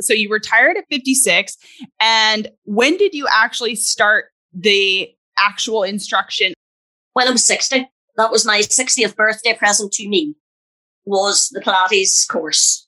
So 0.00 0.12
you 0.12 0.30
retired 0.30 0.76
at 0.76 0.84
56. 0.90 1.56
And 2.00 2.48
when 2.64 2.96
did 2.96 3.14
you 3.14 3.26
actually 3.30 3.74
start 3.74 4.26
the 4.52 5.10
actual 5.38 5.82
instruction? 5.82 6.54
When 7.14 7.28
I 7.28 7.30
was 7.30 7.44
60. 7.44 7.90
That 8.16 8.32
was 8.32 8.44
my 8.44 8.60
60th 8.60 9.14
birthday 9.14 9.54
present 9.54 9.92
to 9.92 10.08
me 10.08 10.34
was 11.04 11.48
the 11.48 11.60
Pilates 11.60 12.28
course. 12.28 12.86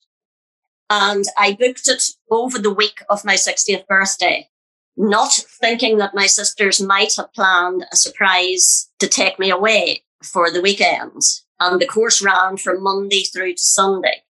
And 0.90 1.24
I 1.38 1.52
booked 1.52 1.88
it 1.88 2.02
over 2.30 2.58
the 2.58 2.72
week 2.72 3.02
of 3.08 3.24
my 3.24 3.34
60th 3.34 3.86
birthday, 3.86 4.48
not 4.96 5.32
thinking 5.60 5.98
that 5.98 6.14
my 6.14 6.26
sisters 6.26 6.80
might 6.80 7.14
have 7.16 7.32
planned 7.32 7.86
a 7.92 7.96
surprise 7.96 8.90
to 8.98 9.06
take 9.06 9.38
me 9.38 9.50
away 9.50 10.02
for 10.22 10.50
the 10.50 10.60
weekend. 10.60 11.22
And 11.60 11.80
the 11.80 11.86
course 11.86 12.20
ran 12.20 12.56
from 12.56 12.82
Monday 12.82 13.22
through 13.22 13.52
to 13.52 13.62
Sunday. 13.62 14.24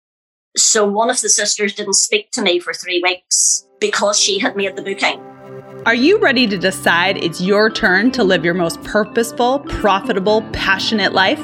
So 0.57 0.87
one 0.87 1.11
of 1.11 1.21
the 1.21 1.29
sisters 1.29 1.75
didn't 1.75 1.95
speak 1.95 2.31
to 2.33 2.43
me 2.43 2.59
for 2.59 2.73
three 2.73 3.01
weeks 3.03 3.67
because 3.81 4.19
she 4.19 4.39
had 4.39 4.57
made 4.57 4.77
the 4.77 4.83
booking. 4.83 5.21
Are 5.87 5.95
you 5.95 6.19
ready 6.19 6.47
to 6.47 6.59
decide 6.59 7.23
it's 7.25 7.41
your 7.41 7.71
turn 7.71 8.11
to 8.11 8.25
live 8.25 8.45
your 8.45 8.53
most 8.53 8.83
purposeful, 8.83 9.61
profitable, 9.61 10.43
passionate 10.53 11.13
life? 11.15 11.41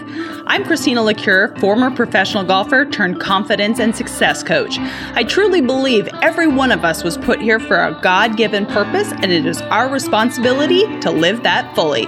I'm 0.46 0.64
Christina 0.64 1.00
Lecuyer, 1.00 1.58
former 1.60 1.90
professional 1.90 2.44
golfer 2.44 2.84
turned 2.84 3.20
confidence 3.20 3.78
and 3.78 3.96
success 3.96 4.42
coach. 4.42 4.76
I 5.14 5.24
truly 5.24 5.60
believe 5.60 6.08
every 6.20 6.48
one 6.48 6.72
of 6.72 6.84
us 6.84 7.04
was 7.04 7.16
put 7.16 7.40
here 7.40 7.60
for 7.60 7.76
a 7.76 7.98
God 8.02 8.36
given 8.36 8.66
purpose, 8.66 9.12
and 9.12 9.32
it 9.32 9.46
is 9.46 9.62
our 9.62 9.88
responsibility 9.88 10.82
to 11.00 11.10
live 11.10 11.42
that 11.44 11.74
fully. 11.74 12.06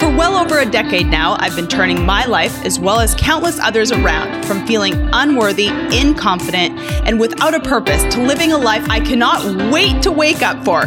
For 0.00 0.08
well 0.08 0.34
over 0.34 0.60
a 0.60 0.64
decade 0.64 1.08
now, 1.08 1.36
I've 1.38 1.54
been 1.54 1.68
turning 1.68 2.06
my 2.06 2.24
life, 2.24 2.64
as 2.64 2.80
well 2.80 3.00
as 3.00 3.14
countless 3.16 3.58
others 3.58 3.92
around, 3.92 4.46
from 4.46 4.66
feeling 4.66 4.94
unworthy, 5.12 5.66
inconfident, 5.66 6.78
and 7.04 7.20
without 7.20 7.52
a 7.52 7.60
purpose 7.60 8.02
to 8.14 8.22
living 8.22 8.50
a 8.52 8.56
life 8.56 8.88
I 8.88 9.00
cannot 9.00 9.70
wait 9.70 10.02
to 10.04 10.10
wake 10.10 10.40
up 10.40 10.64
for 10.64 10.86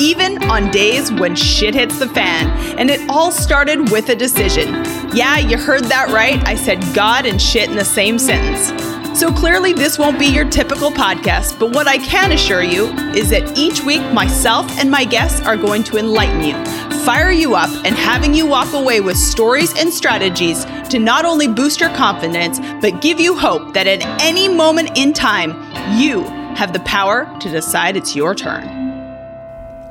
even 0.00 0.42
on 0.44 0.70
days 0.70 1.12
when 1.12 1.34
shit 1.34 1.74
hits 1.74 1.98
the 1.98 2.08
fan. 2.08 2.48
And 2.78 2.88
it 2.88 3.00
all 3.10 3.30
started 3.30 3.90
with 3.90 4.08
a 4.08 4.16
decision. 4.16 4.68
Yeah, 5.12 5.38
you 5.38 5.58
heard 5.58 5.84
that 5.84 6.08
right. 6.10 6.42
I 6.46 6.54
said 6.54 6.82
God 6.94 7.26
and 7.26 7.42
shit 7.42 7.68
in 7.68 7.76
the 7.76 7.84
same 7.84 8.18
sentence. 8.18 8.70
So 9.14 9.30
clearly, 9.30 9.72
this 9.72 9.98
won't 9.98 10.18
be 10.18 10.26
your 10.26 10.48
typical 10.48 10.90
podcast, 10.90 11.58
but 11.58 11.72
what 11.74 11.86
I 11.86 11.98
can 11.98 12.32
assure 12.32 12.62
you 12.62 12.86
is 13.14 13.30
that 13.30 13.56
each 13.56 13.82
week, 13.82 14.00
myself 14.12 14.66
and 14.78 14.90
my 14.90 15.04
guests 15.04 15.40
are 15.42 15.56
going 15.56 15.84
to 15.84 15.98
enlighten 15.98 16.42
you, 16.42 16.54
fire 17.04 17.30
you 17.30 17.54
up, 17.54 17.70
and 17.84 17.94
having 17.94 18.34
you 18.34 18.46
walk 18.46 18.72
away 18.72 19.00
with 19.00 19.16
stories 19.16 19.78
and 19.78 19.92
strategies 19.92 20.64
to 20.88 20.98
not 20.98 21.24
only 21.24 21.46
boost 21.46 21.78
your 21.78 21.94
confidence, 21.94 22.58
but 22.80 23.00
give 23.02 23.20
you 23.20 23.36
hope 23.36 23.74
that 23.74 23.86
at 23.86 24.02
any 24.20 24.48
moment 24.48 24.96
in 24.96 25.12
time, 25.12 25.50
you 26.00 26.22
have 26.56 26.72
the 26.72 26.80
power 26.80 27.26
to 27.38 27.50
decide 27.50 27.96
it's 27.96 28.16
your 28.16 28.34
turn. 28.34 28.81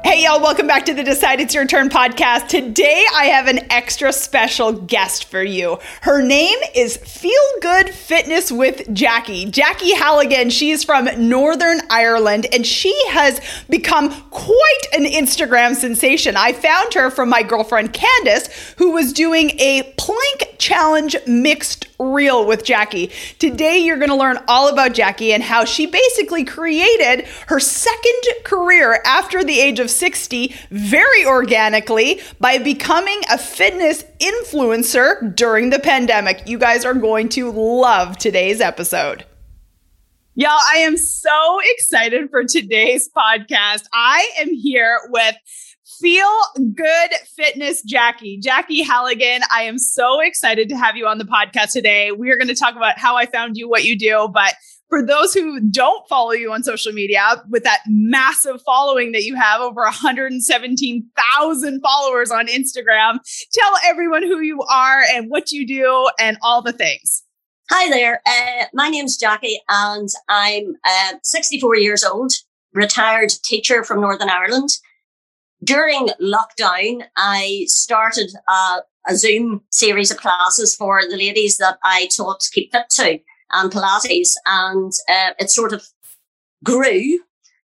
Hey, 0.03 0.23
y'all, 0.23 0.41
welcome 0.41 0.65
back 0.65 0.85
to 0.85 0.95
the 0.95 1.03
Decide 1.03 1.39
It's 1.39 1.53
Your 1.53 1.67
Turn 1.67 1.87
podcast. 1.87 2.47
Today, 2.47 3.05
I 3.15 3.25
have 3.25 3.45
an 3.45 3.71
extra 3.71 4.11
special 4.11 4.73
guest 4.73 5.25
for 5.25 5.43
you. 5.43 5.77
Her 6.01 6.23
name 6.23 6.57
is 6.75 6.97
Feel 6.97 7.31
Good 7.61 7.91
Fitness 7.91 8.51
with 8.51 8.91
Jackie. 8.95 9.45
Jackie 9.45 9.93
Halligan, 9.93 10.49
she's 10.49 10.83
from 10.83 11.07
Northern 11.29 11.81
Ireland 11.91 12.47
and 12.51 12.65
she 12.65 12.99
has 13.09 13.39
become 13.69 14.09
quite 14.31 14.81
an 14.93 15.05
Instagram 15.05 15.75
sensation. 15.75 16.35
I 16.35 16.53
found 16.53 16.95
her 16.95 17.11
from 17.11 17.29
my 17.29 17.43
girlfriend 17.43 17.93
Candace, 17.93 18.73
who 18.77 18.91
was 18.91 19.13
doing 19.13 19.51
a 19.59 19.93
plank 19.97 20.55
challenge 20.57 21.15
mixed 21.27 21.87
reel 21.99 22.47
with 22.47 22.63
Jackie. 22.63 23.11
Today, 23.37 23.77
you're 23.77 23.97
going 23.97 24.09
to 24.09 24.15
learn 24.15 24.39
all 24.47 24.67
about 24.67 24.93
Jackie 24.93 25.33
and 25.33 25.43
how 25.43 25.65
she 25.65 25.85
basically 25.85 26.43
created 26.43 27.27
her 27.47 27.59
second 27.59 28.23
career 28.43 29.01
after 29.05 29.43
the 29.43 29.59
age 29.59 29.79
of 29.79 29.90
60 29.91 30.55
very 30.71 31.25
organically 31.25 32.21
by 32.39 32.57
becoming 32.57 33.21
a 33.31 33.37
fitness 33.37 34.03
influencer 34.19 35.35
during 35.35 35.69
the 35.69 35.79
pandemic. 35.79 36.47
You 36.47 36.57
guys 36.57 36.85
are 36.85 36.93
going 36.93 37.29
to 37.29 37.51
love 37.51 38.17
today's 38.17 38.61
episode. 38.61 39.25
Y'all, 40.33 40.57
I 40.73 40.77
am 40.77 40.95
so 40.95 41.59
excited 41.75 42.29
for 42.29 42.45
today's 42.45 43.09
podcast. 43.15 43.83
I 43.93 44.29
am 44.39 44.53
here 44.53 44.97
with 45.09 45.35
Feel 45.99 46.31
Good 46.73 47.11
Fitness 47.35 47.81
Jackie. 47.83 48.39
Jackie 48.39 48.81
Halligan, 48.81 49.41
I 49.53 49.63
am 49.63 49.77
so 49.77 50.21
excited 50.21 50.69
to 50.69 50.77
have 50.77 50.95
you 50.95 51.05
on 51.05 51.17
the 51.17 51.25
podcast 51.25 51.73
today. 51.73 52.11
We 52.13 52.31
are 52.31 52.37
going 52.37 52.47
to 52.47 52.55
talk 52.55 52.77
about 52.77 52.97
how 52.97 53.17
I 53.17 53.25
found 53.25 53.57
you, 53.57 53.67
what 53.67 53.83
you 53.83 53.99
do, 53.99 54.29
but 54.33 54.55
for 54.91 55.01
those 55.03 55.33
who 55.33 55.59
don't 55.61 56.07
follow 56.09 56.31
you 56.31 56.51
on 56.51 56.63
social 56.63 56.91
media, 56.91 57.41
with 57.49 57.63
that 57.63 57.79
massive 57.87 58.61
following 58.63 59.13
that 59.13 59.23
you 59.23 59.35
have, 59.35 59.61
over 59.61 59.83
117,000 59.83 61.81
followers 61.81 62.29
on 62.29 62.47
Instagram, 62.47 63.19
tell 63.53 63.73
everyone 63.85 64.21
who 64.21 64.41
you 64.41 64.61
are 64.63 65.01
and 65.13 65.29
what 65.29 65.49
you 65.53 65.65
do 65.65 66.09
and 66.19 66.37
all 66.43 66.61
the 66.61 66.73
things. 66.73 67.23
Hi 67.69 67.89
there. 67.89 68.21
Uh, 68.25 68.65
my 68.73 68.89
name's 68.89 69.15
Jackie, 69.15 69.61
and 69.69 70.09
I'm 70.27 70.75
uh, 70.83 71.13
64 71.23 71.77
years 71.77 72.03
old, 72.03 72.33
retired 72.73 73.31
teacher 73.45 73.85
from 73.85 74.01
Northern 74.01 74.29
Ireland. 74.29 74.71
During 75.63 76.09
lockdown, 76.21 77.03
I 77.15 77.63
started 77.67 78.29
a, 78.49 78.79
a 79.07 79.15
Zoom 79.15 79.61
series 79.71 80.11
of 80.11 80.17
classes 80.17 80.75
for 80.75 81.01
the 81.09 81.15
ladies 81.15 81.59
that 81.59 81.77
I 81.81 82.09
taught 82.13 82.43
Keep 82.51 82.73
Fit 82.73 82.89
to 82.97 83.19
and 83.51 83.71
Pilates. 83.71 84.31
And 84.45 84.91
uh, 85.09 85.33
it 85.39 85.49
sort 85.49 85.73
of 85.73 85.85
grew 86.63 87.19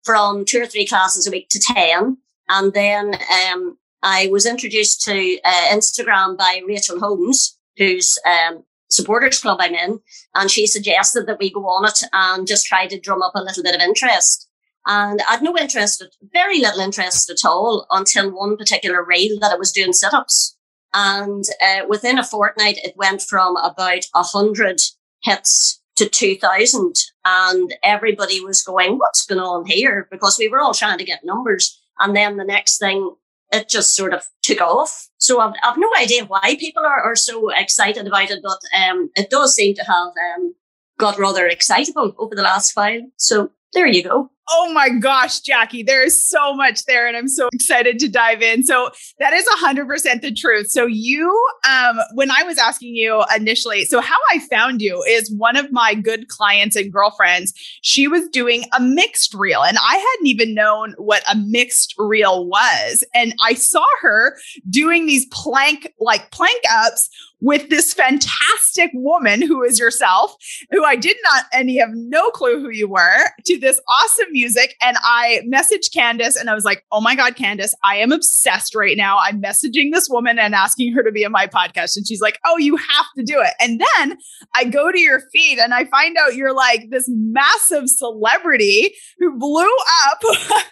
from 0.04 0.44
two 0.44 0.62
or 0.62 0.66
three 0.66 0.86
classes 0.86 1.26
a 1.26 1.30
week 1.30 1.48
to 1.50 1.60
10. 1.60 2.16
And 2.48 2.72
then 2.72 3.14
um, 3.14 3.78
I 4.02 4.28
was 4.28 4.46
introduced 4.46 5.02
to 5.04 5.38
uh, 5.44 5.68
Instagram 5.72 6.38
by 6.38 6.62
Rachel 6.66 7.00
Holmes, 7.00 7.58
whose 7.76 8.18
um, 8.24 8.62
supporters 8.88 9.40
club 9.40 9.58
I'm 9.60 9.74
in. 9.74 10.00
And 10.34 10.50
she 10.50 10.66
suggested 10.66 11.26
that 11.26 11.38
we 11.40 11.52
go 11.52 11.66
on 11.66 11.86
it 11.86 11.98
and 12.12 12.46
just 12.46 12.66
try 12.66 12.86
to 12.86 13.00
drum 13.00 13.22
up 13.22 13.32
a 13.34 13.42
little 13.42 13.62
bit 13.62 13.74
of 13.74 13.80
interest. 13.80 14.48
And 14.86 15.20
I 15.28 15.32
had 15.32 15.42
no 15.42 15.56
interest, 15.58 16.04
very 16.32 16.60
little 16.60 16.80
interest 16.80 17.28
at 17.28 17.44
all 17.44 17.86
until 17.90 18.30
one 18.30 18.56
particular 18.56 19.04
reel 19.04 19.38
that 19.40 19.52
I 19.52 19.56
was 19.56 19.72
doing 19.72 19.92
sit 19.92 20.14
ups. 20.14 20.56
And 20.94 21.44
uh, 21.62 21.80
within 21.88 22.18
a 22.18 22.24
fortnight, 22.24 22.78
it 22.78 22.94
went 22.96 23.20
from 23.22 23.56
about 23.56 24.04
a 24.14 24.22
hundred 24.22 24.80
hits 25.22 25.82
to 25.96 26.08
2000 26.08 26.94
and 27.24 27.74
everybody 27.82 28.40
was 28.40 28.62
going, 28.62 28.98
what's 28.98 29.24
going 29.26 29.40
on 29.40 29.66
here? 29.66 30.06
Because 30.10 30.38
we 30.38 30.48
were 30.48 30.60
all 30.60 30.74
trying 30.74 30.98
to 30.98 31.04
get 31.04 31.24
numbers. 31.24 31.80
And 31.98 32.14
then 32.14 32.36
the 32.36 32.44
next 32.44 32.78
thing, 32.78 33.14
it 33.50 33.68
just 33.68 33.94
sort 33.94 34.12
of 34.12 34.24
took 34.42 34.60
off. 34.60 35.08
So 35.18 35.40
I've, 35.40 35.54
I've 35.62 35.78
no 35.78 35.88
idea 35.98 36.24
why 36.24 36.56
people 36.58 36.84
are, 36.84 37.00
are 37.00 37.16
so 37.16 37.50
excited 37.50 38.06
about 38.06 38.30
it, 38.30 38.40
but 38.42 38.58
um, 38.76 39.10
it 39.16 39.30
does 39.30 39.54
seem 39.54 39.74
to 39.76 39.84
have 39.84 40.12
um, 40.36 40.54
got 40.98 41.18
rather 41.18 41.46
excitable 41.46 42.14
over 42.18 42.34
the 42.34 42.42
last 42.42 42.76
while. 42.76 43.00
So 43.16 43.50
there 43.72 43.86
you 43.86 44.02
go. 44.02 44.30
Oh 44.48 44.72
my 44.72 44.90
gosh, 44.90 45.40
Jackie, 45.40 45.82
there 45.82 46.04
is 46.04 46.28
so 46.28 46.54
much 46.54 46.84
there, 46.84 47.08
and 47.08 47.16
I'm 47.16 47.28
so 47.28 47.48
excited 47.52 47.98
to 47.98 48.08
dive 48.08 48.42
in. 48.42 48.62
So 48.62 48.90
that 49.18 49.32
is 49.32 49.44
100% 49.60 50.20
the 50.20 50.32
truth. 50.32 50.70
So 50.70 50.86
you, 50.86 51.28
um, 51.68 51.98
when 52.14 52.30
I 52.30 52.44
was 52.44 52.56
asking 52.56 52.94
you 52.94 53.24
initially, 53.34 53.84
so 53.84 54.00
how 54.00 54.16
I 54.32 54.38
found 54.38 54.80
you 54.80 55.02
is 55.02 55.32
one 55.32 55.56
of 55.56 55.72
my 55.72 55.94
good 55.94 56.28
clients 56.28 56.76
and 56.76 56.92
girlfriends. 56.92 57.54
She 57.82 58.06
was 58.06 58.28
doing 58.28 58.64
a 58.76 58.80
mixed 58.80 59.34
reel, 59.34 59.62
and 59.62 59.78
I 59.82 59.96
hadn't 59.96 60.26
even 60.26 60.54
known 60.54 60.94
what 60.96 61.22
a 61.30 61.36
mixed 61.36 61.94
reel 61.98 62.46
was, 62.46 63.02
and 63.14 63.34
I 63.42 63.54
saw 63.54 63.84
her 64.00 64.36
doing 64.70 65.06
these 65.06 65.26
plank 65.26 65.92
like 65.98 66.30
plank 66.30 66.60
ups 66.70 67.08
with 67.40 67.68
this 67.68 67.92
fantastic 67.92 68.90
woman 68.94 69.42
who 69.42 69.62
is 69.62 69.78
yourself, 69.78 70.34
who 70.70 70.84
I 70.84 70.96
did 70.96 71.16
not 71.22 71.44
any 71.52 71.76
have 71.78 71.90
no 71.92 72.30
clue 72.30 72.60
who 72.60 72.70
you 72.70 72.88
were, 72.88 73.30
to 73.44 73.58
this 73.58 73.80
awesome 73.88 74.34
music. 74.36 74.74
And 74.82 74.98
I 75.02 75.40
messaged 75.50 75.94
Candace 75.94 76.36
and 76.36 76.50
I 76.50 76.54
was 76.54 76.64
like, 76.64 76.84
oh 76.92 77.00
my 77.00 77.14
God, 77.14 77.36
Candace, 77.36 77.74
I 77.82 77.96
am 77.96 78.12
obsessed 78.12 78.74
right 78.74 78.96
now. 78.96 79.18
I'm 79.18 79.40
messaging 79.40 79.92
this 79.92 80.08
woman 80.10 80.38
and 80.38 80.54
asking 80.54 80.92
her 80.92 81.02
to 81.02 81.10
be 81.10 81.24
on 81.24 81.32
my 81.32 81.46
podcast. 81.46 81.96
And 81.96 82.06
she's 82.06 82.20
like, 82.20 82.38
oh, 82.44 82.58
you 82.58 82.76
have 82.76 83.06
to 83.16 83.24
do 83.24 83.40
it. 83.40 83.54
And 83.58 83.80
then 83.80 84.18
I 84.54 84.64
go 84.64 84.92
to 84.92 84.98
your 84.98 85.22
feed 85.32 85.58
and 85.58 85.72
I 85.72 85.86
find 85.86 86.18
out 86.18 86.34
you're 86.34 86.54
like 86.54 86.90
this 86.90 87.06
massive 87.08 87.88
celebrity 87.88 88.94
who 89.18 89.38
blew 89.38 89.64
up 90.06 90.20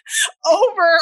over 0.52 0.98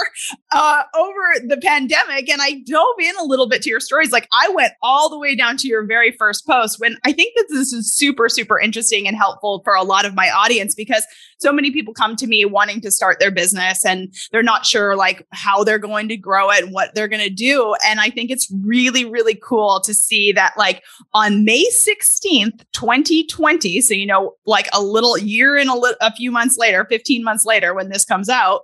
uh 0.52 0.82
over 0.96 1.48
the 1.48 1.60
pandemic. 1.60 2.30
And 2.30 2.40
I 2.40 2.62
dove 2.64 3.00
in 3.00 3.14
a 3.20 3.24
little 3.24 3.48
bit 3.48 3.62
to 3.62 3.70
your 3.70 3.80
stories. 3.80 4.12
Like 4.12 4.28
I 4.32 4.48
went 4.50 4.72
all 4.82 5.10
the 5.10 5.18
way 5.18 5.34
down 5.34 5.56
to 5.58 5.68
your 5.68 5.84
very 5.84 6.12
first 6.12 6.46
post 6.46 6.78
when 6.78 6.96
I 7.04 7.12
think 7.12 7.34
that 7.36 7.46
this 7.50 7.72
is 7.72 7.92
super, 7.92 8.28
super 8.28 8.60
interesting 8.60 9.08
and 9.08 9.16
helpful 9.16 9.62
for 9.64 9.74
a 9.74 9.82
lot 9.82 10.04
of 10.04 10.14
my 10.14 10.30
audience 10.30 10.76
because 10.76 11.04
so 11.42 11.52
many 11.52 11.72
people 11.72 11.92
come 11.92 12.14
to 12.16 12.26
me 12.26 12.44
wanting 12.52 12.80
to 12.82 12.90
start 12.90 13.18
their 13.18 13.30
business 13.30 13.84
and 13.84 14.14
they're 14.30 14.42
not 14.42 14.66
sure 14.66 14.96
like 14.96 15.26
how 15.32 15.64
they're 15.64 15.78
going 15.78 16.08
to 16.08 16.16
grow 16.16 16.50
it 16.50 16.62
and 16.64 16.72
what 16.72 16.94
they're 16.94 17.08
going 17.08 17.22
to 17.22 17.30
do. 17.30 17.74
And 17.86 18.00
I 18.00 18.10
think 18.10 18.30
it's 18.30 18.52
really, 18.64 19.04
really 19.04 19.34
cool 19.34 19.80
to 19.84 19.94
see 19.94 20.32
that 20.32 20.54
like 20.56 20.82
on 21.14 21.44
May 21.44 21.64
16th, 21.64 22.64
2020, 22.72 23.80
so 23.80 23.94
you 23.94 24.06
know, 24.06 24.34
like 24.46 24.68
a 24.72 24.82
little 24.82 25.18
year 25.18 25.56
and 25.56 25.70
a, 25.70 25.74
li- 25.74 25.94
a 26.00 26.12
few 26.12 26.30
months 26.30 26.56
later, 26.58 26.86
15 26.88 27.24
months 27.24 27.44
later 27.44 27.74
when 27.74 27.88
this 27.88 28.04
comes 28.04 28.28
out, 28.28 28.62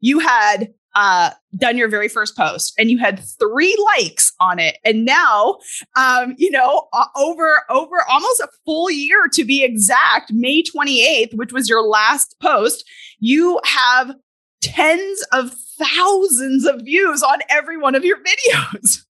you 0.00 0.18
had 0.18 0.68
uh, 0.94 1.30
done 1.56 1.76
your 1.76 1.88
very 1.88 2.08
first 2.08 2.36
post 2.36 2.74
and 2.78 2.90
you 2.90 2.98
had 2.98 3.20
three 3.38 3.76
likes 3.96 4.32
on 4.40 4.58
it. 4.58 4.78
And 4.84 5.04
now 5.04 5.58
um, 5.96 6.34
you 6.38 6.50
know 6.50 6.88
over 7.16 7.62
over 7.68 7.96
almost 8.08 8.40
a 8.40 8.48
full 8.64 8.90
year 8.90 9.28
to 9.32 9.44
be 9.44 9.62
exact 9.62 10.32
may 10.32 10.62
28th 10.62 11.34
which 11.34 11.52
was 11.52 11.68
your 11.68 11.82
last 11.82 12.34
post 12.40 12.84
you 13.20 13.60
have 13.64 14.14
tens 14.60 15.24
of 15.32 15.54
thousands 15.78 16.66
of 16.66 16.82
views 16.82 17.22
on 17.22 17.38
every 17.48 17.78
one 17.78 17.94
of 17.94 18.04
your 18.04 18.18
videos. 18.18 19.04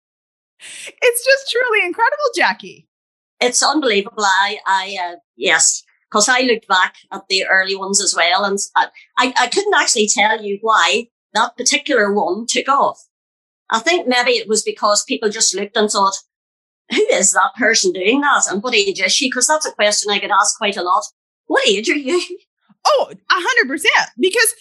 It's 0.59 1.25
just 1.25 1.51
truly 1.51 1.85
incredible 1.85 2.17
jackie. 2.35 2.87
It's 3.39 3.63
unbelievable. 3.63 4.23
I 4.23 4.57
i 4.65 4.97
uh, 5.01 5.15
yes 5.35 5.83
because 6.09 6.29
i 6.29 6.41
looked 6.41 6.67
back 6.67 6.95
at 7.11 7.21
the 7.29 7.45
early 7.45 7.75
ones 7.75 8.01
as 8.01 8.15
well 8.15 8.45
and 8.45 8.57
I, 8.75 9.33
I 9.37 9.47
couldn't 9.47 9.73
actually 9.73 10.07
tell 10.07 10.41
you 10.41 10.57
why 10.61 11.07
that 11.33 11.57
particular 11.57 12.13
one 12.13 12.45
took 12.47 12.67
off. 12.67 12.99
I 13.69 13.79
think 13.79 14.07
maybe 14.07 14.31
it 14.31 14.47
was 14.47 14.63
because 14.63 15.03
people 15.03 15.29
just 15.29 15.55
looked 15.55 15.75
and 15.75 15.89
thought, 15.89 16.15
who 16.91 17.05
is 17.11 17.33
that 17.33 17.51
person 17.57 17.91
doing 17.91 18.21
that? 18.21 18.43
And 18.49 18.63
what 18.63 18.75
age 18.75 19.01
is 19.01 19.13
she? 19.13 19.27
Because 19.27 19.47
that's 19.47 19.65
a 19.65 19.73
question 19.73 20.11
I 20.11 20.19
get 20.19 20.31
asked 20.31 20.57
quite 20.57 20.77
a 20.77 20.83
lot. 20.83 21.03
What 21.47 21.67
age 21.67 21.89
are 21.89 21.95
you? 21.95 22.21
Oh, 22.89 23.11
a 23.11 23.15
hundred 23.29 23.67
percent. 23.67 24.11
Because 24.17 24.53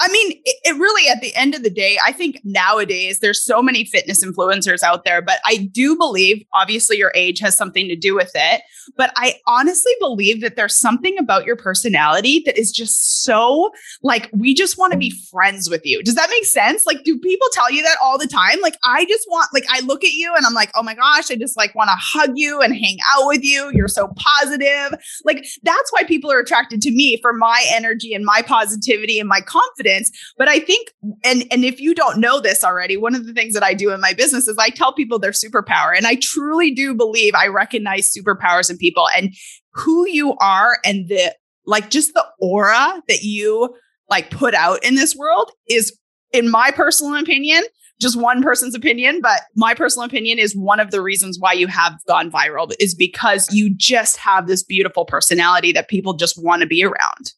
I 0.00 0.08
mean, 0.08 0.32
it, 0.44 0.56
it, 0.64 0.76
really, 0.78 1.08
at 1.08 1.20
the 1.20 1.34
end 1.36 1.54
of 1.54 1.62
the 1.62 1.70
day, 1.70 1.96
I 2.04 2.10
think 2.12 2.40
nowadays 2.42 3.20
there's 3.20 3.44
so 3.44 3.62
many 3.62 3.84
fitness 3.84 4.24
influencers 4.24 4.82
out 4.82 5.04
there, 5.04 5.22
but 5.22 5.38
I 5.44 5.68
do 5.72 5.96
believe, 5.96 6.44
obviously, 6.54 6.96
your 6.96 7.12
age 7.14 7.38
has 7.38 7.56
something 7.56 7.86
to 7.86 7.94
do 7.94 8.14
with 8.14 8.32
it. 8.34 8.62
But 8.96 9.12
I 9.14 9.36
honestly 9.46 9.92
believe 10.00 10.40
that 10.40 10.56
there's 10.56 10.74
something 10.74 11.16
about 11.18 11.44
your 11.44 11.54
personality 11.54 12.42
that 12.46 12.58
is 12.58 12.72
just 12.72 13.22
so 13.22 13.70
like, 14.02 14.28
we 14.32 14.54
just 14.54 14.76
want 14.76 14.92
to 14.92 14.98
be 14.98 15.14
friends 15.30 15.70
with 15.70 15.82
you. 15.84 16.02
Does 16.02 16.16
that 16.16 16.30
make 16.30 16.46
sense? 16.46 16.84
Like, 16.84 17.04
do 17.04 17.16
people 17.18 17.46
tell 17.52 17.70
you 17.70 17.82
that 17.84 17.96
all 18.02 18.18
the 18.18 18.26
time? 18.26 18.60
Like, 18.60 18.76
I 18.82 19.04
just 19.04 19.26
want, 19.28 19.50
like, 19.54 19.66
I 19.70 19.80
look 19.80 20.02
at 20.02 20.14
you 20.14 20.34
and 20.34 20.44
I'm 20.44 20.54
like, 20.54 20.72
oh 20.74 20.82
my 20.82 20.94
gosh, 20.94 21.30
I 21.30 21.36
just 21.36 21.56
like 21.56 21.76
want 21.76 21.90
to 21.90 21.96
hug 21.96 22.32
you 22.34 22.60
and 22.60 22.74
hang 22.74 22.96
out 23.12 23.28
with 23.28 23.44
you. 23.44 23.70
You're 23.72 23.86
so 23.86 24.12
positive. 24.16 24.98
Like, 25.24 25.46
that's 25.62 25.92
why 25.92 26.02
people 26.02 26.32
are 26.32 26.40
attracted 26.40 26.82
to 26.82 26.90
me 26.90 27.20
for 27.22 27.32
my 27.32 27.64
energy 27.72 28.14
and 28.14 28.24
my 28.24 28.42
positivity 28.42 29.20
and 29.20 29.28
my 29.28 29.40
confidence 29.40 29.81
confidence. 29.82 30.10
But 30.38 30.48
I 30.48 30.58
think, 30.58 30.90
and 31.24 31.44
and 31.50 31.64
if 31.64 31.80
you 31.80 31.94
don't 31.94 32.18
know 32.18 32.40
this 32.40 32.64
already, 32.64 32.96
one 32.96 33.14
of 33.14 33.26
the 33.26 33.32
things 33.32 33.54
that 33.54 33.62
I 33.62 33.74
do 33.74 33.92
in 33.92 34.00
my 34.00 34.12
business 34.12 34.48
is 34.48 34.56
I 34.58 34.70
tell 34.70 34.92
people 34.92 35.18
their 35.18 35.32
superpower, 35.32 35.96
and 35.96 36.06
I 36.06 36.16
truly 36.16 36.70
do 36.70 36.94
believe 36.94 37.34
I 37.34 37.48
recognize 37.48 38.12
superpowers 38.12 38.70
in 38.70 38.76
people 38.76 39.08
and 39.16 39.34
who 39.74 40.06
you 40.08 40.34
are 40.38 40.78
and 40.84 41.08
the 41.08 41.34
like, 41.64 41.90
just 41.90 42.12
the 42.14 42.26
aura 42.40 43.02
that 43.08 43.22
you 43.22 43.74
like 44.10 44.30
put 44.30 44.54
out 44.54 44.84
in 44.84 44.96
this 44.96 45.14
world 45.14 45.50
is, 45.68 45.96
in 46.32 46.50
my 46.50 46.72
personal 46.72 47.14
opinion, 47.14 47.62
just 48.00 48.20
one 48.20 48.42
person's 48.42 48.74
opinion, 48.74 49.20
but 49.22 49.42
my 49.54 49.74
personal 49.74 50.04
opinion 50.04 50.40
is 50.40 50.56
one 50.56 50.80
of 50.80 50.90
the 50.90 51.00
reasons 51.00 51.38
why 51.38 51.52
you 51.52 51.68
have 51.68 51.94
gone 52.08 52.32
viral 52.32 52.72
is 52.80 52.96
because 52.96 53.48
you 53.54 53.72
just 53.76 54.16
have 54.16 54.48
this 54.48 54.64
beautiful 54.64 55.04
personality 55.04 55.70
that 55.70 55.88
people 55.88 56.14
just 56.14 56.42
want 56.42 56.62
to 56.62 56.66
be 56.66 56.84
around. 56.84 57.32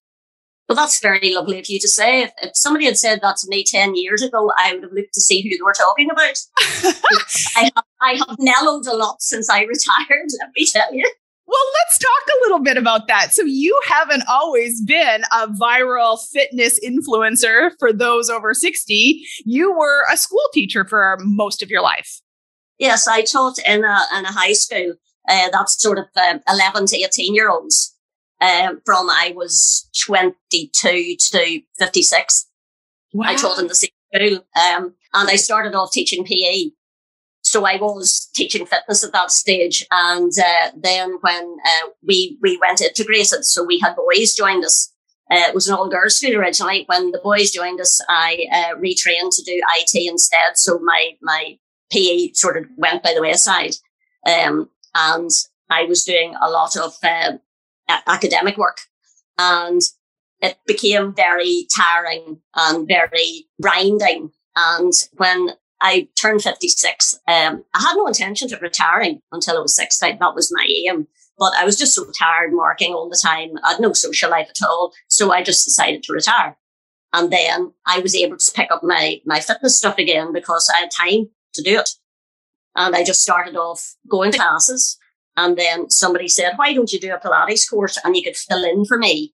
Well, 0.68 0.76
that's 0.76 1.00
very 1.00 1.34
lovely 1.34 1.58
of 1.58 1.66
you 1.68 1.78
to 1.78 1.88
say. 1.88 2.22
If, 2.22 2.32
if, 2.42 2.56
somebody 2.56 2.86
had 2.86 2.96
said 2.96 3.20
that 3.20 3.36
to 3.38 3.48
me 3.48 3.64
10 3.64 3.96
years 3.96 4.22
ago, 4.22 4.50
I 4.58 4.72
would 4.72 4.82
have 4.82 4.92
looked 4.92 5.12
to 5.12 5.20
see 5.20 5.42
who 5.42 5.50
they 5.50 5.62
were 5.62 5.74
talking 5.74 6.10
about. 6.10 6.38
I, 7.56 7.70
have, 7.74 7.84
I 8.00 8.12
have 8.26 8.38
mellowed 8.38 8.86
a 8.86 8.96
lot 8.96 9.20
since 9.20 9.50
I 9.50 9.60
retired, 9.60 10.28
let 10.40 10.50
me 10.56 10.66
tell 10.66 10.94
you. 10.94 11.10
Well, 11.46 11.60
let's 11.74 11.98
talk 11.98 12.28
a 12.28 12.40
little 12.44 12.60
bit 12.60 12.78
about 12.78 13.06
that. 13.08 13.34
So, 13.34 13.42
you 13.42 13.78
haven't 13.86 14.22
always 14.26 14.80
been 14.80 15.24
a 15.30 15.48
viral 15.48 16.18
fitness 16.32 16.80
influencer 16.82 17.72
for 17.78 17.92
those 17.92 18.30
over 18.30 18.54
60. 18.54 19.22
You 19.44 19.76
were 19.76 20.06
a 20.10 20.16
school 20.16 20.48
teacher 20.54 20.86
for 20.86 21.18
most 21.20 21.62
of 21.62 21.68
your 21.68 21.82
life. 21.82 22.22
Yes, 22.78 23.06
I 23.06 23.22
taught 23.22 23.58
in 23.58 23.84
a, 23.84 23.98
in 24.16 24.24
a 24.24 24.32
high 24.32 24.54
school. 24.54 24.94
Uh, 25.28 25.48
that's 25.52 25.80
sort 25.80 25.98
of 25.98 26.06
um, 26.16 26.40
11 26.48 26.86
to 26.86 26.96
18 26.96 27.34
year 27.34 27.50
olds 27.50 27.93
um, 28.40 28.80
from 28.84 29.08
I 29.10 29.32
was 29.34 29.88
22 30.04 31.16
to 31.18 31.60
56. 31.78 32.46
Wow. 33.12 33.26
I 33.28 33.34
taught 33.36 33.58
in 33.58 33.68
the 33.68 33.74
same 33.74 33.90
school. 34.14 34.44
Um, 34.56 34.94
and 35.12 35.28
I 35.28 35.36
started 35.36 35.74
off 35.74 35.92
teaching 35.92 36.24
PE. 36.24 36.70
So 37.42 37.64
I 37.66 37.76
was 37.76 38.30
teaching 38.34 38.66
fitness 38.66 39.04
at 39.04 39.12
that 39.12 39.30
stage. 39.30 39.86
And 39.90 40.32
uh, 40.38 40.70
then 40.76 41.18
when 41.20 41.56
uh, 41.64 41.88
we, 42.06 42.38
we 42.42 42.58
went 42.58 42.80
integrated, 42.80 43.44
so 43.44 43.62
we 43.62 43.78
had 43.78 43.94
boys 43.94 44.34
joined 44.34 44.64
us. 44.64 44.90
Uh, 45.30 45.44
it 45.48 45.54
was 45.54 45.68
an 45.68 45.74
all 45.74 45.88
girls 45.88 46.16
school 46.16 46.36
originally. 46.36 46.84
When 46.86 47.12
the 47.12 47.20
boys 47.22 47.50
joined 47.50 47.80
us, 47.80 48.00
I 48.08 48.46
uh, 48.52 48.76
retrained 48.76 49.34
to 49.36 49.42
do 49.44 49.62
IT 49.78 50.10
instead. 50.10 50.56
So 50.56 50.78
my, 50.80 51.12
my 51.22 51.58
PE 51.92 52.32
sort 52.32 52.56
of 52.56 52.64
went 52.76 53.02
by 53.02 53.14
the 53.14 53.22
wayside. 53.22 53.76
Um, 54.26 54.70
and 54.94 55.30
I 55.70 55.84
was 55.84 56.04
doing 56.04 56.34
a 56.40 56.50
lot 56.50 56.76
of 56.76 56.94
uh, 57.02 57.32
academic 57.88 58.56
work. 58.56 58.78
And 59.38 59.80
it 60.40 60.58
became 60.66 61.14
very 61.14 61.66
tiring 61.74 62.40
and 62.54 62.86
very 62.86 63.46
grinding. 63.60 64.30
And 64.56 64.92
when 65.16 65.50
I 65.80 66.08
turned 66.16 66.42
56, 66.42 67.14
um, 67.28 67.64
I 67.74 67.80
had 67.80 67.96
no 67.96 68.06
intention 68.06 68.52
of 68.52 68.62
retiring 68.62 69.20
until 69.32 69.56
I 69.56 69.60
was 69.60 69.76
60. 69.76 70.18
That 70.20 70.34
was 70.34 70.52
my 70.54 70.66
aim. 70.86 71.06
But 71.38 71.52
I 71.58 71.64
was 71.64 71.76
just 71.76 71.94
so 71.94 72.06
tired 72.16 72.52
working 72.52 72.92
all 72.94 73.08
the 73.08 73.20
time. 73.20 73.50
I 73.64 73.72
had 73.72 73.80
no 73.80 73.92
social 73.92 74.30
life 74.30 74.48
at 74.50 74.66
all. 74.66 74.92
So 75.08 75.32
I 75.32 75.42
just 75.42 75.64
decided 75.64 76.02
to 76.04 76.12
retire. 76.12 76.56
And 77.12 77.32
then 77.32 77.72
I 77.86 78.00
was 78.00 78.14
able 78.14 78.36
to 78.36 78.52
pick 78.52 78.70
up 78.70 78.82
my, 78.82 79.20
my 79.24 79.40
fitness 79.40 79.76
stuff 79.76 79.98
again 79.98 80.32
because 80.32 80.70
I 80.74 80.80
had 80.80 80.90
time 80.90 81.28
to 81.54 81.62
do 81.62 81.78
it. 81.78 81.90
And 82.76 82.94
I 82.94 83.04
just 83.04 83.22
started 83.22 83.56
off 83.56 83.94
going 84.08 84.32
to 84.32 84.38
classes 84.38 84.98
and 85.36 85.56
then 85.56 85.90
somebody 85.90 86.28
said, 86.28 86.52
why 86.56 86.72
don't 86.72 86.92
you 86.92 87.00
do 87.00 87.14
a 87.14 87.18
Pilates 87.18 87.68
course 87.68 87.98
and 88.04 88.16
you 88.16 88.22
could 88.22 88.36
fill 88.36 88.64
in 88.64 88.84
for 88.84 88.98
me 88.98 89.32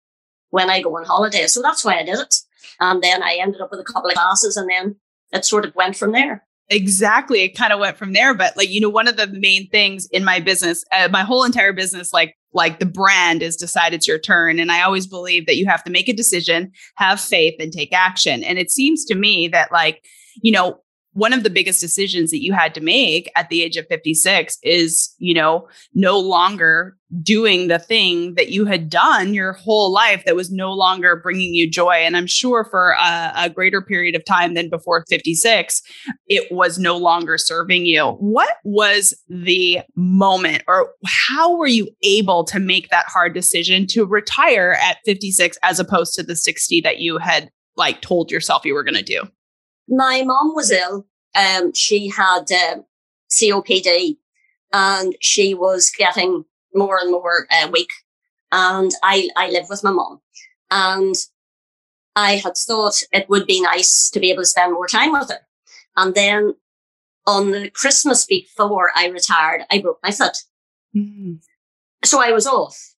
when 0.51 0.71
I 0.71 0.81
go 0.81 0.97
on 0.97 1.05
holiday? 1.05 1.47
So 1.47 1.61
that's 1.63 1.85
why 1.85 1.99
I 1.99 2.05
did 2.05 2.19
it. 2.19 2.35
And 2.81 3.03
then 3.03 3.23
I 3.23 3.39
ended 3.41 3.61
up 3.61 3.71
with 3.71 3.81
a 3.81 3.85
couple 3.85 4.09
of 4.09 4.15
classes 4.15 4.57
and 4.57 4.69
then 4.69 4.97
it 5.33 5.45
sort 5.45 5.65
of 5.65 5.75
went 5.75 5.97
from 5.97 6.13
there. 6.13 6.47
Exactly. 6.71 7.43
It 7.43 7.57
kind 7.57 7.73
of 7.73 7.81
went 7.81 7.99
from 7.99 8.13
there. 8.13 8.33
But 8.33 8.57
like, 8.57 8.71
you 8.71 8.81
know, 8.81 8.89
one 8.89 9.09
of 9.09 9.17
the 9.17 9.27
main 9.27 9.69
things 9.71 10.07
in 10.07 10.25
my 10.25 10.39
business, 10.39 10.85
uh, 10.93 11.09
my 11.11 11.23
whole 11.23 11.45
entire 11.45 11.73
business, 11.73 12.13
like, 12.13 12.37
like 12.53 12.79
the 12.79 12.87
brand 12.87 13.43
is 13.43 13.57
decide 13.57 13.93
it's 13.93 14.09
your 14.09 14.19
turn. 14.19 14.59
And 14.59 14.73
I 14.73 14.83
always 14.83 15.07
believe 15.07 15.47
that 15.47 15.57
you 15.57 15.67
have 15.67 15.85
to 15.85 15.91
make 15.91 16.09
a 16.09 16.13
decision, 16.13 16.71
have 16.97 17.21
faith 17.21 17.57
and 17.61 17.73
take 17.73 17.93
action. 17.93 18.43
And 18.45 18.59
it 18.59 18.71
seems 18.71 19.05
to 19.07 19.15
me 19.15 19.49
that 19.49 19.73
like, 19.73 20.05
you 20.43 20.53
know, 20.53 20.81
one 21.13 21.33
of 21.33 21.43
the 21.43 21.51
biggest 21.51 21.81
decisions 21.81 22.31
that 22.31 22.43
you 22.43 22.53
had 22.53 22.75
to 22.75 22.81
make 22.81 23.31
at 23.35 23.49
the 23.49 23.63
age 23.63 23.77
of 23.77 23.87
56 23.89 24.59
is, 24.63 25.13
you 25.19 25.35
know, 25.35 25.69
no 25.93 26.19
longer 26.19 26.97
doing 27.23 27.67
the 27.67 27.79
thing 27.79 28.35
that 28.35 28.51
you 28.51 28.65
had 28.65 28.89
done 28.89 29.35
your 29.35 29.53
whole 29.53 29.93
life 29.93 30.25
that 30.25 30.37
was 30.37 30.53
no 30.53 30.73
longer 30.73 31.17
bringing 31.17 31.53
you 31.53 31.69
joy. 31.69 31.95
And 31.95 32.17
I'm 32.17 32.29
sure 32.29 32.65
for 32.65 32.91
a, 32.93 33.33
a 33.37 33.51
greater 33.51 33.83
period 33.83 34.15
of 34.15 34.25
time 34.25 34.55
than 34.55 34.71
before 34.71 35.05
56, 35.09 35.83
it 36.29 36.51
was 36.53 36.79
no 36.79 36.97
longer 36.97 37.37
serving 37.37 37.87
you. 37.87 38.05
What 38.05 38.57
was 38.63 39.13
the 39.29 39.81
moment, 39.97 40.63
or 40.69 40.93
how 41.05 41.57
were 41.57 41.67
you 41.67 41.89
able 42.03 42.45
to 42.45 42.61
make 42.61 42.89
that 42.91 43.07
hard 43.07 43.35
decision 43.35 43.87
to 43.89 44.07
retire 44.07 44.79
at 44.81 44.99
56 45.05 45.59
as 45.65 45.81
opposed 45.81 46.15
to 46.15 46.23
the 46.23 46.37
60 46.37 46.81
that 46.83 46.99
you 47.01 47.19
had 47.19 47.51
like 47.77 48.01
told 48.01 48.31
yourself 48.31 48.65
you 48.65 48.75
were 48.75 48.85
going 48.85 48.95
to 48.95 49.03
do? 49.03 49.23
My 49.91 50.23
mom 50.23 50.55
was 50.55 50.71
ill. 50.71 51.07
Um, 51.35 51.75
she 51.75 52.09
had 52.09 52.51
uh, 52.51 52.77
COPD 53.31 54.17
and 54.73 55.17
she 55.21 55.53
was 55.53 55.91
getting 55.91 56.45
more 56.75 56.99
and 57.01 57.11
more 57.11 57.47
uh, 57.51 57.69
weak. 57.71 57.91
And 58.53 58.93
I, 59.03 59.29
I 59.37 59.51
live 59.51 59.67
with 59.69 59.85
my 59.85 59.91
mom. 59.91 60.21
And 60.71 61.15
I 62.17 62.37
had 62.37 62.57
thought 62.57 63.03
it 63.13 63.29
would 63.29 63.47
be 63.47 63.61
nice 63.61 64.11
to 64.11 64.21
be 64.21 64.31
able 64.31 64.43
to 64.43 64.47
spend 64.49 64.73
more 64.73 64.89
time 64.89 65.13
with 65.13 65.29
her. 65.29 65.41
And 65.97 66.15
then 66.15 66.55
on 67.27 67.51
the 67.51 67.71
Christmas 67.71 68.25
before 68.25 68.91
I 68.97 69.07
retired, 69.07 69.63
I 69.71 69.81
broke 69.81 70.01
my 70.03 70.11
foot. 70.11 70.37
Mm-hmm. 70.95 71.35
So 72.05 72.21
I 72.21 72.33
was 72.33 72.47
off. 72.47 72.95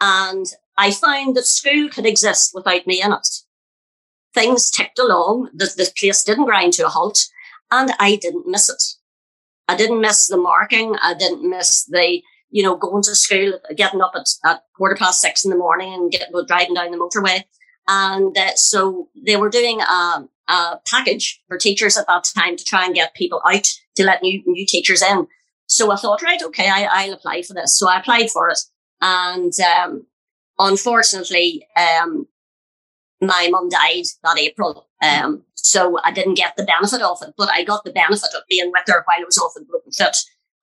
And 0.00 0.46
I 0.76 0.90
found 0.90 1.36
that 1.36 1.46
school 1.46 1.88
could 1.88 2.06
exist 2.06 2.52
without 2.54 2.86
me 2.86 3.02
in 3.02 3.12
it 3.12 3.28
things 4.34 4.70
ticked 4.70 4.98
along. 4.98 5.50
The, 5.54 5.66
the 5.76 5.90
place 5.98 6.24
didn't 6.24 6.46
grind 6.46 6.72
to 6.74 6.86
a 6.86 6.88
halt 6.88 7.26
and 7.70 7.92
I 7.98 8.16
didn't 8.16 8.46
miss 8.46 8.68
it. 8.68 8.82
I 9.68 9.76
didn't 9.76 10.00
miss 10.00 10.28
the 10.28 10.36
marking. 10.36 10.96
I 11.02 11.14
didn't 11.14 11.48
miss 11.48 11.84
the, 11.84 12.22
you 12.50 12.62
know, 12.62 12.76
going 12.76 13.02
to 13.04 13.14
school, 13.14 13.58
getting 13.76 14.02
up 14.02 14.12
at, 14.14 14.28
at 14.44 14.64
quarter 14.76 14.96
past 14.96 15.20
six 15.20 15.44
in 15.44 15.50
the 15.50 15.56
morning 15.56 15.94
and 15.94 16.10
get, 16.10 16.30
driving 16.46 16.74
down 16.74 16.90
the 16.90 16.98
motorway. 16.98 17.44
And 17.88 18.36
uh, 18.36 18.54
so 18.54 19.08
they 19.26 19.36
were 19.36 19.48
doing 19.48 19.80
a, 19.80 20.28
a 20.48 20.80
package 20.86 21.42
for 21.48 21.58
teachers 21.58 21.96
at 21.96 22.06
that 22.06 22.24
time 22.36 22.56
to 22.56 22.64
try 22.64 22.84
and 22.84 22.94
get 22.94 23.14
people 23.14 23.40
out 23.46 23.66
to 23.96 24.04
let 24.04 24.22
new, 24.22 24.42
new 24.46 24.66
teachers 24.66 25.02
in. 25.02 25.26
So 25.66 25.90
I 25.90 25.96
thought, 25.96 26.22
right, 26.22 26.42
okay, 26.42 26.68
I, 26.68 27.06
will 27.06 27.14
apply 27.14 27.42
for 27.42 27.54
this. 27.54 27.78
So 27.78 27.88
I 27.88 27.98
applied 27.98 28.30
for 28.30 28.50
it. 28.50 28.58
And 29.00 29.52
um, 29.60 30.06
unfortunately, 30.58 31.66
um, 31.76 32.26
my 33.22 33.48
mum 33.50 33.68
died 33.68 34.04
that 34.24 34.38
April. 34.38 34.88
Um, 35.00 35.44
so 35.54 35.98
I 36.02 36.10
didn't 36.10 36.34
get 36.34 36.56
the 36.56 36.64
benefit 36.64 37.00
of 37.00 37.18
it, 37.22 37.34
but 37.38 37.48
I 37.48 37.62
got 37.62 37.84
the 37.84 37.92
benefit 37.92 38.34
of 38.36 38.42
being 38.48 38.70
with 38.72 38.82
her 38.88 39.04
while 39.04 39.20
I 39.20 39.24
was 39.24 39.38
off 39.38 39.54
in 39.56 39.64
broken 39.64 39.92
foot. 39.92 40.16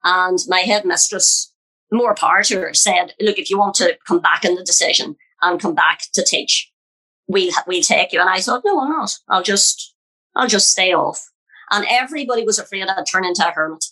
And 0.03 0.37
my 0.47 0.59
headmistress, 0.59 1.53
more 1.91 2.13
to 2.13 2.61
her, 2.61 2.73
said, 2.73 3.13
look, 3.19 3.37
if 3.37 3.49
you 3.49 3.57
want 3.57 3.75
to 3.75 3.97
come 4.05 4.19
back 4.19 4.43
in 4.43 4.55
the 4.55 4.63
decision 4.63 5.15
and 5.41 5.59
come 5.59 5.73
back 5.73 6.01
to 6.13 6.23
teach, 6.23 6.69
we'll, 7.27 7.51
we'll 7.65 7.81
take 7.81 8.11
you. 8.11 8.19
And 8.19 8.29
I 8.29 8.41
thought, 8.41 8.63
no, 8.65 8.81
I'm 8.81 8.89
not. 8.89 9.11
I'll 9.29 9.43
just, 9.43 9.95
I'll 10.35 10.47
just 10.47 10.69
stay 10.69 10.93
off. 10.93 11.25
And 11.71 11.85
everybody 11.89 12.43
was 12.43 12.59
afraid 12.59 12.87
I'd 12.87 13.05
turn 13.05 13.25
into 13.25 13.47
a 13.47 13.51
hermit. 13.51 13.85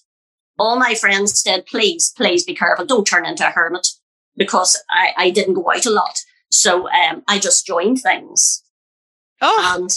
All 0.59 0.77
my 0.77 0.93
friends 0.93 1.41
said, 1.41 1.65
please, 1.67 2.11
please 2.17 2.43
be 2.43 2.55
careful. 2.55 2.85
Don't 2.85 3.05
turn 3.05 3.25
into 3.25 3.47
a 3.47 3.51
hermit 3.51 3.87
because 4.35 4.81
I, 4.89 5.13
I 5.15 5.29
didn't 5.29 5.53
go 5.53 5.71
out 5.71 5.85
a 5.85 5.91
lot. 5.91 6.19
So 6.49 6.89
um, 6.89 7.23
I 7.27 7.39
just 7.39 7.65
joined 7.65 8.01
things. 8.01 8.63
Oh, 9.41 9.75
and 9.79 9.89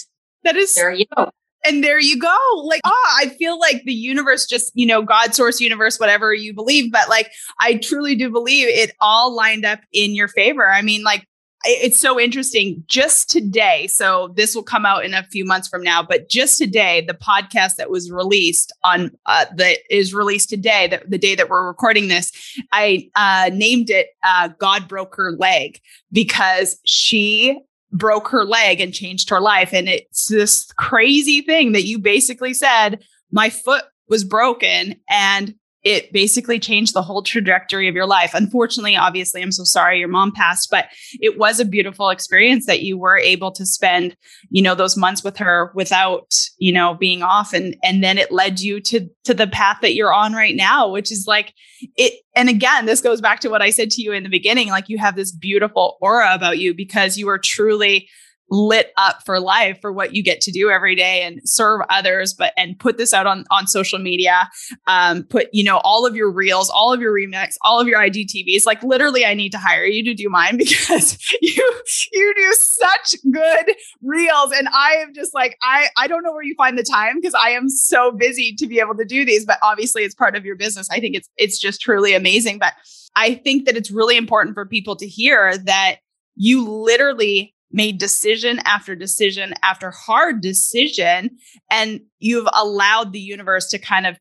that 0.45 0.57
is 0.57 0.75
there 0.75 0.93
you 0.93 1.07
go. 1.17 1.31
And 1.63 1.85
there 1.85 2.01
you 2.01 2.19
go. 2.19 2.37
Like, 2.65 2.81
oh, 2.85 3.17
I 3.19 3.29
feel 3.29 3.59
like 3.59 3.83
the 3.85 3.93
universe 3.93 4.47
just, 4.47 4.73
you 4.75 4.87
know, 4.87 5.03
God 5.03 5.35
source 5.35 5.61
universe, 5.61 6.01
whatever 6.01 6.33
you 6.33 6.55
believe, 6.55 6.91
but 6.91 7.11
like, 7.11 7.31
I 7.61 7.75
truly 7.75 8.15
do 8.15 8.31
believe 8.31 8.69
it 8.69 8.93
all 8.99 9.37
lined 9.37 9.67
up 9.67 9.81
in 9.93 10.15
your 10.15 10.29
favor. 10.29 10.73
I 10.73 10.81
mean, 10.81 11.03
like, 11.03 11.27
it's 11.65 12.01
so 12.01 12.19
interesting. 12.19 12.83
Just 12.87 13.31
today 13.31 13.87
so 13.87 14.33
this 14.35 14.55
will 14.55 14.63
come 14.63 14.87
out 14.87 15.05
in 15.05 15.15
a 15.15 15.23
few 15.25 15.45
months 15.45 15.69
from 15.69 15.83
now 15.83 16.03
but 16.03 16.29
just 16.29 16.59
today 16.59 17.05
the 17.07 17.15
podcast 17.15 17.77
that 17.77 17.91
was 17.91 18.11
released 18.11 18.73
on 18.83 19.11
uh, 19.27 19.47
that 19.57 19.79
is 19.91 20.15
released 20.15 20.49
today 20.49 20.87
the, 20.89 21.03
the 21.07 21.19
day 21.19 21.35
that 21.35 21.49
we're 21.49 21.67
recording 21.67 22.09
this 22.09 22.33
i 22.73 23.09
uh, 23.15 23.51
named 23.53 23.91
it 23.91 24.09
uh, 24.23 24.49
god 24.59 24.89
broke 24.89 25.15
her 25.17 25.33
leg 25.33 25.81
because 26.13 26.79
she 26.85 27.61
broke 27.93 28.29
her 28.29 28.45
leg 28.45 28.81
and 28.81 28.95
changed 28.95 29.31
her 29.31 29.41
life. 29.41 29.73
And 29.73 29.89
it's 29.89 30.27
this 30.27 30.71
crazy 30.79 31.41
thing 31.41 31.73
that 31.73 31.85
you 31.85 31.99
basically 31.99 32.55
said 32.55 33.03
my 33.33 33.51
foot 33.51 33.85
was 34.09 34.25
broken 34.25 34.97
and 35.09 35.55
it 35.83 36.13
basically 36.13 36.59
changed 36.59 36.93
the 36.93 37.03
whole 37.03 37.23
trajectory 37.23 37.89
of 37.89 37.95
your 37.95 38.07
life. 38.07 38.33
Unfortunately, 38.35 38.97
obviously, 38.97 39.43
I'm 39.43 39.53
so 39.53 39.65
sorry 39.65 39.99
your 39.99 40.09
mom 40.09 40.33
passed, 40.33 40.69
but 40.71 40.87
it 41.21 41.39
was 41.39 41.59
a 41.59 41.65
beautiful 41.65 42.11
experience 42.11 42.67
that 42.67 42.83
you 42.83 42.99
were 42.99 43.17
able 43.17 43.51
to 43.53 43.65
spend, 43.65 44.17
you 44.51 44.63
know, 44.63 44.75
those 44.75 44.97
months 44.97 45.25
with 45.25 45.39
her 45.39 45.73
without, 45.75 46.35
you 46.59 46.73
know, 46.73 46.95
being 46.95 47.23
off 47.23 47.53
and 47.53 47.77
and 47.83 48.05
then 48.05 48.19
it 48.19 48.31
led 48.31 48.61
you 48.61 48.81
to 48.81 49.09
to 49.25 49.33
the 49.33 49.47
path 49.47 49.79
that 49.81 49.95
you're 49.95 50.13
on 50.13 50.35
right 50.35 50.57
now, 50.57 50.89
which 50.89 51.11
is 51.11 51.25
like 51.27 51.55
it 51.97 52.13
and 52.37 52.49
again, 52.49 52.87
this 52.87 53.01
goes 53.01 53.21
back 53.21 53.41
to 53.41 53.49
what 53.49 53.63
I 53.63 53.71
said 53.71 53.91
to 53.91 54.03
you 54.03 54.13
in 54.13 54.23
the 54.23 54.29
beginning, 54.29 54.69
like 54.69 54.89
you 54.89 54.99
have 54.99 55.17
this 55.17 55.33
beautiful 55.33 55.97
aura 56.01 56.35
about 56.35 56.59
you 56.59 56.75
because 56.75 57.17
you 57.17 57.29
are 57.29 57.39
truly 57.39 58.09
lit 58.51 58.93
up 58.97 59.25
for 59.25 59.39
life 59.39 59.81
for 59.81 59.93
what 59.93 60.15
you 60.15 60.23
get 60.23 60.41
to 60.41 60.51
do 60.51 60.71
every 60.71 60.95
day 60.95 61.23
and 61.23 61.41
serve 61.45 61.81
others 61.89 62.35
but 62.35 62.53
and 62.57 62.79
put 62.79 62.99
this 62.99 63.15
out 63.15 63.27
on 63.27 63.45
on 63.51 63.67
social 63.67 63.99
media 63.99 64.49
um 64.87 65.23
put 65.25 65.49
you 65.53 65.63
know 65.63 65.79
all 65.85 66.05
of 66.05 66.17
your 66.17 66.31
reels 66.31 66.69
all 66.71 66.93
of 66.93 67.01
your 67.01 67.13
remix 67.13 67.55
all 67.63 67.81
of 67.81 67.87
your 67.87 68.01
igtvs 68.01 68.67
like 68.67 68.83
literally 68.83 69.25
i 69.25 69.35
need 69.35 69.51
to 69.51 69.59
hire 69.59 69.85
you 69.85 70.03
to 70.03 70.15
do 70.15 70.29
mine 70.29 70.57
because 70.57 71.19
you 71.41 71.81
you 72.13 72.35
do 72.37 72.53
such 72.55 73.15
good 73.31 73.75
reels. 74.03 74.53
And 74.53 74.69
i 74.69 74.95
am 74.95 75.15
just 75.15 75.35
like 75.35 75.57
i 75.63 75.89
i 75.97 76.07
don't 76.07 76.23
know 76.23 76.33
where 76.33 76.43
you 76.43 76.55
find 76.57 76.79
the 76.79 76.83
time 76.83 77.17
because 77.17 77.35
i 77.35 77.51
am 77.51 77.69
so 77.69 78.11
busy 78.11 78.55
to 78.57 78.67
be 78.67 78.81
able 78.81 78.97
to 78.97 79.05
do 79.05 79.25
these 79.25 79.45
but 79.47 79.59
obviously 79.63 80.03
it's 80.03 80.15
part 80.15 80.37
of 80.37 80.45
your 80.45 80.57
business. 80.57 80.89
I 80.91 81.01
think 81.01 81.17
it's 81.17 81.29
it's 81.37 81.59
just 81.59 81.81
truly 81.81 82.15
amazing. 82.15 82.59
But 82.59 82.75
i 83.17 83.35
think 83.35 83.67
that 83.67 83.77
it's 83.77 83.91
really 83.91 84.17
important 84.17 84.55
for 84.55 84.67
people 84.67 84.97
to 84.97 85.07
hear 85.07 85.57
that 85.59 85.97
you 86.37 86.69
literally 86.69 87.55
made 87.73 87.99
decision 87.99 88.59
after 88.65 88.95
decision 88.95 89.55
after 89.63 89.91
hard 89.91 90.41
decision 90.41 91.31
and 91.71 92.01
you've 92.19 92.49
allowed 92.53 93.13
the 93.13 93.21
universe 93.21 93.69
to 93.69 93.79
kind 93.79 94.07
of 94.07 94.19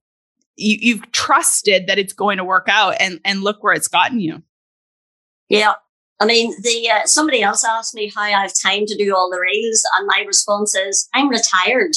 you, 0.55 0.77
you've 0.79 1.11
trusted 1.11 1.87
that 1.87 1.97
it's 1.97 2.13
going 2.13 2.37
to 2.37 2.43
work 2.43 2.67
out 2.69 2.95
and 2.99 3.19
and 3.25 3.41
look 3.41 3.63
where 3.63 3.73
it's 3.73 3.87
gotten 3.87 4.19
you. 4.19 4.43
Yeah. 5.47 5.73
I 6.19 6.25
mean 6.25 6.53
the 6.61 6.89
uh, 6.89 7.05
somebody 7.05 7.41
else 7.41 7.63
asked 7.63 7.95
me 7.95 8.11
how 8.13 8.23
i 8.23 8.29
have 8.31 8.51
time 8.61 8.85
to 8.85 8.97
do 8.97 9.15
all 9.15 9.29
the 9.31 9.39
reels 9.39 9.81
and 9.97 10.05
my 10.05 10.23
response 10.27 10.75
is 10.75 11.07
i'm 11.13 11.29
retired. 11.29 11.93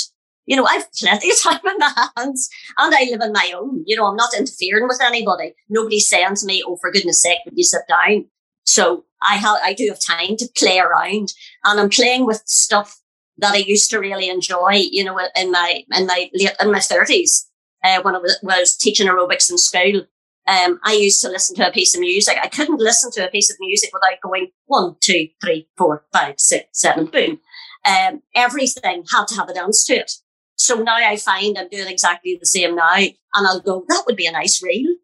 You 0.46 0.56
know 0.56 0.64
i've 0.64 0.90
plenty 0.92 1.30
of 1.30 1.42
time 1.42 1.60
in 1.64 1.78
my 1.78 2.08
hands 2.16 2.48
and 2.78 2.94
i 2.94 3.04
live 3.10 3.20
on 3.20 3.32
my 3.32 3.52
own. 3.54 3.82
You 3.86 3.96
know 3.96 4.06
i'm 4.06 4.16
not 4.16 4.34
interfering 4.36 4.86
with 4.88 5.00
anybody. 5.02 5.54
Nobody's 5.68 6.08
saying 6.08 6.36
to 6.36 6.46
me 6.46 6.62
oh 6.66 6.78
for 6.80 6.92
goodness 6.92 7.20
sake 7.20 7.38
would 7.44 7.54
you 7.56 7.64
sit 7.64 7.82
down 7.88 8.26
so 8.72 9.04
I 9.20 9.36
have, 9.36 9.58
I 9.62 9.74
do 9.74 9.86
have 9.88 10.00
time 10.00 10.36
to 10.38 10.48
play 10.56 10.78
around 10.78 11.28
and 11.64 11.78
I'm 11.78 11.90
playing 11.90 12.24
with 12.24 12.42
stuff 12.46 12.98
that 13.36 13.52
I 13.52 13.58
used 13.58 13.90
to 13.90 13.98
really 13.98 14.28
enjoy, 14.30 14.72
you 14.90 15.04
know, 15.04 15.18
in 15.36 15.50
my, 15.50 15.84
in 15.92 16.06
my 16.06 16.30
late, 16.32 16.56
in 16.60 16.72
my 16.72 16.80
thirties, 16.80 17.50
uh, 17.84 18.00
when 18.02 18.14
I 18.14 18.18
was, 18.18 18.38
was 18.42 18.76
teaching 18.76 19.08
aerobics 19.08 19.50
in 19.50 19.58
school. 19.58 20.06
Um, 20.48 20.80
I 20.84 20.94
used 20.94 21.20
to 21.22 21.28
listen 21.28 21.54
to 21.56 21.68
a 21.68 21.72
piece 21.72 21.94
of 21.94 22.00
music. 22.00 22.36
I 22.42 22.48
couldn't 22.48 22.80
listen 22.80 23.10
to 23.12 23.26
a 23.26 23.30
piece 23.30 23.50
of 23.50 23.58
music 23.60 23.90
without 23.92 24.20
going 24.22 24.48
one, 24.66 24.96
two, 25.00 25.28
three, 25.42 25.68
four, 25.76 26.06
five, 26.12 26.36
six, 26.38 26.64
seven, 26.72 27.06
boom. 27.06 27.40
Um, 27.84 28.22
everything 28.34 29.04
had 29.12 29.26
to 29.28 29.34
have 29.34 29.50
a 29.50 29.54
dance 29.54 29.84
to 29.86 29.94
it. 29.96 30.12
So 30.56 30.76
now 30.76 30.96
I 30.96 31.16
find 31.16 31.58
I'm 31.58 31.68
doing 31.68 31.88
exactly 31.88 32.38
the 32.40 32.46
same 32.46 32.74
now. 32.74 32.94
And 32.94 33.14
I'll 33.34 33.60
go, 33.60 33.84
that 33.88 34.04
would 34.06 34.16
be 34.16 34.26
a 34.26 34.32
nice 34.32 34.62
reel. 34.62 34.96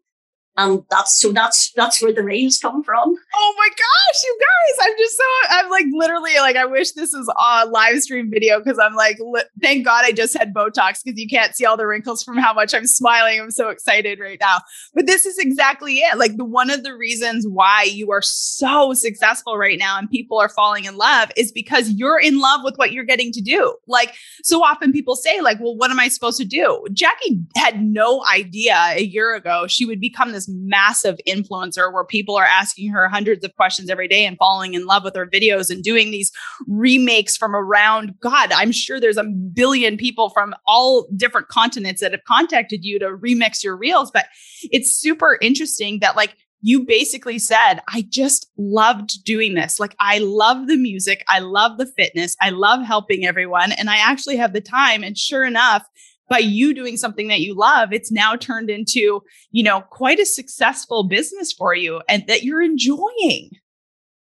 And 0.59 0.83
that's 0.89 1.17
so 1.17 1.31
that's 1.31 1.71
that's 1.71 2.01
where 2.01 2.11
the 2.11 2.21
reels 2.21 2.57
come 2.57 2.83
from. 2.83 3.15
Oh 3.35 3.55
my 3.57 3.69
gosh, 3.69 4.23
you 4.23 4.39
guys! 4.39 4.85
I'm 4.85 4.97
just 4.97 5.15
so 5.15 5.23
I'm 5.51 5.69
like 5.69 5.85
literally 5.93 6.35
like 6.39 6.57
I 6.57 6.65
wish 6.65 6.91
this 6.91 7.13
was 7.13 7.31
a 7.33 7.65
live 7.69 8.01
stream 8.01 8.29
video 8.29 8.59
because 8.59 8.77
I'm 8.77 8.93
like 8.93 9.17
li- 9.21 9.43
thank 9.61 9.85
God 9.85 10.03
I 10.03 10.11
just 10.11 10.37
had 10.37 10.53
Botox 10.53 11.01
because 11.01 11.17
you 11.17 11.29
can't 11.29 11.55
see 11.55 11.63
all 11.63 11.77
the 11.77 11.87
wrinkles 11.87 12.25
from 12.25 12.37
how 12.37 12.53
much 12.53 12.73
I'm 12.73 12.87
smiling. 12.87 13.39
I'm 13.39 13.51
so 13.51 13.69
excited 13.69 14.19
right 14.19 14.37
now. 14.41 14.57
But 14.93 15.07
this 15.07 15.25
is 15.25 15.37
exactly 15.37 15.99
it. 15.99 16.17
Like 16.17 16.35
the 16.35 16.43
one 16.43 16.69
of 16.69 16.83
the 16.83 16.93
reasons 16.93 17.47
why 17.47 17.83
you 17.83 18.11
are 18.11 18.21
so 18.21 18.93
successful 18.93 19.57
right 19.57 19.79
now 19.79 19.97
and 19.97 20.09
people 20.09 20.39
are 20.39 20.49
falling 20.49 20.83
in 20.83 20.97
love 20.97 21.31
is 21.37 21.53
because 21.53 21.89
you're 21.91 22.19
in 22.19 22.39
love 22.39 22.61
with 22.65 22.75
what 22.75 22.91
you're 22.91 23.05
getting 23.05 23.31
to 23.31 23.41
do. 23.41 23.75
Like 23.87 24.13
so 24.43 24.61
often 24.61 24.91
people 24.91 25.15
say 25.15 25.39
like, 25.39 25.61
well, 25.61 25.77
what 25.77 25.89
am 25.89 26.01
I 26.01 26.09
supposed 26.09 26.37
to 26.39 26.45
do? 26.45 26.85
Jackie 26.91 27.39
had 27.55 27.81
no 27.81 28.25
idea 28.29 28.75
a 28.75 29.03
year 29.03 29.35
ago 29.35 29.67
she 29.69 29.85
would 29.85 30.01
become 30.01 30.33
this 30.33 30.48
massive 30.49 31.17
influencer 31.27 31.93
where 31.93 32.03
people 32.03 32.35
are 32.35 32.45
asking 32.45 32.89
her 32.89 33.07
hundreds 33.07 33.45
of 33.45 33.55
questions 33.55 33.89
every 33.89 34.07
day 34.07 34.25
and 34.25 34.37
falling 34.37 34.73
in 34.73 34.85
love 34.85 35.03
with 35.03 35.15
her 35.15 35.27
videos 35.27 35.69
and 35.69 35.83
doing 35.83 36.11
these 36.11 36.31
remakes 36.67 37.37
from 37.37 37.55
around 37.55 38.19
God. 38.19 38.51
I'm 38.51 38.71
sure 38.71 38.99
there's 38.99 39.17
a 39.17 39.23
billion 39.23 39.97
people 39.97 40.29
from 40.29 40.53
all 40.65 41.07
different 41.15 41.47
continents 41.47 42.01
that 42.01 42.11
have 42.11 42.23
contacted 42.25 42.83
you 42.83 42.99
to 42.99 43.17
remix 43.17 43.63
your 43.63 43.77
reels, 43.77 44.11
but 44.11 44.25
it's 44.63 44.91
super 44.95 45.37
interesting 45.41 45.99
that 45.99 46.15
like 46.15 46.35
you 46.61 46.85
basically 46.85 47.39
said, 47.39 47.79
I 47.87 48.05
just 48.09 48.51
loved 48.57 49.23
doing 49.23 49.53
this. 49.53 49.79
Like, 49.79 49.95
I 49.99 50.19
love 50.19 50.67
the 50.67 50.77
music. 50.77 51.23
I 51.27 51.39
love 51.39 51.77
the 51.77 51.85
fitness. 51.85 52.35
I 52.41 52.49
love 52.49 52.83
helping 52.83 53.25
everyone. 53.25 53.71
And 53.71 53.89
I 53.89 53.97
actually 53.97 54.35
have 54.37 54.53
the 54.53 54.61
time. 54.61 55.03
And 55.03 55.17
sure 55.17 55.45
enough, 55.45 55.85
by 56.29 56.37
you 56.37 56.73
doing 56.73 56.97
something 56.97 57.27
that 57.27 57.41
you 57.41 57.53
love, 57.53 57.91
it's 57.91 58.11
now 58.11 58.35
turned 58.35 58.69
into, 58.69 59.23
you 59.51 59.63
know, 59.63 59.81
quite 59.81 60.19
a 60.19 60.25
successful 60.25 61.03
business 61.03 61.51
for 61.51 61.73
you 61.73 62.01
and 62.07 62.25
that 62.27 62.43
you're 62.43 62.61
enjoying. 62.61 63.51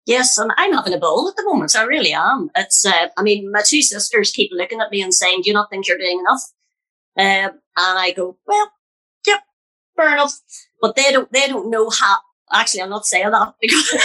Yes, 0.05 0.37
and 0.37 0.51
I'm 0.57 0.73
having 0.73 0.93
a 0.93 0.97
ball 0.97 1.29
at 1.29 1.35
the 1.37 1.45
moment. 1.45 1.75
I 1.77 1.83
really 1.83 2.13
am. 2.13 2.49
It's, 2.55 2.85
uh, 2.85 3.07
I 3.17 3.21
mean, 3.21 3.51
my 3.51 3.61
two 3.65 3.81
sisters 3.81 4.31
keep 4.31 4.51
looking 4.51 4.81
at 4.81 4.91
me 4.91 5.01
and 5.01 5.13
saying, 5.13 5.41
"Do 5.43 5.49
you 5.49 5.53
not 5.53 5.69
think 5.69 5.87
you're 5.87 5.97
doing 5.97 6.19
enough?" 6.19 6.41
Uh, 7.17 7.55
and 7.77 7.99
I 7.99 8.11
go, 8.11 8.37
"Well, 8.45 8.71
yep, 9.25 9.43
fair 9.95 10.13
enough." 10.13 10.33
But 10.81 10.97
they 10.97 11.09
don't, 11.11 11.31
they 11.31 11.47
don't 11.47 11.69
know 11.69 11.89
how. 11.89 12.17
Actually, 12.51 12.81
I'm 12.81 12.89
not 12.89 13.05
saying 13.05 13.31
that 13.31 13.53
because 13.61 13.97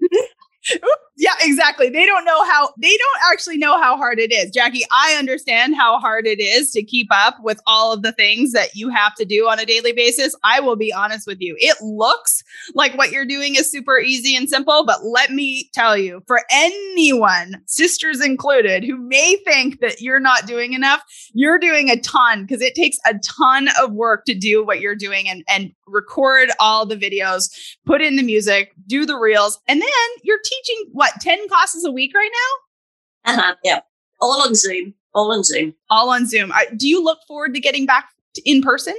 yeah, 1.22 1.34
exactly. 1.40 1.88
They 1.88 2.04
don't 2.04 2.24
know 2.24 2.42
how, 2.46 2.72
they 2.78 2.96
don't 2.96 3.32
actually 3.32 3.56
know 3.56 3.80
how 3.80 3.96
hard 3.96 4.18
it 4.18 4.32
is. 4.32 4.50
Jackie, 4.50 4.82
I 4.90 5.14
understand 5.16 5.76
how 5.76 6.00
hard 6.00 6.26
it 6.26 6.40
is 6.40 6.72
to 6.72 6.82
keep 6.82 7.06
up 7.12 7.36
with 7.44 7.60
all 7.64 7.92
of 7.92 8.02
the 8.02 8.10
things 8.10 8.50
that 8.50 8.74
you 8.74 8.88
have 8.88 9.14
to 9.14 9.24
do 9.24 9.48
on 9.48 9.60
a 9.60 9.64
daily 9.64 9.92
basis. 9.92 10.34
I 10.42 10.58
will 10.58 10.74
be 10.74 10.92
honest 10.92 11.28
with 11.28 11.40
you. 11.40 11.54
It 11.60 11.76
looks 11.80 12.42
like 12.74 12.98
what 12.98 13.12
you're 13.12 13.24
doing 13.24 13.54
is 13.54 13.70
super 13.70 14.00
easy 14.00 14.34
and 14.34 14.48
simple, 14.48 14.84
but 14.84 15.04
let 15.04 15.30
me 15.30 15.70
tell 15.72 15.96
you, 15.96 16.24
for 16.26 16.42
anyone, 16.50 17.62
sisters 17.66 18.20
included, 18.20 18.82
who 18.82 18.96
may 18.96 19.36
think 19.44 19.78
that 19.78 20.00
you're 20.00 20.18
not 20.18 20.48
doing 20.48 20.72
enough, 20.72 21.04
you're 21.34 21.60
doing 21.60 21.88
a 21.88 22.00
ton 22.00 22.42
because 22.42 22.62
it 22.62 22.74
takes 22.74 22.96
a 23.06 23.14
ton 23.20 23.68
of 23.80 23.92
work 23.92 24.24
to 24.24 24.34
do 24.34 24.66
what 24.66 24.80
you're 24.80 24.96
doing 24.96 25.28
and, 25.28 25.44
and 25.48 25.70
record 25.86 26.50
all 26.58 26.84
the 26.84 26.96
videos, 26.96 27.48
put 27.86 28.02
in 28.02 28.16
the 28.16 28.24
music, 28.24 28.72
do 28.88 29.06
the 29.06 29.16
reels, 29.16 29.60
and 29.68 29.80
then 29.80 29.88
you're 30.24 30.40
teaching 30.44 30.86
what 30.90 31.11
10 31.20 31.48
classes 31.48 31.84
a 31.84 31.92
week 31.92 32.12
right 32.14 32.30
now? 32.32 33.32
Uh-huh, 33.32 33.54
yeah. 33.62 33.80
All 34.20 34.42
on 34.42 34.54
Zoom. 34.54 34.94
All 35.14 35.32
on 35.32 35.44
Zoom. 35.44 35.74
All 35.90 36.10
on 36.10 36.26
Zoom. 36.26 36.52
I, 36.52 36.66
do 36.76 36.88
you 36.88 37.02
look 37.02 37.20
forward 37.26 37.54
to 37.54 37.60
getting 37.60 37.86
back 37.86 38.08
to 38.34 38.50
in 38.50 38.62
person? 38.62 38.96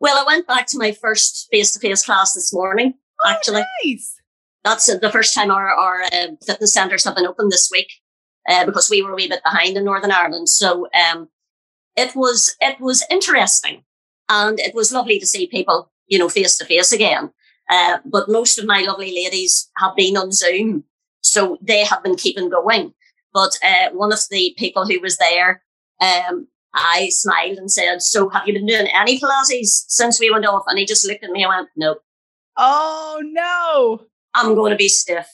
Well, 0.00 0.18
I 0.18 0.24
went 0.24 0.46
back 0.46 0.66
to 0.68 0.78
my 0.78 0.92
first 0.92 1.48
face 1.50 1.72
to 1.72 1.78
face 1.78 2.04
class 2.04 2.34
this 2.34 2.52
morning, 2.52 2.94
oh, 3.24 3.30
actually. 3.30 3.62
Nice. 3.84 4.16
That's 4.64 4.88
uh, 4.88 4.98
the 4.98 5.10
first 5.10 5.34
time 5.34 5.50
our, 5.50 5.68
our 5.68 6.02
uh, 6.02 6.28
fitness 6.44 6.74
centres 6.74 7.04
have 7.04 7.16
been 7.16 7.26
open 7.26 7.48
this 7.48 7.68
week 7.70 7.92
uh, 8.48 8.66
because 8.66 8.90
we 8.90 9.02
were 9.02 9.12
a 9.12 9.14
wee 9.14 9.28
bit 9.28 9.42
behind 9.44 9.76
in 9.76 9.84
Northern 9.84 10.10
Ireland. 10.10 10.48
So 10.48 10.88
um, 10.92 11.28
it 11.96 12.14
was 12.16 12.56
it 12.60 12.80
was 12.80 13.04
interesting 13.10 13.84
and 14.28 14.58
it 14.60 14.74
was 14.74 14.92
lovely 14.92 15.18
to 15.18 15.26
see 15.26 15.46
people, 15.46 15.92
you 16.06 16.18
know, 16.18 16.28
face 16.28 16.56
to 16.58 16.64
face 16.64 16.92
again. 16.92 17.30
Uh, 17.70 17.98
but 18.04 18.28
most 18.28 18.58
of 18.58 18.66
my 18.66 18.80
lovely 18.80 19.14
ladies 19.14 19.70
have 19.78 19.94
been 19.96 20.16
on 20.16 20.32
Zoom, 20.32 20.84
so 21.22 21.58
they 21.62 21.84
have 21.84 22.02
been 22.02 22.16
keeping 22.16 22.48
going. 22.48 22.92
But 23.32 23.58
uh, 23.64 23.90
one 23.92 24.12
of 24.12 24.20
the 24.30 24.54
people 24.58 24.86
who 24.86 25.00
was 25.00 25.16
there, 25.16 25.62
um, 26.00 26.46
I 26.74 27.08
smiled 27.10 27.58
and 27.58 27.70
said, 27.70 28.02
"So 28.02 28.28
have 28.28 28.46
you 28.46 28.52
been 28.52 28.66
doing 28.66 28.88
any 28.94 29.18
Pilates 29.18 29.84
since 29.88 30.20
we 30.20 30.30
went 30.30 30.46
off?" 30.46 30.64
And 30.66 30.78
he 30.78 30.84
just 30.84 31.06
looked 31.06 31.24
at 31.24 31.30
me 31.30 31.42
and 31.42 31.50
went, 31.50 31.68
"No." 31.76 31.96
Oh 32.58 33.22
no! 33.24 34.06
I'm 34.34 34.54
going 34.54 34.70
to 34.70 34.76
be 34.76 34.88
stiff. 34.88 35.26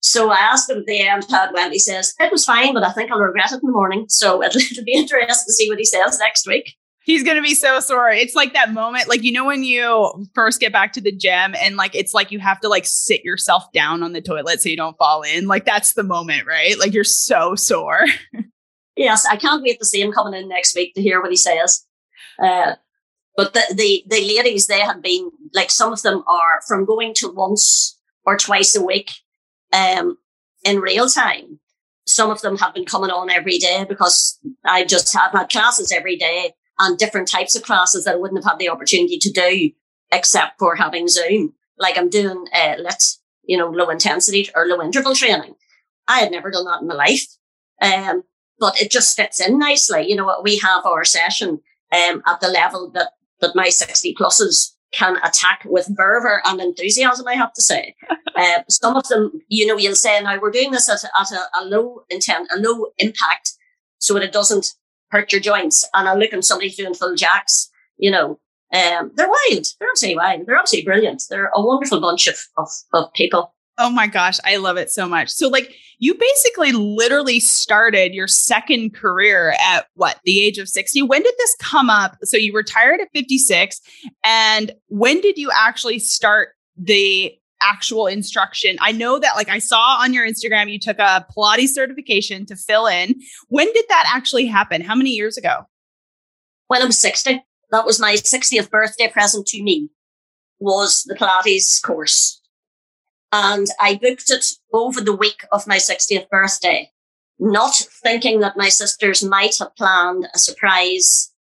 So 0.00 0.30
I 0.30 0.36
asked 0.36 0.68
him 0.68 0.78
at 0.78 0.86
the 0.86 1.00
end 1.00 1.24
how 1.30 1.46
it 1.46 1.54
went. 1.54 1.72
He 1.72 1.78
says, 1.78 2.14
it 2.20 2.30
was 2.30 2.44
fine, 2.44 2.74
but 2.74 2.84
I 2.84 2.92
think 2.92 3.10
I'll 3.10 3.18
regret 3.18 3.52
it 3.52 3.62
in 3.62 3.66
the 3.66 3.72
morning. 3.72 4.04
So 4.08 4.42
it'll, 4.42 4.60
it'll 4.70 4.84
be 4.84 4.92
interesting 4.92 5.46
to 5.46 5.52
see 5.52 5.70
what 5.70 5.78
he 5.78 5.84
says 5.86 6.18
next 6.18 6.46
week. 6.46 6.74
He's 7.04 7.22
going 7.22 7.36
to 7.36 7.42
be 7.42 7.54
so 7.54 7.80
sore. 7.80 8.08
It's 8.08 8.34
like 8.34 8.54
that 8.54 8.72
moment, 8.72 9.08
like, 9.08 9.22
you 9.22 9.30
know, 9.30 9.44
when 9.44 9.62
you 9.62 10.26
first 10.34 10.58
get 10.58 10.72
back 10.72 10.94
to 10.94 11.02
the 11.02 11.12
gym 11.12 11.54
and 11.60 11.76
like, 11.76 11.94
it's 11.94 12.14
like 12.14 12.32
you 12.32 12.38
have 12.38 12.60
to 12.60 12.68
like 12.68 12.86
sit 12.86 13.22
yourself 13.22 13.70
down 13.72 14.02
on 14.02 14.14
the 14.14 14.22
toilet 14.22 14.62
so 14.62 14.70
you 14.70 14.76
don't 14.76 14.96
fall 14.96 15.20
in. 15.22 15.46
Like, 15.46 15.66
that's 15.66 15.92
the 15.92 16.02
moment, 16.02 16.46
right? 16.46 16.78
Like, 16.78 16.94
you're 16.94 17.04
so 17.04 17.54
sore. 17.56 18.06
yes. 18.96 19.26
I 19.26 19.36
can't 19.36 19.62
wait 19.62 19.78
to 19.80 19.84
see 19.84 20.00
him 20.00 20.12
coming 20.12 20.40
in 20.40 20.48
next 20.48 20.74
week 20.74 20.94
to 20.94 21.02
hear 21.02 21.20
what 21.20 21.30
he 21.30 21.36
says. 21.36 21.86
Uh, 22.42 22.76
but 23.36 23.52
the, 23.52 23.62
the, 23.74 24.04
the 24.08 24.26
ladies, 24.26 24.66
they 24.66 24.80
have 24.80 25.02
been 25.02 25.30
like, 25.52 25.70
some 25.70 25.92
of 25.92 26.00
them 26.00 26.24
are 26.26 26.62
from 26.66 26.86
going 26.86 27.12
to 27.16 27.28
once 27.28 28.00
or 28.24 28.38
twice 28.38 28.74
a 28.74 28.82
week 28.82 29.12
um, 29.74 30.16
in 30.64 30.80
real 30.80 31.08
time. 31.08 31.60
Some 32.06 32.30
of 32.30 32.40
them 32.40 32.56
have 32.58 32.72
been 32.72 32.86
coming 32.86 33.10
on 33.10 33.28
every 33.28 33.58
day 33.58 33.84
because 33.86 34.38
I 34.64 34.84
just 34.84 35.12
have 35.14 35.32
had 35.32 35.50
classes 35.50 35.92
every 35.92 36.16
day 36.16 36.54
and 36.78 36.98
different 36.98 37.28
types 37.28 37.54
of 37.54 37.62
classes 37.62 38.04
that 38.04 38.14
I 38.14 38.18
wouldn't 38.18 38.42
have 38.42 38.50
had 38.52 38.58
the 38.58 38.68
opportunity 38.68 39.18
to 39.18 39.30
do 39.30 39.70
except 40.12 40.58
for 40.58 40.76
having 40.76 41.08
Zoom. 41.08 41.54
Like 41.78 41.98
I'm 41.98 42.08
doing, 42.08 42.46
uh, 42.52 42.76
let's, 42.78 43.20
you 43.44 43.56
know, 43.56 43.68
low 43.68 43.90
intensity 43.90 44.48
or 44.54 44.66
low 44.66 44.82
interval 44.82 45.14
training. 45.14 45.54
I 46.08 46.20
had 46.20 46.30
never 46.30 46.50
done 46.50 46.64
that 46.66 46.82
in 46.82 46.88
my 46.88 46.94
life. 46.94 47.26
Um, 47.80 48.22
but 48.58 48.80
it 48.80 48.90
just 48.90 49.16
fits 49.16 49.40
in 49.40 49.58
nicely. 49.58 50.08
You 50.08 50.16
know, 50.16 50.24
what? 50.24 50.44
we 50.44 50.58
have 50.58 50.86
our 50.86 51.04
session, 51.04 51.60
um, 51.92 52.22
at 52.26 52.40
the 52.40 52.48
level 52.48 52.90
that, 52.92 53.12
that 53.40 53.56
my 53.56 53.68
60 53.68 54.14
pluses 54.14 54.74
can 54.92 55.16
attack 55.24 55.62
with 55.64 55.94
fervor 55.96 56.40
and 56.44 56.60
enthusiasm, 56.60 57.26
I 57.26 57.34
have 57.34 57.52
to 57.54 57.62
say. 57.62 57.96
uh, 58.36 58.62
some 58.68 58.96
of 58.96 59.08
them, 59.08 59.32
you 59.48 59.66
know, 59.66 59.76
you'll 59.76 59.96
say, 59.96 60.20
now 60.22 60.38
we're 60.40 60.50
doing 60.50 60.70
this 60.70 60.88
at, 60.88 61.02
a, 61.02 61.08
at 61.20 61.32
a, 61.32 61.60
a, 61.60 61.64
low 61.64 62.04
intent, 62.10 62.48
a 62.54 62.58
low 62.58 62.86
impact, 62.98 63.52
so 63.98 64.14
that 64.14 64.22
it 64.22 64.32
doesn't 64.32 64.74
hurt 65.10 65.32
your 65.32 65.40
joints. 65.40 65.88
And 65.94 66.08
I 66.08 66.14
look 66.14 66.32
at 66.32 66.44
somebody 66.44 66.70
doing 66.70 66.94
full 66.94 67.14
jacks, 67.14 67.70
you 67.96 68.10
know, 68.10 68.38
um, 68.72 69.12
they're 69.14 69.28
wild. 69.28 69.66
They're 69.78 69.88
absolutely 69.90 70.16
wild. 70.16 70.46
They're 70.46 70.56
absolutely 70.56 70.86
brilliant. 70.86 71.22
They're 71.30 71.50
a 71.54 71.62
wonderful 71.62 72.00
bunch 72.00 72.26
of, 72.26 72.36
of, 72.56 72.68
of 72.92 73.12
people. 73.12 73.54
Oh 73.78 73.90
my 73.90 74.06
gosh, 74.06 74.38
I 74.44 74.56
love 74.56 74.76
it 74.76 74.90
so 74.90 75.08
much. 75.08 75.30
So, 75.30 75.48
like, 75.48 75.74
you 75.98 76.14
basically 76.14 76.72
literally 76.72 77.40
started 77.40 78.14
your 78.14 78.28
second 78.28 78.94
career 78.94 79.56
at 79.60 79.86
what, 79.94 80.20
the 80.24 80.40
age 80.40 80.58
of 80.58 80.68
60? 80.68 81.02
When 81.02 81.22
did 81.22 81.34
this 81.38 81.56
come 81.60 81.90
up? 81.90 82.16
So, 82.22 82.36
you 82.36 82.52
retired 82.52 83.00
at 83.00 83.08
56. 83.12 83.80
And 84.22 84.72
when 84.88 85.20
did 85.20 85.38
you 85.38 85.50
actually 85.56 85.98
start 85.98 86.50
the 86.76 87.36
actual 87.62 88.06
instruction? 88.06 88.76
I 88.80 88.92
know 88.92 89.18
that, 89.18 89.36
like, 89.36 89.48
I 89.48 89.58
saw 89.58 89.98
on 90.00 90.12
your 90.12 90.26
Instagram, 90.26 90.70
you 90.70 90.78
took 90.78 90.98
a 90.98 91.26
Pilates 91.36 91.68
certification 91.68 92.46
to 92.46 92.56
fill 92.56 92.86
in. 92.86 93.14
When 93.48 93.72
did 93.72 93.84
that 93.88 94.10
actually 94.14 94.46
happen? 94.46 94.80
How 94.82 94.94
many 94.94 95.10
years 95.10 95.36
ago? 95.36 95.66
When 96.68 96.82
I 96.82 96.86
was 96.86 96.98
60. 96.98 97.44
That 97.70 97.86
was 97.86 97.98
my 97.98 98.14
60th 98.14 98.70
birthday 98.70 99.08
present 99.08 99.46
to 99.48 99.62
me, 99.62 99.88
was 100.60 101.02
the 101.04 101.14
Pilates 101.14 101.82
course 101.82 102.40
and 103.34 103.66
I 103.80 103.96
booked 103.96 104.30
it 104.30 104.46
over 104.72 105.00
the 105.00 105.12
week 105.12 105.44
of 105.50 105.66
my 105.66 105.78
60th 105.78 106.28
birthday, 106.28 106.92
not 107.40 107.74
thinking 107.74 108.38
that 108.40 108.56
my 108.56 108.68
sisters 108.68 109.24
might 109.24 109.56
have 109.58 109.74
planned 109.74 110.28
a 110.32 110.38
surprise 110.38 111.32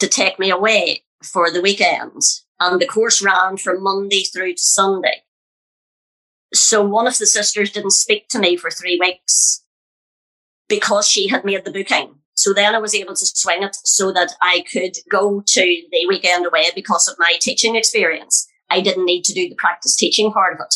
to 0.00 0.08
take 0.08 0.40
me 0.40 0.50
away 0.50 1.04
for 1.22 1.48
the 1.48 1.62
weekend. 1.62 2.22
And 2.58 2.80
the 2.80 2.88
course 2.88 3.22
ran 3.22 3.56
from 3.56 3.84
Monday 3.84 4.24
through 4.24 4.54
to 4.54 4.64
Sunday. 4.64 5.22
So 6.52 6.82
one 6.82 7.06
of 7.06 7.18
the 7.18 7.26
sisters 7.26 7.72
didn't 7.72 7.92
speak 7.92 8.28
to 8.28 8.38
me 8.38 8.56
for 8.56 8.70
three 8.70 8.98
weeks 9.00 9.64
because 10.68 11.08
she 11.08 11.28
had 11.28 11.44
made 11.44 11.64
the 11.64 11.72
booking. 11.72 12.16
So 12.34 12.52
then 12.52 12.74
I 12.74 12.78
was 12.78 12.94
able 12.94 13.14
to 13.14 13.26
swing 13.26 13.62
it 13.62 13.76
so 13.84 14.12
that 14.12 14.32
I 14.40 14.64
could 14.70 14.96
go 15.10 15.42
to 15.46 15.82
the 15.90 16.06
weekend 16.08 16.46
away 16.46 16.70
because 16.74 17.08
of 17.08 17.16
my 17.18 17.34
teaching 17.40 17.76
experience. 17.76 18.48
I 18.70 18.80
didn't 18.80 19.04
need 19.04 19.22
to 19.24 19.34
do 19.34 19.48
the 19.48 19.54
practice 19.54 19.96
teaching 19.96 20.32
part 20.32 20.54
of 20.54 20.60
it. 20.60 20.74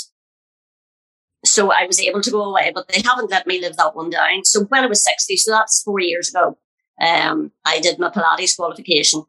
So 1.47 1.73
I 1.73 1.87
was 1.87 2.01
able 2.01 2.21
to 2.21 2.31
go 2.31 2.43
away, 2.43 2.73
but 2.75 2.89
they 2.89 3.01
haven't 3.03 3.31
let 3.31 3.47
me 3.47 3.61
live 3.61 3.77
that 3.77 3.97
one 3.97 4.11
down. 4.11 4.45
So 4.45 4.65
when 4.65 4.85
I 4.85 4.87
was 4.87 5.03
60, 5.05 5.37
so 5.37 5.53
that's 5.53 5.83
four 5.83 6.01
years 6.01 6.29
ago, 6.29 6.59
um, 7.01 7.53
I 7.65 7.81
did 7.81 7.99
my 7.99 8.11
Pilates 8.11 8.57
qualification. 8.57 9.25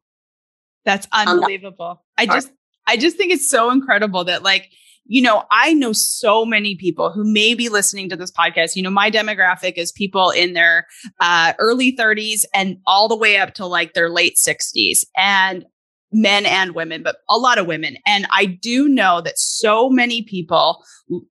That's 0.83 1.07
unbelievable. 1.11 2.01
That, 2.17 2.29
I 2.29 2.33
just, 2.33 2.51
I 2.85 2.97
just 2.97 3.17
think 3.17 3.31
it's 3.31 3.49
so 3.49 3.71
incredible 3.71 4.25
that 4.25 4.43
like, 4.43 4.69
you 5.07 5.21
know, 5.21 5.43
I 5.51 5.73
know 5.73 5.93
so 5.93 6.45
many 6.45 6.75
people 6.75 7.11
who 7.11 7.23
may 7.23 7.53
be 7.53 7.69
listening 7.69 8.09
to 8.09 8.15
this 8.15 8.31
podcast. 8.31 8.75
You 8.75 8.83
know, 8.83 8.89
my 8.89 9.09
demographic 9.09 9.73
is 9.77 9.91
people 9.91 10.29
in 10.31 10.53
their 10.53 10.87
uh, 11.19 11.53
early 11.59 11.95
30s 11.95 12.41
and 12.53 12.77
all 12.85 13.07
the 13.07 13.17
way 13.17 13.37
up 13.37 13.53
to 13.55 13.65
like 13.65 13.93
their 13.93 14.09
late 14.09 14.35
60s. 14.35 14.99
And 15.15 15.65
men 16.11 16.45
and 16.45 16.73
women, 16.73 17.03
but 17.03 17.17
a 17.29 17.37
lot 17.37 17.57
of 17.57 17.67
women. 17.67 17.97
And 18.05 18.27
I 18.31 18.45
do 18.45 18.87
know 18.87 19.21
that 19.21 19.37
so 19.37 19.89
many 19.89 20.23
people 20.23 20.83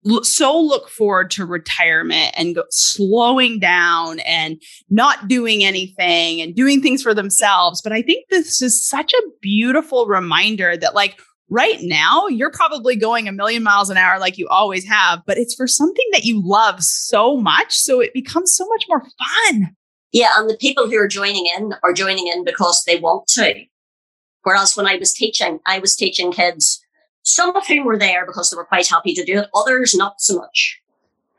l- 0.07 0.25
so 0.25 0.61
look 0.61 0.89
forward 0.89 1.31
to 1.33 1.47
retirement 1.47 2.35
and 2.37 2.55
go, 2.55 2.65
slowing 2.71 3.59
down 3.59 4.21
and 4.21 4.61
not 4.91 5.29
doing 5.29 5.65
anything 5.65 6.41
and 6.41 6.55
doing 6.55 6.83
things 6.83 7.03
for 7.03 7.15
themselves. 7.15 7.81
But 7.81 7.93
I 7.93 8.03
think 8.03 8.27
this 8.31 8.61
is 8.61 8.87
such 8.87 9.13
a 9.13 9.23
beautiful 9.41 10.07
reminder 10.07 10.77
that, 10.77 10.95
like, 10.95 11.19
right 11.51 11.79
now, 11.81 12.27
you're 12.27 12.51
probably 12.51 12.97
going 12.97 13.29
a 13.29 13.33
million 13.33 13.63
miles 13.63 13.91
an 13.91 13.97
hour 13.97 14.19
like 14.19 14.39
you 14.39 14.49
always 14.49 14.87
have, 14.87 15.23
but 15.27 15.39
it's 15.39 15.55
for 15.55 15.67
something 15.67 16.07
that 16.13 16.25
you 16.25 16.43
love 16.45 16.83
so 16.83 17.37
much. 17.37 17.75
So 17.77 18.01
it 18.01 18.13
becomes 18.13 18.55
so 18.55 18.67
much 18.69 18.85
more 18.89 19.01
fun. 19.01 19.75
Yeah. 20.13 20.31
And 20.37 20.49
the 20.49 20.57
people 20.57 20.89
who 20.89 20.97
are 20.97 21.09
joining 21.09 21.49
in 21.57 21.75
are 21.83 21.93
joining 21.93 22.27
in 22.29 22.45
because 22.45 22.85
they 22.85 22.99
want 22.99 23.27
to. 23.29 23.65
Whereas 24.43 24.77
when 24.77 24.87
I 24.87 24.97
was 24.97 25.13
teaching, 25.13 25.61
I 25.67 25.79
was 25.79 25.97
teaching 25.97 26.33
kids, 26.33 26.81
some 27.23 27.55
of 27.55 27.67
whom 27.67 27.85
were 27.85 27.99
there 27.99 28.25
because 28.25 28.51
they 28.51 28.57
were 28.57 28.65
quite 28.65 28.87
happy 28.87 29.13
to 29.15 29.25
do 29.25 29.41
it, 29.41 29.49
others 29.55 29.95
not 29.95 30.21
so 30.21 30.37
much. 30.37 30.81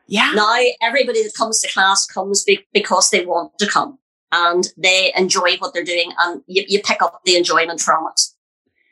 Yeah. 0.06 0.32
Now 0.34 0.56
everybody 0.82 1.22
that 1.22 1.34
comes 1.34 1.60
to 1.60 1.72
class 1.72 2.06
comes 2.06 2.44
be- 2.44 2.66
because 2.72 3.10
they 3.10 3.24
want 3.24 3.58
to 3.58 3.66
come 3.66 3.98
and 4.32 4.68
they 4.76 5.12
enjoy 5.16 5.56
what 5.58 5.72
they're 5.72 5.84
doing 5.84 6.12
and 6.18 6.42
you, 6.46 6.64
you 6.68 6.80
pick 6.82 7.02
up 7.02 7.20
the 7.24 7.36
enjoyment 7.36 7.80
from 7.80 8.06
it. 8.08 8.20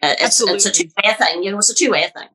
Uh, 0.02 0.14
it's, 0.20 0.40
it's 0.40 0.66
a 0.66 0.70
two-way 0.70 1.14
thing, 1.14 1.42
you 1.42 1.50
know, 1.50 1.58
it's 1.58 1.70
a 1.70 1.74
two-way 1.74 2.08
thing. 2.16 2.28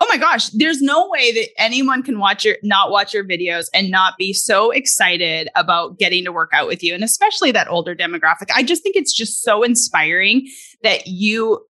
Oh 0.00 0.06
my 0.08 0.16
gosh, 0.16 0.48
there's 0.48 0.82
no 0.82 1.08
way 1.08 1.32
that 1.32 1.48
anyone 1.56 2.02
can 2.02 2.18
watch 2.18 2.44
your 2.44 2.56
not 2.62 2.90
watch 2.90 3.14
your 3.14 3.24
videos 3.24 3.66
and 3.72 3.90
not 3.90 4.18
be 4.18 4.32
so 4.32 4.70
excited 4.70 5.48
about 5.54 5.98
getting 5.98 6.24
to 6.24 6.32
work 6.32 6.50
out 6.52 6.66
with 6.66 6.82
you 6.82 6.94
and 6.94 7.04
especially 7.04 7.52
that 7.52 7.68
older 7.68 7.94
demographic. 7.94 8.48
I 8.54 8.64
just 8.64 8.82
think 8.82 8.96
it's 8.96 9.12
just 9.12 9.42
so 9.42 9.62
inspiring 9.62 10.48
that 10.82 11.06
you 11.06 11.64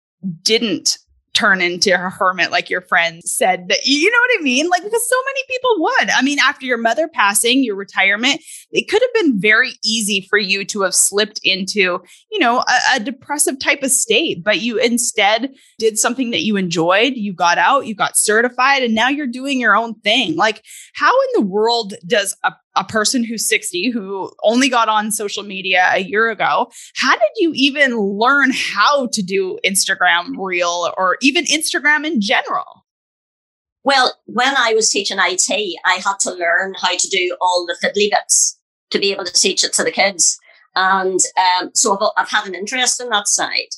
didn't 0.44 1.00
turn 1.34 1.62
into 1.62 1.94
a 1.94 2.10
hermit 2.10 2.52
like 2.52 2.70
your 2.70 2.82
friend 2.82 3.22
said 3.24 3.70
that 3.70 3.86
you 3.86 4.12
know 4.12 4.18
what 4.18 4.40
I 4.40 4.44
mean? 4.44 4.70
Like 4.70 4.84
because 4.84 5.10
so 5.10 5.16
many 5.26 5.42
people 5.48 5.76
would. 5.80 6.10
I 6.10 6.22
mean, 6.22 6.40
after 6.40 6.66
your 6.66 6.78
mother 6.78 7.08
passing, 7.08 7.64
your 7.64 7.76
retirement, 7.76 8.42
it 8.72 8.90
could 8.90 9.02
have 9.02 9.24
been 9.24 9.40
very 9.40 9.72
easy 9.84 10.28
for 10.30 10.38
you 10.38 10.66
to 10.66 10.82
have 10.82 10.94
slipped 10.94 11.40
into, 11.44 12.02
you 12.32 12.40
know, 12.40 12.60
a, 12.60 12.96
a 12.96 13.00
depressive 13.00 13.60
type 13.60 13.84
of 13.84 13.92
state, 13.92 14.44
but 14.44 14.62
you 14.62 14.78
instead 14.78 15.54
did 15.80 15.98
something 15.98 16.32
that 16.32 16.42
you 16.42 16.58
enjoyed. 16.58 17.14
You 17.16 17.34
got 17.34 17.58
out, 17.58 17.88
you 17.88 17.96
got 17.96 18.18
certified, 18.18 18.84
and 18.84 18.94
now 18.94 19.10
you're 19.10 19.28
doing 19.28 19.60
your 19.60 19.76
own 19.76 19.96
thing. 19.96 20.36
Like, 20.36 20.64
how 20.94 21.12
in 21.12 21.28
the 21.42 21.48
world 21.48 21.94
does 22.06 22.36
a 22.44 22.54
a 22.76 22.84
person 22.84 23.24
who's 23.24 23.48
60 23.48 23.90
who 23.90 24.32
only 24.44 24.70
got 24.70 24.88
on 24.88 25.12
social 25.12 25.44
media 25.44 25.90
a 25.94 26.00
year 26.00 26.30
ago. 26.30 26.72
How 26.96 27.14
did 27.14 27.32
you 27.38 27.52
even 27.54 27.98
learn 27.98 28.52
how 28.54 29.08
to 29.08 29.22
do 29.22 29.60
Instagram 29.66 30.36
reel 30.38 30.94
or 30.98 31.18
even 31.22 31.46
Instagram 31.46 32.06
in 32.06 32.22
general? 32.22 32.86
Well, 33.84 34.14
when 34.26 34.56
I 34.58 34.74
was 34.74 34.90
teaching 34.90 35.18
IT, 35.20 35.80
I 35.86 35.94
had 35.96 36.20
to 36.22 36.34
learn 36.34 36.76
how 36.80 36.96
to 36.96 37.08
do 37.10 37.36
all 37.42 37.66
the 37.66 37.76
fiddly 37.84 38.10
bits. 38.12 38.58
to 38.92 39.00
be 39.00 39.12
able 39.14 39.24
to 39.24 39.34
teach 39.34 39.64
it 39.64 39.72
to 39.72 39.86
the 39.86 39.92
kids. 39.92 40.38
And 40.76 41.20
um, 41.38 41.72
so 41.74 41.98
I've, 41.98 42.10
I've, 42.18 42.30
had 42.30 42.46
an 42.46 42.56
interest 42.56 43.00
in 43.00 43.10
that 43.10 43.28
side. 43.28 43.72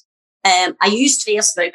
Um, 0.43 0.75
I 0.81 0.87
used 0.87 1.25
Facebook 1.25 1.73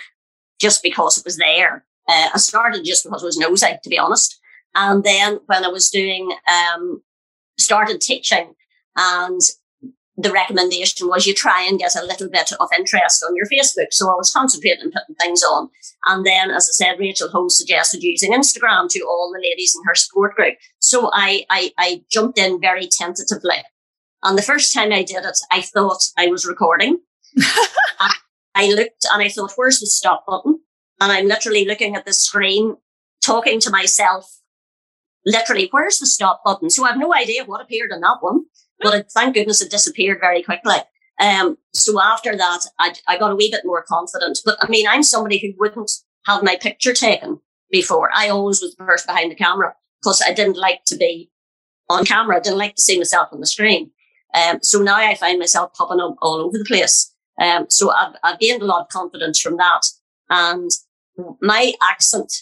just 0.61 0.83
because 0.83 1.19
it 1.19 1.25
was 1.25 1.37
there. 1.37 1.85
Uh, 2.09 2.31
I 2.35 2.39
started 2.39 2.85
just 2.85 3.05
because 3.05 3.23
I 3.23 3.27
was 3.27 3.39
nosy, 3.39 3.79
to 3.83 3.89
be 3.89 3.99
honest. 3.99 4.39
And 4.75 5.05
then 5.05 5.39
when 5.47 5.65
I 5.65 5.69
was 5.69 5.89
doing, 5.91 6.31
um, 6.49 7.03
started 7.59 8.01
teaching 8.01 8.55
and 8.97 9.41
the 10.19 10.33
recommendation 10.33 11.07
was 11.07 11.27
you 11.27 11.35
try 11.35 11.63
and 11.63 11.79
get 11.79 11.95
a 11.95 12.05
little 12.05 12.29
bit 12.29 12.51
of 12.59 12.69
interest 12.77 13.25
on 13.25 13.37
your 13.37 13.47
Facebook. 13.47 13.93
So 13.93 14.11
I 14.11 14.17
was 14.17 14.33
concentrating 14.33 14.91
putting 14.91 15.15
things 15.15 15.45
on. 15.45 15.71
And 16.07 16.27
then, 16.27 16.51
as 16.51 16.69
I 16.69 16.73
said, 16.73 16.99
Rachel 16.99 17.29
Holmes 17.29 17.57
suggested 17.57 18.03
using 18.03 18.33
Instagram 18.33 18.89
to 18.91 19.01
all 19.03 19.33
the 19.33 19.41
ladies 19.41 19.77
in 19.77 19.83
her 19.87 19.95
support 19.95 20.35
group. 20.35 20.55
So 20.81 21.11
I, 21.15 21.47
I, 21.51 21.71
I 21.79 22.03
jumped 22.11 22.37
in 22.37 22.61
very 22.61 22.89
tentatively. 22.91 23.63
And 24.25 24.37
the 24.37 24.43
first 24.43 24.75
time 24.75 24.93
I 24.93 25.05
did 25.05 25.25
it, 25.25 25.39
I 25.53 25.61
thought 25.63 26.03
I 26.17 26.27
was 26.27 26.45
recording. 26.45 26.99
I 28.57 28.73
looked 28.73 29.07
and 29.13 29.23
I 29.23 29.29
thought, 29.29 29.53
where's 29.55 29.79
the 29.79 29.87
stop 29.87 30.27
button? 30.27 30.59
And 31.01 31.13
I'm 31.13 31.29
literally 31.29 31.65
looking 31.65 31.95
at 31.95 32.07
the 32.07 32.13
screen, 32.13 32.77
talking 33.23 33.61
to 33.61 33.71
myself, 33.71 34.41
literally, 35.29 35.69
where's 35.71 35.99
the 35.99 36.07
stop 36.07 36.43
button? 36.45 36.71
So 36.71 36.85
I 36.85 36.89
have 36.89 36.99
no 36.99 37.15
idea 37.15 37.45
what 37.45 37.61
appeared 37.61 37.93
on 37.93 38.01
that 38.01 38.19
one 38.21 38.45
but 38.81 38.95
it, 38.95 39.11
thank 39.13 39.35
goodness 39.35 39.61
it 39.61 39.71
disappeared 39.71 40.19
very 40.21 40.43
quickly. 40.43 40.77
Um, 41.21 41.59
so 41.75 42.01
after 42.01 42.37
that, 42.37 42.61
I, 42.79 42.95
I 43.07 43.19
got 43.19 43.33
a 43.33 43.37
wee 43.37 43.51
bit 43.51 43.63
more 43.65 43.83
confident. 43.83 44.39
But 44.45 44.59
I 44.63 44.69
mean, 44.69 44.87
I'm 44.87 45.03
somebody 45.03 45.39
who 45.39 45.53
wouldn't 45.59 45.91
have 46.27 46.43
my 46.43 46.57
picture 46.57 46.93
taken 46.93 47.41
before. 47.71 48.11
I 48.15 48.29
always 48.29 48.63
was 48.63 48.75
the 48.75 48.85
person 48.85 49.13
behind 49.13 49.31
the 49.31 49.37
camera 49.37 49.75
because 50.01 50.23
I 50.27 50.33
didn't 50.33 50.57
like 50.57 50.85
to 50.87 50.97
be 50.97 51.31
on 51.89 52.05
camera. 52.05 52.37
I 52.37 52.41
didn't 52.41 52.59
like 52.59 52.77
to 52.77 52.83
see 52.83 52.99
myself 52.99 53.29
on 53.33 53.41
the 53.41 53.47
screen. 53.47 53.91
Um, 54.35 54.59
so 54.63 54.81
now 54.81 54.97
I 54.97 55.15
find 55.15 55.39
myself 55.39 55.73
popping 55.75 56.01
up 56.01 56.17
all 56.23 56.41
over 56.41 56.57
the 56.57 56.65
place. 56.65 57.13
Um, 57.41 57.67
so 57.69 57.91
I've, 57.91 58.15
I've 58.23 58.39
gained 58.39 58.63
a 58.63 58.67
lot 58.67 58.83
of 58.83 58.89
confidence 58.89 59.41
from 59.41 59.57
that. 59.57 59.83
And 60.31 60.71
my 61.41 61.73
accent, 61.83 62.33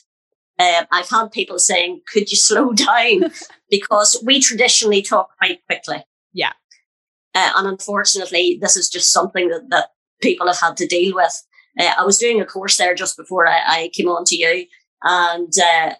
uh, 0.58 0.84
I've 0.90 1.08
had 1.08 1.32
people 1.32 1.58
saying, 1.58 2.00
could 2.12 2.30
you 2.30 2.36
slow 2.36 2.72
down? 2.72 3.30
because 3.70 4.20
we 4.24 4.40
traditionally 4.40 5.02
talk 5.02 5.30
quite 5.38 5.64
quickly. 5.66 6.04
Yeah. 6.32 6.52
Uh, 7.34 7.50
and 7.56 7.68
unfortunately, 7.68 8.58
this 8.60 8.76
is 8.76 8.88
just 8.88 9.12
something 9.12 9.48
that, 9.48 9.68
that 9.70 9.90
people 10.22 10.46
have 10.46 10.60
had 10.60 10.76
to 10.78 10.86
deal 10.86 11.14
with. 11.14 11.42
Uh, 11.78 11.92
I 11.98 12.04
was 12.04 12.18
doing 12.18 12.40
a 12.40 12.46
course 12.46 12.76
there 12.76 12.94
just 12.94 13.16
before 13.16 13.46
I, 13.46 13.60
I 13.66 13.90
came 13.92 14.08
on 14.08 14.24
to 14.26 14.36
you, 14.36 14.66
and 15.02 15.52
uh, 15.58 15.94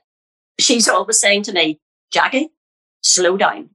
she's 0.59 0.89
always 0.89 1.19
saying 1.19 1.43
to 1.45 1.53
me, 1.53 1.81
Jackie, 2.11 2.49
slow 3.03 3.37
down. 3.37 3.71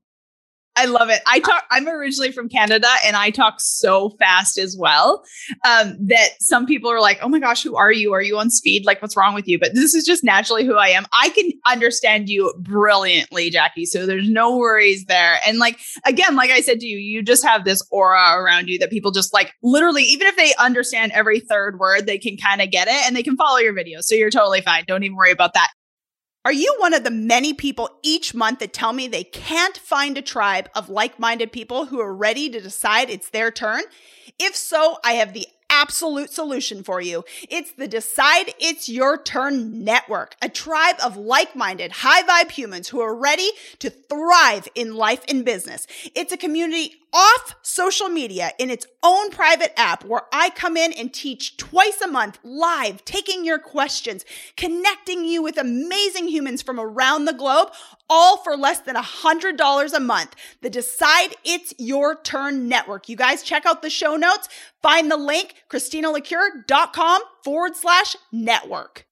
I 0.77 0.85
love 0.85 1.09
it. 1.09 1.21
I 1.27 1.41
talk. 1.41 1.65
I'm 1.69 1.87
originally 1.87 2.31
from 2.31 2.47
Canada, 2.47 2.87
and 3.05 3.17
I 3.17 3.29
talk 3.29 3.55
so 3.59 4.11
fast 4.11 4.57
as 4.57 4.77
well 4.79 5.21
um, 5.65 5.97
that 5.99 6.29
some 6.39 6.65
people 6.65 6.89
are 6.89 7.01
like, 7.01 7.19
"Oh 7.21 7.27
my 7.27 7.39
gosh, 7.39 7.61
who 7.61 7.75
are 7.75 7.91
you? 7.91 8.13
Are 8.13 8.21
you 8.21 8.37
on 8.37 8.49
speed? 8.49 8.85
Like, 8.85 9.01
what's 9.01 9.17
wrong 9.17 9.33
with 9.33 9.49
you?" 9.49 9.59
But 9.59 9.75
this 9.75 9.93
is 9.93 10.05
just 10.05 10.23
naturally 10.23 10.65
who 10.65 10.75
I 10.75 10.87
am. 10.87 11.05
I 11.11 11.29
can 11.29 11.51
understand 11.67 12.29
you 12.29 12.53
brilliantly, 12.59 13.49
Jackie. 13.49 13.85
So 13.85 14.05
there's 14.05 14.29
no 14.29 14.55
worries 14.55 15.05
there. 15.05 15.39
And 15.45 15.59
like 15.59 15.77
again, 16.05 16.37
like 16.37 16.51
I 16.51 16.61
said 16.61 16.79
to 16.79 16.87
you, 16.87 16.97
you 16.97 17.21
just 17.21 17.45
have 17.45 17.65
this 17.65 17.85
aura 17.91 18.37
around 18.37 18.69
you 18.69 18.79
that 18.79 18.91
people 18.91 19.11
just 19.11 19.33
like 19.33 19.53
literally, 19.61 20.03
even 20.03 20.27
if 20.27 20.37
they 20.37 20.53
understand 20.57 21.11
every 21.11 21.41
third 21.41 21.79
word, 21.79 22.05
they 22.05 22.17
can 22.17 22.37
kind 22.37 22.61
of 22.61 22.71
get 22.71 22.87
it 22.87 23.05
and 23.05 23.13
they 23.15 23.23
can 23.23 23.35
follow 23.35 23.57
your 23.57 23.73
videos. 23.73 24.03
So 24.03 24.15
you're 24.15 24.29
totally 24.29 24.61
fine. 24.61 24.85
Don't 24.87 25.03
even 25.03 25.17
worry 25.17 25.31
about 25.31 25.53
that. 25.53 25.71
Are 26.43 26.51
you 26.51 26.75
one 26.79 26.95
of 26.95 27.03
the 27.03 27.11
many 27.11 27.53
people 27.53 27.89
each 28.01 28.33
month 28.33 28.59
that 28.59 28.73
tell 28.73 28.93
me 28.93 29.07
they 29.07 29.23
can't 29.23 29.77
find 29.77 30.17
a 30.17 30.23
tribe 30.23 30.69
of 30.73 30.89
like 30.89 31.19
minded 31.19 31.51
people 31.51 31.85
who 31.85 31.99
are 31.99 32.13
ready 32.13 32.49
to 32.49 32.59
decide 32.59 33.11
it's 33.11 33.29
their 33.29 33.51
turn? 33.51 33.81
If 34.39 34.55
so, 34.55 34.97
I 35.03 35.13
have 35.13 35.33
the 35.33 35.47
absolute 35.69 36.31
solution 36.31 36.83
for 36.83 36.99
you. 36.99 37.23
It's 37.47 37.71
the 37.73 37.87
Decide 37.87 38.55
It's 38.59 38.89
Your 38.89 39.21
Turn 39.21 39.83
Network, 39.83 40.35
a 40.41 40.49
tribe 40.49 40.95
of 41.03 41.15
like 41.15 41.55
minded, 41.55 41.91
high 41.91 42.23
vibe 42.23 42.49
humans 42.49 42.89
who 42.89 43.01
are 43.01 43.15
ready 43.15 43.51
to 43.77 43.91
thrive 43.91 44.67
in 44.73 44.95
life 44.95 45.23
and 45.29 45.45
business. 45.45 45.85
It's 46.15 46.33
a 46.33 46.37
community 46.37 46.95
off 47.13 47.55
social 47.61 48.09
media 48.09 48.51
in 48.57 48.69
its 48.69 48.85
own 49.03 49.29
private 49.31 49.77
app 49.79 50.05
where 50.05 50.23
I 50.31 50.49
come 50.49 50.77
in 50.77 50.93
and 50.93 51.13
teach 51.13 51.57
twice 51.57 52.01
a 52.01 52.07
month 52.07 52.39
live, 52.43 53.03
taking 53.05 53.45
your 53.45 53.59
questions, 53.59 54.25
connecting 54.55 55.25
you 55.25 55.43
with 55.43 55.57
amazing 55.57 56.27
humans 56.27 56.61
from 56.61 56.79
around 56.79 57.25
the 57.25 57.33
globe, 57.33 57.69
all 58.09 58.37
for 58.37 58.55
less 58.55 58.79
than 58.79 58.95
a 58.95 59.01
$100 59.01 59.93
a 59.93 59.99
month. 59.99 60.35
The 60.61 60.69
Decide 60.69 61.35
It's 61.43 61.73
Your 61.77 62.15
Turn 62.15 62.67
Network. 62.67 63.09
You 63.09 63.15
guys 63.15 63.43
check 63.43 63.65
out 63.65 63.81
the 63.81 63.89
show 63.89 64.15
notes. 64.15 64.47
Find 64.81 65.11
the 65.11 65.17
link, 65.17 65.55
christinalecuyer.com 65.69 67.21
forward 67.43 67.75
slash 67.75 68.15
network. 68.31 69.05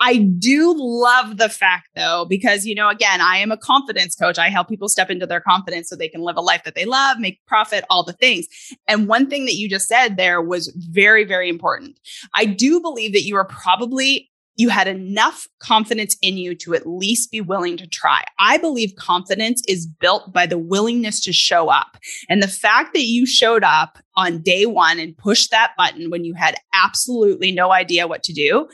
I 0.00 0.18
do 0.18 0.74
love 0.76 1.38
the 1.38 1.48
fact 1.48 1.88
though, 1.96 2.24
because, 2.28 2.64
you 2.64 2.74
know, 2.74 2.88
again, 2.88 3.20
I 3.20 3.38
am 3.38 3.50
a 3.50 3.56
confidence 3.56 4.14
coach. 4.14 4.38
I 4.38 4.48
help 4.48 4.68
people 4.68 4.88
step 4.88 5.10
into 5.10 5.26
their 5.26 5.40
confidence 5.40 5.88
so 5.88 5.96
they 5.96 6.08
can 6.08 6.20
live 6.20 6.36
a 6.36 6.40
life 6.40 6.62
that 6.64 6.74
they 6.74 6.84
love, 6.84 7.18
make 7.18 7.44
profit, 7.46 7.84
all 7.90 8.04
the 8.04 8.12
things. 8.12 8.46
And 8.86 9.08
one 9.08 9.28
thing 9.28 9.44
that 9.46 9.56
you 9.56 9.68
just 9.68 9.88
said 9.88 10.16
there 10.16 10.40
was 10.40 10.68
very, 10.90 11.24
very 11.24 11.48
important. 11.48 11.98
I 12.34 12.44
do 12.44 12.80
believe 12.80 13.12
that 13.12 13.24
you 13.24 13.36
are 13.36 13.46
probably 13.46 14.30
you 14.58 14.68
had 14.68 14.88
enough 14.88 15.46
confidence 15.60 16.16
in 16.20 16.36
you 16.36 16.52
to 16.52 16.74
at 16.74 16.84
least 16.84 17.30
be 17.30 17.40
willing 17.40 17.76
to 17.76 17.86
try. 17.86 18.24
I 18.40 18.58
believe 18.58 18.92
confidence 18.96 19.62
is 19.68 19.86
built 19.86 20.32
by 20.32 20.46
the 20.46 20.58
willingness 20.58 21.20
to 21.20 21.32
show 21.32 21.68
up. 21.68 21.96
And 22.28 22.42
the 22.42 22.48
fact 22.48 22.92
that 22.94 23.04
you 23.04 23.24
showed 23.24 23.62
up 23.62 23.98
on 24.16 24.42
day 24.42 24.66
one 24.66 24.98
and 24.98 25.16
pushed 25.16 25.52
that 25.52 25.74
button 25.78 26.10
when 26.10 26.24
you 26.24 26.34
had 26.34 26.56
absolutely 26.74 27.52
no 27.52 27.70
idea 27.70 28.08
what 28.08 28.24
to 28.24 28.32
do, 28.32 28.68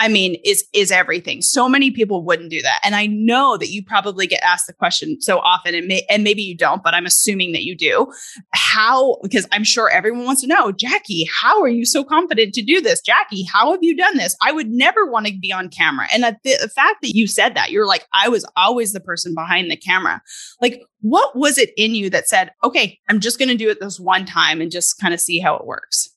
I 0.00 0.06
mean, 0.06 0.36
is 0.44 0.64
is 0.72 0.92
everything. 0.92 1.42
So 1.42 1.68
many 1.68 1.90
people 1.90 2.24
wouldn't 2.24 2.50
do 2.50 2.62
that. 2.62 2.80
And 2.84 2.94
I 2.94 3.06
know 3.06 3.56
that 3.56 3.68
you 3.68 3.84
probably 3.84 4.28
get 4.28 4.42
asked 4.44 4.68
the 4.68 4.72
question 4.72 5.20
so 5.20 5.40
often 5.40 5.74
and 5.74 5.88
may, 5.88 6.06
and 6.08 6.22
maybe 6.22 6.42
you 6.42 6.56
don't, 6.56 6.84
but 6.84 6.94
I'm 6.94 7.06
assuming 7.06 7.52
that 7.52 7.64
you 7.64 7.76
do. 7.76 8.12
How 8.52 9.18
because 9.22 9.48
I'm 9.50 9.64
sure 9.64 9.90
everyone 9.90 10.24
wants 10.24 10.42
to 10.42 10.46
know, 10.46 10.70
Jackie, 10.70 11.28
how 11.40 11.60
are 11.60 11.68
you 11.68 11.84
so 11.84 12.04
confident 12.04 12.54
to 12.54 12.62
do 12.62 12.80
this? 12.80 13.00
Jackie, 13.00 13.42
how 13.42 13.72
have 13.72 13.82
you 13.82 13.96
done 13.96 14.16
this? 14.16 14.36
I 14.40 14.52
would 14.52 14.68
never 14.70 15.10
want 15.10 15.26
to 15.26 15.36
be 15.36 15.52
on 15.52 15.68
camera. 15.68 16.06
And 16.12 16.22
the, 16.22 16.68
fact 16.68 17.02
that 17.02 17.14
you 17.14 17.26
said 17.26 17.54
that, 17.54 17.70
you're 17.70 17.86
like 17.86 18.06
I 18.12 18.28
was 18.28 18.44
always 18.56 18.92
the 18.92 19.00
person 19.00 19.34
behind 19.34 19.70
the 19.70 19.76
camera. 19.76 20.22
Like 20.60 20.82
what 21.00 21.34
was 21.34 21.58
it 21.58 21.70
in 21.76 21.94
you 21.94 22.10
that 22.10 22.28
said, 22.28 22.52
"Okay, 22.62 23.00
I'm 23.08 23.20
just 23.20 23.38
going 23.38 23.48
to 23.48 23.56
do 23.56 23.70
it 23.70 23.80
this 23.80 23.98
one 23.98 24.26
time 24.26 24.60
and 24.60 24.70
just 24.70 25.00
kind 25.00 25.14
of 25.14 25.20
see 25.20 25.40
how 25.40 25.56
it 25.56 25.66
works?" 25.66 26.08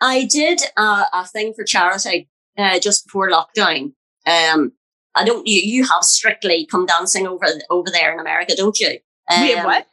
I 0.00 0.24
did 0.24 0.60
uh, 0.76 1.04
a 1.12 1.26
thing 1.26 1.54
for 1.54 1.64
charity 1.64 2.28
uh, 2.58 2.78
just 2.78 3.06
before 3.06 3.30
lockdown. 3.30 3.92
Um, 4.26 4.72
I 5.14 5.24
don't. 5.24 5.46
You, 5.46 5.60
you 5.60 5.86
have 5.86 6.02
strictly 6.02 6.66
come 6.66 6.86
dancing 6.86 7.26
over 7.26 7.46
over 7.70 7.90
there 7.90 8.12
in 8.12 8.20
America, 8.20 8.54
don't 8.56 8.78
you? 8.78 8.98
Um, 9.30 9.42
we 9.42 9.52
have 9.52 9.64
what? 9.64 9.86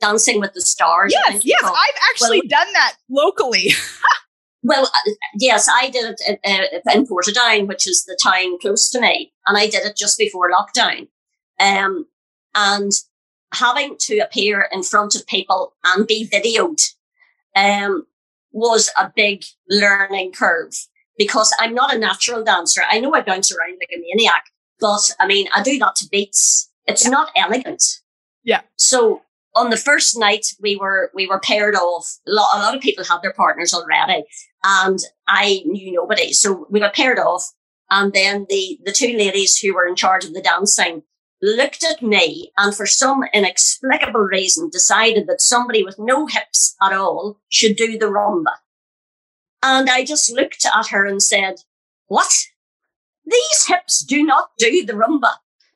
Dancing 0.00 0.40
with 0.40 0.52
the 0.52 0.60
Stars. 0.60 1.12
Yes, 1.12 1.44
yes, 1.44 1.62
I've 1.64 2.00
actually 2.10 2.40
well, 2.40 2.64
done 2.64 2.72
that 2.74 2.96
locally. 3.10 3.72
well, 4.62 4.84
uh, 4.84 5.10
yes, 5.38 5.68
I 5.68 5.90
did 5.90 6.16
it 6.20 6.40
uh, 6.44 6.92
in 6.94 7.06
Portadown, 7.06 7.66
which 7.66 7.88
is 7.88 8.04
the 8.04 8.18
town 8.22 8.58
close 8.60 8.90
to 8.90 9.00
me, 9.00 9.32
and 9.46 9.56
I 9.56 9.66
did 9.66 9.84
it 9.84 9.96
just 9.96 10.18
before 10.18 10.50
lockdown. 10.50 11.08
Um, 11.58 12.06
and 12.54 12.92
having 13.54 13.96
to 13.98 14.18
appear 14.18 14.68
in 14.70 14.82
front 14.82 15.16
of 15.16 15.26
people 15.26 15.74
and 15.84 16.06
be 16.06 16.28
videoed 16.28 16.80
um, 17.56 18.06
was 18.52 18.92
a 18.96 19.10
big 19.14 19.44
learning 19.68 20.32
curve 20.32 20.74
because 21.18 21.54
I'm 21.58 21.74
not 21.74 21.94
a 21.94 21.98
natural 21.98 22.42
dancer. 22.42 22.82
I 22.88 23.00
know 23.00 23.12
I 23.14 23.20
bounce 23.20 23.52
around 23.52 23.78
like 23.80 23.90
a 23.94 24.00
maniac, 24.00 24.44
but 24.80 25.10
I 25.20 25.26
mean, 25.26 25.48
I 25.54 25.62
do 25.62 25.78
that 25.80 25.96
to 25.96 26.08
beats. 26.10 26.70
It's 26.86 27.04
yeah. 27.04 27.10
not 27.10 27.30
elegant. 27.36 27.82
Yeah. 28.44 28.62
So 28.76 29.22
on 29.54 29.70
the 29.70 29.76
first 29.76 30.18
night, 30.18 30.46
we 30.62 30.76
were 30.76 31.10
we 31.14 31.26
were 31.26 31.40
paired 31.40 31.74
off. 31.74 32.18
A 32.26 32.30
lot, 32.30 32.56
a 32.56 32.60
lot 32.60 32.74
of 32.74 32.80
people 32.80 33.04
had 33.04 33.20
their 33.22 33.32
partners 33.32 33.74
already, 33.74 34.24
and 34.64 34.98
I 35.26 35.62
knew 35.66 35.92
nobody. 35.92 36.32
So 36.32 36.66
we 36.70 36.80
got 36.80 36.94
paired 36.94 37.18
off, 37.18 37.44
and 37.90 38.12
then 38.12 38.46
the 38.48 38.78
the 38.84 38.92
two 38.92 39.16
ladies 39.16 39.58
who 39.58 39.74
were 39.74 39.86
in 39.86 39.96
charge 39.96 40.24
of 40.24 40.32
the 40.32 40.40
dancing 40.40 41.02
looked 41.40 41.84
at 41.84 42.02
me 42.02 42.50
and 42.56 42.74
for 42.74 42.86
some 42.86 43.22
inexplicable 43.32 44.20
reason 44.20 44.68
decided 44.70 45.26
that 45.28 45.40
somebody 45.40 45.84
with 45.84 45.96
no 45.96 46.26
hips 46.26 46.74
at 46.82 46.92
all 46.92 47.38
should 47.48 47.76
do 47.76 47.96
the 47.96 48.06
rumba. 48.06 48.52
And 49.62 49.90
I 49.90 50.04
just 50.04 50.30
looked 50.30 50.64
at 50.64 50.88
her 50.88 51.04
and 51.06 51.22
said, 51.22 51.56
what? 52.06 52.32
These 53.24 53.66
hips 53.66 54.04
do 54.04 54.22
not 54.22 54.50
do 54.58 54.84
the 54.84 54.94
rumba. 54.94 55.32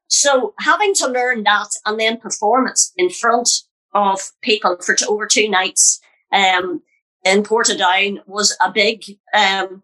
So 0.07 0.55
having 0.61 0.95
to 0.95 1.09
learn 1.09 1.43
that 1.45 1.69
and 1.85 1.99
then 1.99 2.19
perform 2.19 2.69
it 2.69 2.81
in 2.97 3.11
front 3.11 3.49
of 3.93 4.33
people 4.43 4.77
for 4.81 4.97
over 5.09 5.27
two 5.27 5.49
nights, 5.49 6.01
um, 6.33 6.83
in 7.25 7.43
Portadown 7.43 8.19
was 8.27 8.57
a 8.61 8.71
big, 8.73 9.05
um, 9.35 9.83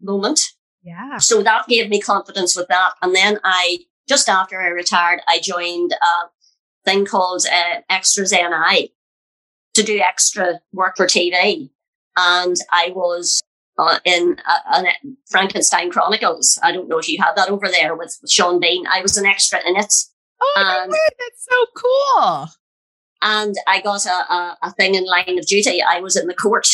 moment. 0.00 0.40
Yeah. 0.82 1.18
So 1.18 1.42
that 1.42 1.66
gave 1.68 1.88
me 1.88 2.00
confidence 2.00 2.56
with 2.56 2.68
that. 2.68 2.92
And 3.02 3.14
then 3.14 3.40
I, 3.44 3.78
just 4.08 4.28
after 4.28 4.60
I 4.60 4.68
retired, 4.68 5.20
I 5.28 5.40
joined, 5.40 5.92
a 5.92 6.28
thing 6.84 7.04
called 7.04 7.44
uh, 7.50 7.80
Extras 7.88 8.32
NI 8.32 8.92
to 9.74 9.82
do 9.82 9.98
extra 9.98 10.60
work 10.72 10.96
for 10.96 11.06
TV. 11.06 11.70
And 12.20 12.56
I 12.70 12.92
was 12.94 13.40
uh, 13.78 13.98
in 14.04 14.36
uh, 14.46 14.82
Frankenstein 15.30 15.90
Chronicles. 15.90 16.58
I 16.62 16.72
don't 16.72 16.88
know 16.88 16.98
if 16.98 17.08
you 17.08 17.18
had 17.18 17.34
that 17.36 17.48
over 17.48 17.66
there 17.68 17.96
with, 17.96 18.18
with 18.20 18.30
Sean 18.30 18.60
Bean. 18.60 18.84
I 18.86 19.00
was 19.00 19.16
an 19.16 19.24
extra 19.24 19.58
in 19.66 19.76
it. 19.76 19.92
Oh, 20.42 20.82
and, 20.84 20.92
that's 20.92 21.46
so 21.50 21.66
cool. 21.76 22.48
And 23.22 23.54
I 23.66 23.80
got 23.80 24.04
a, 24.06 24.32
a, 24.32 24.58
a 24.62 24.72
thing 24.72 24.94
in 24.94 25.04
line 25.06 25.38
of 25.38 25.46
duty. 25.46 25.82
I 25.82 26.00
was 26.00 26.16
in 26.16 26.26
the 26.26 26.34
court. 26.34 26.66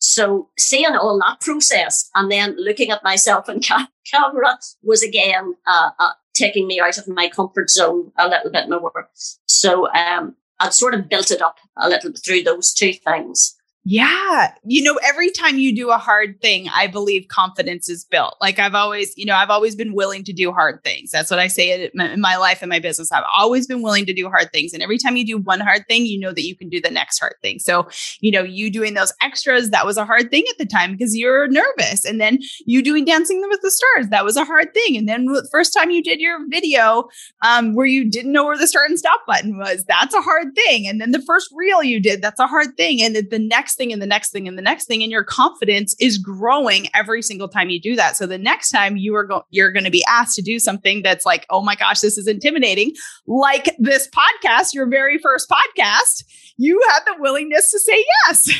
So 0.00 0.48
seeing 0.58 0.94
all 0.94 1.18
that 1.18 1.40
process 1.40 2.08
and 2.14 2.30
then 2.30 2.56
looking 2.58 2.90
at 2.90 3.02
myself 3.02 3.48
in 3.48 3.60
ca- 3.60 3.88
camera 4.10 4.58
was 4.82 5.02
again 5.02 5.54
uh, 5.66 5.90
uh, 5.98 6.12
taking 6.34 6.66
me 6.66 6.80
out 6.80 6.98
of 6.98 7.08
my 7.08 7.28
comfort 7.28 7.70
zone 7.70 8.12
a 8.16 8.28
little 8.28 8.50
bit 8.50 8.68
more. 8.68 9.08
So 9.46 9.92
um, 9.92 10.36
I'd 10.60 10.74
sort 10.74 10.94
of 10.94 11.08
built 11.08 11.30
it 11.30 11.42
up 11.42 11.56
a 11.76 11.88
little 11.88 12.12
bit 12.12 12.20
through 12.24 12.42
those 12.42 12.72
two 12.72 12.92
things. 12.92 13.57
Yeah. 13.84 14.52
You 14.64 14.82
know, 14.82 14.98
every 15.02 15.30
time 15.30 15.56
you 15.56 15.74
do 15.74 15.88
a 15.90 15.96
hard 15.96 16.42
thing, 16.42 16.68
I 16.74 16.88
believe 16.88 17.28
confidence 17.28 17.88
is 17.88 18.04
built. 18.04 18.36
Like 18.38 18.58
I've 18.58 18.74
always, 18.74 19.16
you 19.16 19.24
know, 19.24 19.34
I've 19.34 19.48
always 19.48 19.74
been 19.74 19.94
willing 19.94 20.24
to 20.24 20.32
do 20.34 20.52
hard 20.52 20.84
things. 20.84 21.10
That's 21.10 21.30
what 21.30 21.40
I 21.40 21.46
say 21.46 21.90
in 21.94 22.20
my 22.20 22.36
life 22.36 22.60
and 22.60 22.68
my 22.68 22.80
business. 22.80 23.10
I've 23.10 23.24
always 23.34 23.66
been 23.66 23.80
willing 23.80 24.04
to 24.04 24.12
do 24.12 24.28
hard 24.28 24.52
things. 24.52 24.74
And 24.74 24.82
every 24.82 24.98
time 24.98 25.16
you 25.16 25.24
do 25.24 25.38
one 25.38 25.60
hard 25.60 25.86
thing, 25.88 26.04
you 26.04 26.20
know 26.20 26.32
that 26.32 26.42
you 26.46 26.54
can 26.54 26.68
do 26.68 26.82
the 26.82 26.90
next 26.90 27.18
hard 27.18 27.36
thing. 27.40 27.60
So, 27.60 27.88
you 28.20 28.30
know, 28.30 28.42
you 28.42 28.70
doing 28.70 28.92
those 28.92 29.14
extras, 29.22 29.70
that 29.70 29.86
was 29.86 29.96
a 29.96 30.04
hard 30.04 30.30
thing 30.30 30.44
at 30.50 30.58
the 30.58 30.66
time 30.66 30.92
because 30.92 31.16
you're 31.16 31.48
nervous. 31.48 32.04
And 32.04 32.20
then 32.20 32.40
you 32.66 32.82
doing 32.82 33.06
Dancing 33.06 33.42
with 33.48 33.62
the 33.62 33.70
Stars, 33.70 34.08
that 34.08 34.24
was 34.24 34.36
a 34.36 34.44
hard 34.44 34.74
thing. 34.74 34.98
And 34.98 35.08
then 35.08 35.24
the 35.24 35.48
first 35.50 35.72
time 35.72 35.90
you 35.90 36.02
did 36.02 36.20
your 36.20 36.46
video 36.50 37.08
um, 37.40 37.74
where 37.74 37.86
you 37.86 38.10
didn't 38.10 38.32
know 38.32 38.44
where 38.44 38.58
the 38.58 38.66
start 38.66 38.90
and 38.90 38.98
stop 38.98 39.24
button 39.26 39.56
was, 39.56 39.84
that's 39.84 40.14
a 40.14 40.20
hard 40.20 40.54
thing. 40.54 40.86
And 40.86 41.00
then 41.00 41.12
the 41.12 41.22
first 41.22 41.48
reel 41.54 41.82
you 41.82 42.00
did, 42.00 42.20
that's 42.20 42.40
a 42.40 42.46
hard 42.46 42.76
thing. 42.76 43.00
And 43.02 43.16
the 43.16 43.38
next 43.38 43.67
thing 43.74 43.92
and 43.92 44.00
the 44.00 44.06
next 44.06 44.30
thing 44.30 44.48
and 44.48 44.56
the 44.56 44.62
next 44.62 44.86
thing 44.86 45.02
and 45.02 45.12
your 45.12 45.24
confidence 45.24 45.94
is 46.00 46.18
growing 46.18 46.88
every 46.94 47.22
single 47.22 47.48
time 47.48 47.70
you 47.70 47.80
do 47.80 47.96
that. 47.96 48.16
So 48.16 48.26
the 48.26 48.38
next 48.38 48.70
time 48.70 48.96
you 48.96 49.14
are 49.14 49.24
going 49.24 49.42
you're 49.50 49.72
going 49.72 49.84
to 49.84 49.90
be 49.90 50.04
asked 50.08 50.36
to 50.36 50.42
do 50.42 50.58
something 50.58 51.02
that's 51.02 51.24
like 51.24 51.46
oh 51.50 51.62
my 51.62 51.74
gosh 51.74 52.00
this 52.00 52.18
is 52.18 52.26
intimidating 52.26 52.92
like 53.26 53.74
this 53.78 54.08
podcast 54.08 54.74
your 54.74 54.86
very 54.88 55.18
first 55.18 55.50
podcast 55.50 56.24
you 56.56 56.80
had 56.90 57.00
the 57.06 57.20
willingness 57.20 57.70
to 57.70 57.78
say 57.78 58.04
yes. 58.26 58.50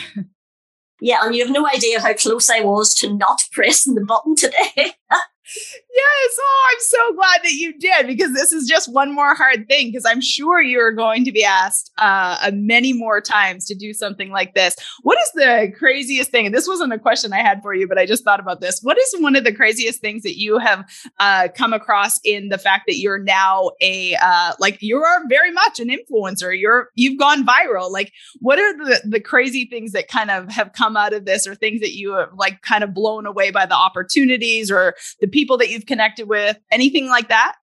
Yeah 1.00 1.18
and 1.22 1.34
you 1.34 1.44
have 1.44 1.52
no 1.52 1.66
idea 1.66 2.00
how 2.00 2.12
close 2.14 2.50
i 2.50 2.60
was 2.60 2.94
to 2.96 3.14
not 3.14 3.42
pressing 3.52 3.94
the 3.94 4.04
button 4.04 4.34
today 4.34 4.94
Yes. 5.54 6.38
Oh, 6.38 6.68
I'm 6.70 6.80
so 6.80 7.14
glad 7.14 7.40
that 7.42 7.52
you 7.52 7.78
did 7.78 8.06
because 8.06 8.34
this 8.34 8.52
is 8.52 8.68
just 8.68 8.92
one 8.92 9.14
more 9.14 9.34
hard 9.34 9.66
thing 9.66 9.88
because 9.88 10.04
I'm 10.04 10.20
sure 10.20 10.60
you're 10.60 10.92
going 10.92 11.24
to 11.24 11.32
be 11.32 11.44
asked 11.44 11.90
uh, 11.98 12.50
many 12.52 12.92
more 12.92 13.20
times 13.20 13.66
to 13.66 13.74
do 13.74 13.92
something 13.92 14.30
like 14.30 14.54
this. 14.54 14.76
What 15.02 15.18
is 15.18 15.30
the 15.34 15.72
craziest 15.76 16.30
thing? 16.30 16.46
And 16.46 16.54
this 16.54 16.68
wasn't 16.68 16.92
a 16.92 16.98
question 16.98 17.32
I 17.32 17.38
had 17.38 17.62
for 17.62 17.74
you, 17.74 17.88
but 17.88 17.98
I 17.98 18.04
just 18.04 18.24
thought 18.24 18.40
about 18.40 18.60
this. 18.60 18.80
What 18.82 18.98
is 18.98 19.14
one 19.20 19.36
of 19.36 19.44
the 19.44 19.52
craziest 19.52 20.00
things 20.00 20.22
that 20.22 20.38
you 20.38 20.58
have 20.58 20.86
uh, 21.18 21.48
come 21.54 21.72
across 21.72 22.20
in 22.24 22.50
the 22.50 22.58
fact 22.58 22.84
that 22.86 22.98
you're 22.98 23.18
now 23.18 23.70
a 23.80 24.16
uh, 24.22 24.52
like 24.58 24.82
you 24.82 24.98
are 24.98 25.22
very 25.28 25.52
much 25.52 25.80
an 25.80 25.88
influencer? 25.88 26.58
You're 26.58 26.90
you've 26.94 27.18
gone 27.18 27.46
viral. 27.46 27.90
Like, 27.90 28.12
what 28.40 28.58
are 28.58 28.76
the 28.76 29.00
the 29.04 29.20
crazy 29.20 29.64
things 29.64 29.92
that 29.92 30.08
kind 30.08 30.30
of 30.30 30.50
have 30.50 30.72
come 30.74 30.96
out 30.96 31.14
of 31.14 31.24
this, 31.24 31.46
or 31.46 31.54
things 31.54 31.80
that 31.80 31.94
you 31.94 32.12
have 32.12 32.30
like 32.36 32.60
kind 32.62 32.84
of 32.84 32.92
blown 32.92 33.24
away 33.24 33.50
by 33.50 33.64
the 33.64 33.74
opportunities 33.74 34.70
or 34.70 34.94
the 35.20 35.26
people 35.26 35.37
that 35.58 35.70
you've 35.70 35.86
connected 35.86 36.28
with? 36.28 36.58
Anything 36.70 37.08
like 37.08 37.28
that? 37.28 37.56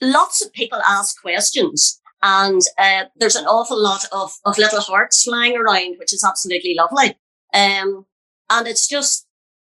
Lots 0.00 0.44
of 0.44 0.52
people 0.52 0.80
ask 0.88 1.20
questions. 1.20 2.00
And 2.22 2.60
uh, 2.78 3.04
there's 3.16 3.36
an 3.36 3.46
awful 3.46 3.80
lot 3.80 4.04
of, 4.12 4.32
of 4.44 4.58
little 4.58 4.80
hearts 4.80 5.22
flying 5.22 5.56
around, 5.56 5.98
which 5.98 6.12
is 6.12 6.24
absolutely 6.24 6.74
lovely. 6.74 7.16
Um, 7.54 8.06
and 8.50 8.66
it's 8.66 8.88
just 8.88 9.26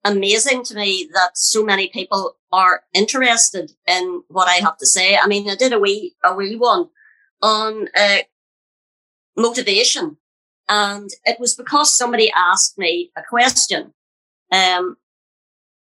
amazing 0.05 0.63
to 0.65 0.75
me 0.75 1.09
that 1.13 1.37
so 1.37 1.65
many 1.65 1.89
people 1.89 2.37
are 2.53 2.83
interested 2.95 3.73
in 3.87 4.23
what 4.29 4.49
I 4.49 4.55
have 4.55 4.79
to 4.79 4.87
say. 4.87 5.17
I 5.17 5.27
mean, 5.27 5.49
I 5.51 5.55
did 5.55 5.73
a 5.73 5.79
wee, 5.79 6.15
a 6.25 6.35
wee 6.35 6.57
one 6.57 6.89
on 7.43 7.89
uh, 7.97 8.19
motivation. 9.37 10.17
And 10.69 11.11
it 11.25 11.41
was 11.41 11.55
because 11.55 11.95
somebody 11.95 12.31
asked 12.31 12.79
me 12.79 13.11
a 13.17 13.23
question. 13.29 13.93
Um, 14.53 14.97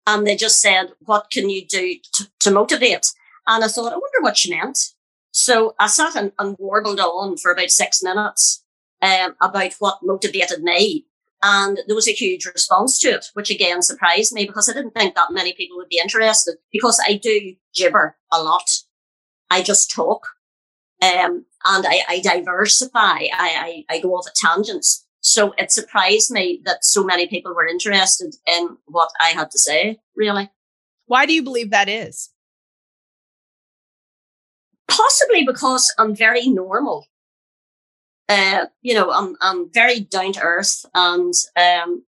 and 0.07 0.27
they 0.27 0.37
just 0.37 0.61
said, 0.61 0.93
what 1.01 1.31
can 1.31 1.49
you 1.49 1.67
do 1.67 1.97
to, 2.15 2.29
to 2.41 2.51
motivate? 2.51 3.13
And 3.47 3.65
I 3.65 3.69
thought, 3.69 3.93
I 3.93 3.97
wonder 3.97 4.21
what 4.21 4.37
she 4.37 4.51
meant. 4.51 4.79
So 5.31 5.75
I 5.79 5.89
sat 5.89 6.17
and, 6.17 6.33
and 6.39 6.57
warbled 6.59 7.01
on 7.01 7.37
for 7.37 7.53
about 7.53 7.71
six 7.71 8.03
minutes 8.03 8.63
um, 9.03 9.35
about 9.41 9.75
what 9.79 9.99
motivated 10.03 10.63
me. 10.63 11.07
And 11.43 11.81
there 11.87 11.97
was 11.97 12.09
a 12.09 12.13
huge 12.13 12.47
response 12.47 12.99
to 13.01 13.09
it, 13.09 13.27
which 13.35 13.51
again 13.51 13.83
surprised 13.83 14.33
me 14.33 14.47
because 14.47 14.69
I 14.69 14.73
didn't 14.73 14.95
think 14.95 15.15
that 15.15 15.33
many 15.33 15.53
people 15.53 15.77
would 15.77 15.89
be 15.89 16.01
interested 16.03 16.57
because 16.73 16.99
I 17.07 17.15
do 17.17 17.55
gibber 17.75 18.17
a 18.33 18.43
lot. 18.43 18.71
I 19.51 19.63
just 19.63 19.91
talk. 19.91 20.27
Um, 21.03 21.45
and 21.65 21.87
I, 21.87 22.03
I 22.09 22.21
diversify. 22.21 22.99
I, 22.99 23.85
I, 23.91 23.97
I 23.97 24.01
go 24.01 24.15
off 24.15 24.27
at 24.27 24.35
tangents. 24.35 25.04
So 25.27 25.55
it 25.57 25.73
surprised 25.73 26.31
me 26.31 26.61
that 26.67 26.85
so 26.85 27.03
many 27.03 27.27
people 27.27 27.55
were 27.55 27.67
interested 27.67 28.37
in 28.47 28.77
what 28.85 29.09
I 29.23 29.29
had 29.31 29.51
to 29.53 29.59
say, 29.59 29.99
really. 30.15 30.51
Why 31.07 31.25
do 31.25 31.33
you 31.33 31.43
believe 31.43 31.71
that 31.71 31.89
is? 31.89 32.29
Possibly 34.87 35.47
because 35.47 35.91
I'm 35.99 36.15
very 36.15 36.47
normal. 36.49 37.07
Uh, 38.29 38.67
you 38.83 38.93
know, 38.93 39.11
I'm, 39.11 39.35
I'm 39.41 39.73
very 39.73 40.01
down 40.01 40.35
to 40.35 40.43
earth 40.43 40.85
and, 40.95 41.33
um, 41.57 42.05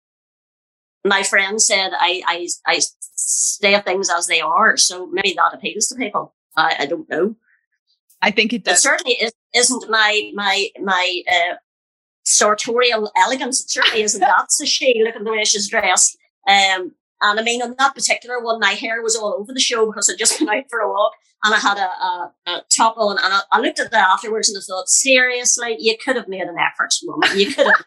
my 1.03 1.23
friend 1.23 1.61
said 1.63 1.93
I, 1.99 2.23
I, 2.27 2.49
I 2.67 2.81
say 3.01 3.81
things 3.81 4.11
as 4.11 4.27
they 4.27 4.43
are. 4.43 4.77
So 4.77 5.07
maybe 5.07 5.33
that 5.37 5.55
appeals 5.55 5.87
to 5.87 5.95
people. 5.95 6.35
I, 6.55 6.77
I 6.81 6.87
don't 6.87 7.09
know. 7.09 7.35
I 8.21 8.31
think 8.31 8.53
it 8.53 8.65
does. 8.65 8.79
It 8.79 8.83
certainly 8.83 9.13
is, 9.15 9.33
isn't 9.55 9.89
my, 9.89 10.33
my, 10.35 10.69
my, 10.83 11.23
uh, 11.31 11.55
sartorial 12.27 13.11
elegance. 13.17 13.63
It 13.63 13.71
certainly 13.71 14.03
isn't 14.03 14.21
that. 14.21 14.51
So 14.53 14.65
she, 14.65 15.03
look 15.05 15.17
at 15.17 15.25
the 15.25 15.31
way 15.31 15.45
she's 15.45 15.69
dressed. 15.69 16.19
Um, 16.49 16.93
and 17.23 17.41
I 17.41 17.43
mean, 17.43 17.63
on 17.63 17.75
that 17.79 17.95
particular 17.95 18.43
one, 18.43 18.61
my 18.61 18.73
hair 18.73 19.01
was 19.01 19.17
all 19.17 19.35
over 19.39 19.53
the 19.53 19.61
show 19.61 19.87
because 19.87 20.11
I'd 20.11 20.19
just 20.19 20.39
been 20.39 20.49
out 20.49 20.65
for 20.69 20.81
a 20.81 20.89
walk 20.89 21.13
and 21.45 21.55
I 21.55 21.59
had 21.59 21.79
a, 21.79 21.87
a, 21.87 22.35
a 22.47 22.63
top 22.77 22.97
on. 22.99 23.19
And 23.23 23.33
I, 23.33 23.41
I, 23.53 23.61
looked 23.61 23.81
at 23.81 23.91
that 23.93 24.11
afterwards 24.11 24.49
and 24.49 24.59
I 24.59 24.63
thought, 24.67 24.89
seriously, 24.89 25.77
you 25.79 25.97
could 25.97 26.17
have 26.17 26.29
made 26.29 26.43
an 26.43 26.57
effort, 26.59 26.93
woman. 27.05 27.31
You 27.39 27.55
could 27.55 27.67
have. 27.67 27.85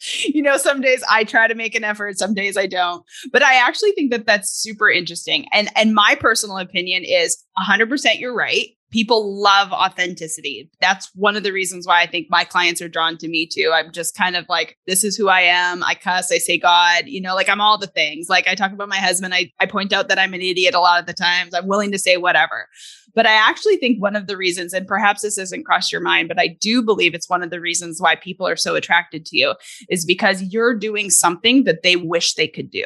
you 0.24 0.42
know, 0.42 0.56
some 0.56 0.80
days 0.80 1.02
I 1.10 1.24
try 1.24 1.48
to 1.48 1.54
make 1.54 1.74
an 1.74 1.84
effort, 1.84 2.18
some 2.18 2.34
days 2.34 2.56
I 2.56 2.66
don't. 2.66 3.04
But 3.32 3.42
I 3.42 3.54
actually 3.54 3.92
think 3.92 4.10
that 4.10 4.26
that's 4.26 4.50
super 4.50 4.90
interesting. 4.90 5.46
And 5.52 5.68
and 5.76 5.94
my 5.94 6.16
personal 6.18 6.58
opinion 6.58 7.04
is 7.04 7.44
100% 7.58 8.20
you're 8.20 8.34
right 8.34 8.68
people 8.90 9.40
love 9.40 9.72
authenticity. 9.72 10.70
That's 10.80 11.10
one 11.14 11.36
of 11.36 11.42
the 11.42 11.52
reasons 11.52 11.86
why 11.86 12.02
I 12.02 12.06
think 12.06 12.28
my 12.30 12.44
clients 12.44 12.80
are 12.80 12.88
drawn 12.88 13.18
to 13.18 13.28
me 13.28 13.46
too. 13.46 13.70
I'm 13.74 13.92
just 13.92 14.16
kind 14.16 14.36
of 14.36 14.46
like, 14.48 14.78
this 14.86 15.04
is 15.04 15.16
who 15.16 15.28
I 15.28 15.42
am. 15.42 15.82
I 15.84 15.94
cuss, 15.94 16.32
I 16.32 16.38
say 16.38 16.58
God, 16.58 17.06
you 17.06 17.20
know, 17.20 17.34
like 17.34 17.48
I'm 17.48 17.60
all 17.60 17.78
the 17.78 17.86
things. 17.86 18.28
Like 18.28 18.48
I 18.48 18.54
talk 18.54 18.72
about 18.72 18.88
my 18.88 18.98
husband, 18.98 19.34
I, 19.34 19.52
I 19.60 19.66
point 19.66 19.92
out 19.92 20.08
that 20.08 20.18
I'm 20.18 20.34
an 20.34 20.40
idiot 20.40 20.74
a 20.74 20.80
lot 20.80 21.00
of 21.00 21.06
the 21.06 21.12
times. 21.12 21.54
I'm 21.54 21.66
willing 21.66 21.92
to 21.92 21.98
say 21.98 22.16
whatever. 22.16 22.68
But 23.18 23.26
I 23.26 23.32
actually 23.32 23.78
think 23.78 24.00
one 24.00 24.14
of 24.14 24.28
the 24.28 24.36
reasons, 24.36 24.72
and 24.72 24.86
perhaps 24.86 25.22
this 25.22 25.38
hasn't 25.38 25.66
crossed 25.66 25.90
your 25.90 26.00
mind, 26.00 26.28
but 26.28 26.38
I 26.38 26.56
do 26.60 26.84
believe 26.84 27.14
it's 27.14 27.28
one 27.28 27.42
of 27.42 27.50
the 27.50 27.60
reasons 27.60 28.00
why 28.00 28.14
people 28.14 28.46
are 28.46 28.54
so 28.54 28.76
attracted 28.76 29.26
to 29.26 29.36
you 29.36 29.56
is 29.88 30.04
because 30.04 30.40
you're 30.40 30.76
doing 30.76 31.10
something 31.10 31.64
that 31.64 31.82
they 31.82 31.96
wish 31.96 32.34
they 32.34 32.46
could 32.46 32.70
do. 32.70 32.84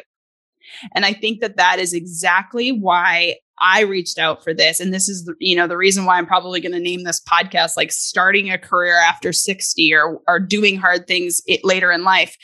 And 0.95 1.05
I 1.05 1.13
think 1.13 1.39
that 1.41 1.57
that 1.57 1.77
is 1.77 1.93
exactly 1.93 2.71
why 2.71 3.35
I 3.59 3.81
reached 3.81 4.17
out 4.17 4.43
for 4.43 4.55
this. 4.55 4.79
And 4.79 4.91
this 4.91 5.07
is, 5.07 5.25
the, 5.25 5.35
you 5.37 5.55
know, 5.55 5.67
the 5.67 5.77
reason 5.77 6.05
why 6.05 6.17
I'm 6.17 6.25
probably 6.25 6.59
going 6.59 6.71
to 6.71 6.79
name 6.79 7.03
this 7.03 7.21
podcast 7.21 7.77
like 7.77 7.91
starting 7.91 8.49
a 8.49 8.57
career 8.57 8.97
after 8.97 9.33
60 9.33 9.93
or, 9.93 10.19
or 10.27 10.39
doing 10.39 10.77
hard 10.77 11.05
things 11.05 11.43
it, 11.45 11.63
later 11.63 11.91
in 11.91 12.03
life. 12.03 12.35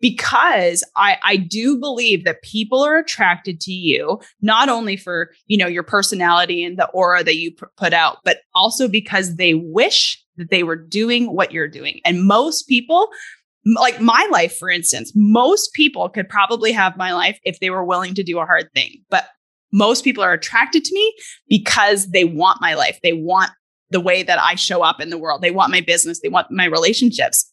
Because 0.00 0.84
I, 0.96 1.18
I 1.22 1.36
do 1.36 1.78
believe 1.78 2.24
that 2.24 2.42
people 2.42 2.82
are 2.82 2.98
attracted 2.98 3.60
to 3.60 3.72
you, 3.72 4.20
not 4.40 4.68
only 4.68 4.96
for, 4.96 5.32
you 5.46 5.56
know, 5.56 5.66
your 5.66 5.82
personality 5.82 6.64
and 6.64 6.78
the 6.78 6.88
aura 6.88 7.24
that 7.24 7.36
you 7.36 7.52
put 7.76 7.92
out, 7.92 8.18
but 8.24 8.38
also 8.54 8.88
because 8.88 9.36
they 9.36 9.54
wish 9.54 10.22
that 10.36 10.50
they 10.50 10.62
were 10.62 10.76
doing 10.76 11.34
what 11.34 11.52
you're 11.52 11.68
doing. 11.68 12.00
And 12.04 12.26
most 12.26 12.68
people, 12.68 13.08
like 13.76 14.00
my 14.00 14.28
life, 14.32 14.56
for 14.56 14.70
instance, 14.70 15.12
most 15.14 15.72
people 15.74 16.08
could 16.08 16.28
probably 16.28 16.72
have 16.72 16.96
my 16.96 17.12
life 17.12 17.38
if 17.44 17.60
they 17.60 17.70
were 17.70 17.84
willing 17.84 18.14
to 18.14 18.22
do 18.22 18.38
a 18.38 18.46
hard 18.46 18.68
thing. 18.74 19.02
But 19.10 19.26
most 19.72 20.04
people 20.04 20.22
are 20.22 20.32
attracted 20.32 20.84
to 20.84 20.94
me 20.94 21.14
because 21.48 22.08
they 22.10 22.24
want 22.24 22.60
my 22.60 22.74
life. 22.74 22.98
They 23.02 23.12
want 23.12 23.50
the 23.90 24.00
way 24.00 24.22
that 24.22 24.38
I 24.38 24.54
show 24.54 24.82
up 24.82 25.00
in 25.00 25.10
the 25.10 25.18
world. 25.18 25.42
They 25.42 25.50
want 25.50 25.70
my 25.70 25.80
business. 25.80 26.20
They 26.20 26.28
want 26.28 26.50
my 26.50 26.64
relationships. 26.64 27.51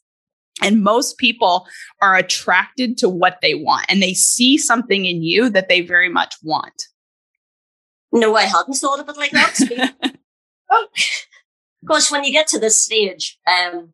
And 0.62 0.84
most 0.84 1.18
people 1.18 1.68
are 2.02 2.16
attracted 2.16 2.98
to 3.00 3.10
what 3.10 3.40
they 3.42 3.54
want 3.54 3.86
and 3.90 4.02
they 4.02 4.14
see 4.14 4.58
something 4.58 5.06
in 5.06 5.24
you 5.24 5.50
that 5.50 5.70
they 5.70 5.82
very 5.82 6.10
much 6.10 6.36
want. 6.44 6.84
No, 8.12 8.36
I 8.36 8.44
hadn't 8.44 8.76
thought 8.76 9.00
of 9.00 9.10
it 9.10 9.18
like 9.18 9.32
that. 9.32 10.16
oh. 10.72 10.88
Because 11.82 12.12
when 12.12 12.24
you 12.24 12.32
get 12.32 12.48
to 12.48 12.60
this 12.60 12.82
stage, 12.82 13.38
um, 13.48 13.94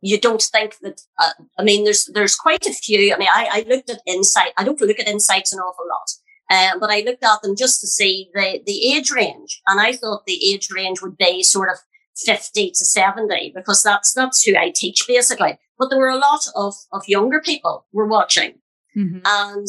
you 0.00 0.20
don't 0.20 0.42
think 0.42 0.76
that. 0.82 1.00
Uh, 1.18 1.32
I 1.58 1.62
mean, 1.62 1.84
there's 1.84 2.06
there's 2.06 2.34
quite 2.34 2.66
a 2.66 2.72
few. 2.72 3.14
I 3.14 3.18
mean, 3.18 3.28
I, 3.32 3.48
I 3.52 3.68
looked 3.68 3.88
at 3.88 4.00
insight. 4.06 4.52
I 4.58 4.64
don't 4.64 4.80
look 4.80 4.98
at 4.98 5.08
insights 5.08 5.52
an 5.52 5.60
awful 5.60 5.86
lot, 5.88 6.72
um, 6.72 6.80
but 6.80 6.90
I 6.90 7.00
looked 7.00 7.22
at 7.22 7.40
them 7.42 7.54
just 7.56 7.80
to 7.80 7.86
see 7.86 8.28
the 8.34 8.60
the 8.66 8.92
age 8.92 9.10
range, 9.12 9.62
and 9.68 9.80
I 9.80 9.92
thought 9.92 10.26
the 10.26 10.52
age 10.52 10.68
range 10.74 11.00
would 11.00 11.16
be 11.16 11.42
sort 11.44 11.70
of 11.70 11.78
fifty 12.16 12.70
to 12.70 12.84
seventy 12.84 13.52
because 13.54 13.82
that's 13.82 14.12
that's 14.12 14.42
who 14.42 14.56
I 14.56 14.72
teach 14.74 15.06
basically. 15.06 15.58
But 15.82 15.90
there 15.90 15.98
were 15.98 16.10
a 16.10 16.16
lot 16.16 16.46
of 16.54 16.76
of 16.92 17.02
younger 17.08 17.40
people 17.40 17.86
were 17.92 18.06
watching, 18.06 18.52
mm-hmm. 18.96 19.18
and 19.24 19.66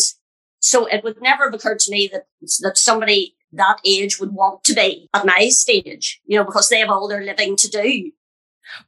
so 0.59 0.85
it 0.85 1.03
would 1.03 1.19
never 1.23 1.45
have 1.45 1.55
occurred 1.55 1.79
to 1.79 1.91
me 1.91 2.07
that 2.13 2.27
that 2.61 2.77
somebody 2.77 3.35
that 3.51 3.79
age 3.83 4.19
would 4.19 4.31
want 4.31 4.63
to 4.65 4.75
be 4.75 5.09
at 5.15 5.25
my 5.25 5.49
stage, 5.49 6.21
you 6.27 6.37
know, 6.37 6.43
because 6.43 6.69
they 6.69 6.77
have 6.77 6.91
all 6.91 7.07
their 7.07 7.23
living 7.23 7.55
to 7.55 7.67
do. 7.67 8.11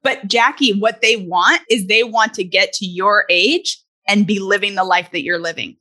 But 0.04 0.28
Jackie, 0.28 0.78
what 0.78 1.02
they 1.02 1.18
want 1.18 1.62
is 1.68 1.88
they 1.88 2.04
want 2.04 2.36
to 2.36 2.44
get 2.44 2.74
to 2.74 2.86
your 2.86 3.26
age 3.28 3.82
and 4.08 4.28
be 4.28 4.38
living 4.38 4.76
the 4.76 4.84
life 4.84 5.10
that 5.14 5.24
you're 5.24 5.40
living. 5.40 5.78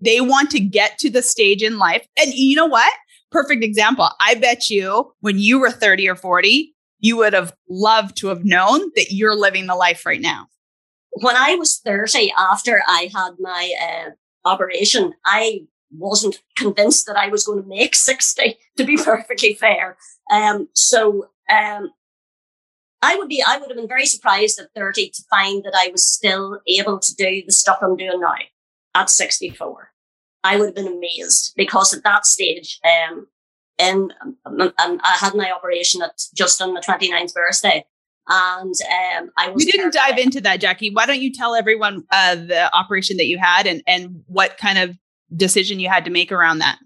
They 0.00 0.20
want 0.20 0.50
to 0.50 0.58
get 0.58 0.98
to 0.98 1.10
the 1.10 1.22
stage 1.22 1.62
in 1.62 1.78
life. 1.78 2.04
And 2.20 2.34
you 2.34 2.56
know 2.56 2.66
what? 2.66 2.92
Perfect 3.30 3.62
example. 3.62 4.10
I 4.18 4.34
bet 4.34 4.68
you 4.68 5.12
when 5.20 5.38
you 5.38 5.60
were 5.60 5.70
30 5.70 6.08
or 6.08 6.16
40, 6.16 6.74
you 7.02 7.16
would 7.18 7.32
have 7.32 7.52
loved 7.68 8.16
to 8.18 8.28
have 8.28 8.44
known 8.44 8.80
that 8.96 9.12
you're 9.12 9.36
living 9.36 9.66
the 9.66 9.74
life 9.74 10.06
right 10.06 10.20
now. 10.20 10.48
When 11.14 11.36
I 11.36 11.56
was 11.56 11.78
30, 11.78 12.32
after 12.36 12.82
I 12.86 13.10
had 13.14 13.32
my 13.38 13.72
uh, 13.80 14.48
operation, 14.48 15.14
I 15.24 15.66
wasn't 15.90 16.40
convinced 16.56 17.06
that 17.06 17.16
I 17.16 17.28
was 17.28 17.44
going 17.44 17.62
to 17.62 17.68
make 17.68 17.94
60, 17.94 18.56
to 18.78 18.84
be 18.84 18.96
perfectly 19.04 19.54
fair. 19.54 19.96
Um, 20.30 20.68
so, 20.74 21.28
um, 21.50 21.90
I 23.02 23.16
would 23.16 23.28
be, 23.28 23.42
I 23.46 23.58
would 23.58 23.68
have 23.68 23.76
been 23.76 23.88
very 23.88 24.06
surprised 24.06 24.60
at 24.60 24.72
30 24.76 25.10
to 25.10 25.22
find 25.28 25.64
that 25.64 25.74
I 25.76 25.88
was 25.90 26.06
still 26.06 26.60
able 26.68 27.00
to 27.00 27.14
do 27.16 27.42
the 27.44 27.52
stuff 27.52 27.78
I'm 27.82 27.96
doing 27.96 28.20
now 28.20 28.34
at 28.94 29.10
64. 29.10 29.90
I 30.44 30.56
would 30.56 30.66
have 30.66 30.74
been 30.74 30.86
amazed 30.86 31.52
because 31.56 31.92
at 31.92 32.04
that 32.04 32.26
stage, 32.26 32.80
um, 32.84 33.26
and, 33.78 34.14
um, 34.46 34.72
I 34.78 35.16
had 35.18 35.34
my 35.34 35.50
operation 35.50 36.02
at 36.02 36.20
just 36.34 36.62
on 36.62 36.74
the 36.74 36.80
29th 36.80 37.34
birthday. 37.34 37.84
And 38.28 38.74
um, 39.18 39.30
I 39.36 39.48
was. 39.50 39.64
We 39.64 39.70
didn't 39.70 39.92
dive 39.92 40.18
into 40.18 40.40
that, 40.42 40.60
Jackie. 40.60 40.90
Why 40.92 41.06
don't 41.06 41.20
you 41.20 41.32
tell 41.32 41.54
everyone 41.54 42.04
uh, 42.10 42.36
the 42.36 42.74
operation 42.74 43.16
that 43.16 43.26
you 43.26 43.38
had 43.38 43.66
and 43.66 43.82
and 43.86 44.22
what 44.26 44.58
kind 44.58 44.78
of 44.78 44.96
decision 45.36 45.80
you 45.80 45.88
had 45.88 46.04
to 46.04 46.10
make 46.10 46.30
around 46.30 46.58
that? 46.58 46.78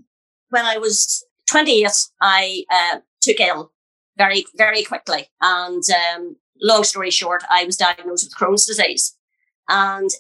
When 0.51 0.65
I 0.65 0.79
was 0.79 1.25
28, 1.47 1.91
I 2.21 2.65
uh, 2.71 2.99
took 3.21 3.41
ill 3.41 3.73
very, 4.17 4.45
very 4.57 4.83
quickly. 4.83 5.29
And 5.41 5.83
um, 6.15 6.37
long 6.61 6.85
story 6.85 7.11
short, 7.11 7.43
I 7.51 7.65
was 7.65 7.77
diagnosed 7.77 8.27
with 8.27 8.35
Crohn's 8.35 8.67
disease. 8.67 9.17
And 9.69 10.11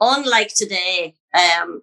unlike 0.00 0.52
today, 0.54 1.14
um, 1.34 1.82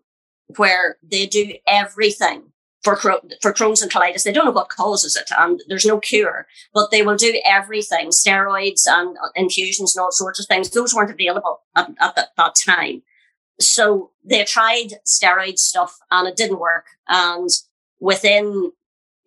where 0.57 0.97
they 1.03 1.25
do 1.25 1.53
everything 1.67 2.51
for, 2.83 2.95
for 2.95 3.53
Crohn's 3.53 3.81
and 3.81 3.91
colitis, 3.91 4.23
they 4.23 4.31
don't 4.31 4.45
know 4.45 4.51
what 4.51 4.69
causes 4.69 5.15
it 5.15 5.29
and 5.37 5.61
there's 5.67 5.85
no 5.85 5.99
cure, 5.99 6.47
but 6.73 6.91
they 6.91 7.01
will 7.01 7.17
do 7.17 7.41
everything, 7.45 8.09
steroids 8.09 8.83
and 8.87 9.17
infusions 9.35 9.95
and 9.95 10.03
all 10.03 10.11
sorts 10.11 10.39
of 10.39 10.45
things. 10.47 10.69
Those 10.69 10.93
weren't 10.93 11.11
available 11.11 11.61
at, 11.75 11.89
at 11.99 12.15
that, 12.15 12.29
that 12.37 12.55
time. 12.55 13.03
So 13.59 14.11
they 14.23 14.43
tried 14.45 14.93
steroid 15.05 15.57
stuff 15.57 15.97
and 16.11 16.27
it 16.27 16.37
didn't 16.37 16.59
work. 16.59 16.85
And 17.07 17.49
within 17.99 18.71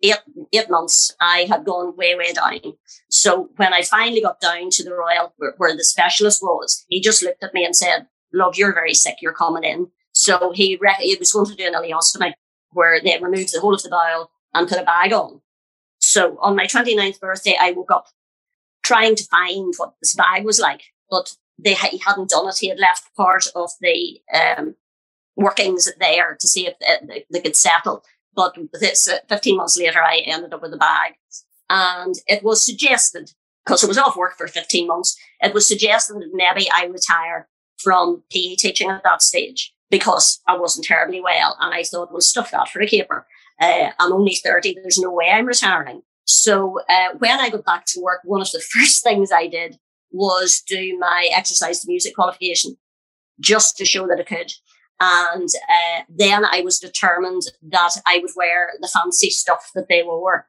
eight, 0.01 0.17
eight 0.51 0.69
months, 0.69 1.15
I 1.21 1.45
had 1.47 1.65
gone 1.65 1.95
way, 1.95 2.15
way 2.15 2.33
down. 2.33 2.73
So 3.09 3.49
when 3.57 3.73
I 3.73 3.83
finally 3.83 4.21
got 4.21 4.41
down 4.41 4.69
to 4.71 4.83
the 4.83 4.93
Royal 4.93 5.33
where, 5.37 5.53
where 5.57 5.77
the 5.77 5.83
specialist 5.83 6.41
was, 6.41 6.83
he 6.87 6.99
just 6.99 7.21
looked 7.21 7.43
at 7.43 7.53
me 7.53 7.63
and 7.63 7.75
said, 7.75 8.07
love, 8.33 8.57
you're 8.57 8.73
very 8.73 8.95
sick. 8.95 9.17
You're 9.21 9.33
coming 9.33 9.63
in. 9.63 9.89
So 10.11 10.51
he, 10.53 10.77
re- 10.81 10.95
he 10.99 11.15
was 11.19 11.31
going 11.31 11.45
to 11.45 11.55
do 11.55 11.67
an 11.67 11.73
ileostomy 11.73 12.33
where 12.73 12.99
they 13.01 13.17
removed 13.19 13.53
the 13.53 13.59
whole 13.59 13.73
of 13.73 13.83
the 13.83 13.89
bowel 13.89 14.31
and 14.53 14.67
put 14.67 14.79
a 14.79 14.83
bag 14.83 15.13
on. 15.13 15.41
So 15.99 16.37
on 16.41 16.55
my 16.55 16.65
29th 16.65 17.19
birthday, 17.19 17.57
I 17.59 17.71
woke 17.71 17.91
up 17.91 18.07
trying 18.83 19.15
to 19.15 19.23
find 19.25 19.73
what 19.77 19.93
this 20.01 20.13
bag 20.13 20.43
was 20.43 20.59
like, 20.59 20.83
but 21.09 21.35
they 21.57 21.75
he 21.75 21.97
hadn't 21.99 22.29
done 22.29 22.47
it. 22.47 22.57
He 22.59 22.69
had 22.69 22.79
left 22.79 23.15
part 23.15 23.47
of 23.55 23.71
the 23.79 24.21
um, 24.33 24.75
workings 25.35 25.89
there 25.99 26.35
to 26.39 26.47
see 26.47 26.67
if 26.67 26.75
they, 27.07 27.25
they 27.31 27.41
could 27.41 27.55
settle. 27.55 28.03
But 28.35 28.57
this, 28.73 29.07
uh, 29.07 29.19
15 29.29 29.57
months 29.57 29.77
later, 29.77 30.01
I 30.01 30.23
ended 30.25 30.53
up 30.53 30.61
with 30.61 30.73
a 30.73 30.77
bag. 30.77 31.13
And 31.69 32.15
it 32.27 32.43
was 32.43 32.63
suggested, 32.63 33.31
because 33.65 33.83
I 33.83 33.87
was 33.87 33.97
off 33.97 34.17
work 34.17 34.37
for 34.37 34.47
15 34.47 34.87
months, 34.87 35.17
it 35.39 35.53
was 35.53 35.67
suggested 35.67 36.15
that 36.15 36.31
maybe 36.33 36.69
I 36.71 36.85
retire 36.85 37.47
from 37.77 38.23
PE 38.31 38.55
teaching 38.55 38.89
at 38.89 39.03
that 39.03 39.21
stage 39.21 39.73
because 39.93 40.41
I 40.47 40.57
wasn't 40.57 40.87
terribly 40.87 41.21
well. 41.21 41.55
And 41.59 41.71
I 41.71 41.83
thought, 41.83 42.11
well, 42.11 42.19
stuff 42.19 42.49
that 42.49 42.67
for 42.67 42.81
a 42.81 42.87
caper. 42.87 43.27
Uh, 43.61 43.91
I'm 43.99 44.11
only 44.11 44.33
30. 44.33 44.73
There's 44.73 44.97
no 44.97 45.11
way 45.11 45.29
I'm 45.29 45.45
retiring. 45.45 46.01
So 46.25 46.79
uh, 46.89 47.09
when 47.19 47.39
I 47.39 47.51
got 47.51 47.63
back 47.63 47.85
to 47.89 48.01
work, 48.01 48.21
one 48.23 48.41
of 48.41 48.49
the 48.49 48.59
first 48.73 49.03
things 49.03 49.31
I 49.31 49.45
did 49.45 49.77
was 50.11 50.63
do 50.67 50.97
my 50.97 51.29
exercise 51.31 51.81
to 51.81 51.87
music 51.87 52.15
qualification 52.15 52.75
just 53.39 53.77
to 53.77 53.85
show 53.85 54.07
that 54.07 54.19
I 54.19 54.23
could. 54.23 54.51
And 54.99 55.49
uh, 55.69 56.01
then 56.09 56.43
I 56.43 56.61
was 56.61 56.79
determined 56.79 57.43
that 57.69 57.91
I 58.07 58.17
would 58.17 58.31
wear 58.35 58.71
the 58.81 58.87
fancy 58.87 59.29
stuff 59.29 59.69
that 59.75 59.89
they 59.89 60.01
wore 60.01 60.47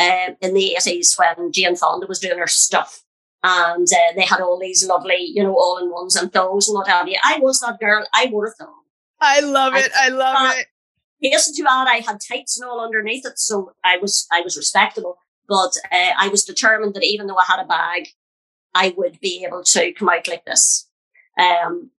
uh, 0.00 0.30
in 0.40 0.54
the 0.54 0.74
80s 0.80 1.18
when 1.18 1.52
Jane 1.52 1.76
Fonda 1.76 2.06
was 2.06 2.18
doing 2.18 2.38
her 2.38 2.46
stuff. 2.46 3.02
And 3.44 3.86
uh, 3.86 4.14
they 4.16 4.24
had 4.24 4.40
all 4.40 4.58
these 4.58 4.86
lovely, 4.86 5.18
you 5.20 5.42
know, 5.42 5.54
all 5.54 5.76
in 5.76 5.90
ones 5.90 6.16
and 6.16 6.32
thongs 6.32 6.66
and 6.66 6.76
what 6.76 6.88
have 6.88 7.08
you. 7.08 7.18
I 7.22 7.38
was 7.40 7.60
that 7.60 7.78
girl. 7.78 8.06
I 8.14 8.30
wore 8.32 8.46
a 8.46 8.50
thong. 8.52 8.85
I 9.20 9.40
love 9.40 9.74
it. 9.74 9.90
I, 9.96 10.06
I 10.06 10.08
love 10.08 10.56
it. 10.56 10.66
Hasten 11.20 11.54
to 11.54 11.70
add, 11.70 11.88
I 11.88 12.02
had 12.06 12.18
tights 12.20 12.60
and 12.60 12.68
all 12.68 12.84
underneath 12.84 13.26
it, 13.26 13.38
so 13.38 13.72
I 13.82 13.96
was 13.96 14.26
I 14.30 14.42
was 14.42 14.56
respectable. 14.56 15.18
But 15.48 15.76
uh, 15.92 16.12
I 16.18 16.28
was 16.28 16.44
determined 16.44 16.94
that 16.94 17.04
even 17.04 17.26
though 17.26 17.38
I 17.38 17.44
had 17.46 17.60
a 17.60 17.66
bag, 17.66 18.08
I 18.74 18.94
would 18.96 19.20
be 19.20 19.44
able 19.46 19.62
to 19.62 19.92
come 19.92 20.08
out 20.08 20.28
like 20.28 20.44
this. 20.44 20.88
Um, 21.38 21.90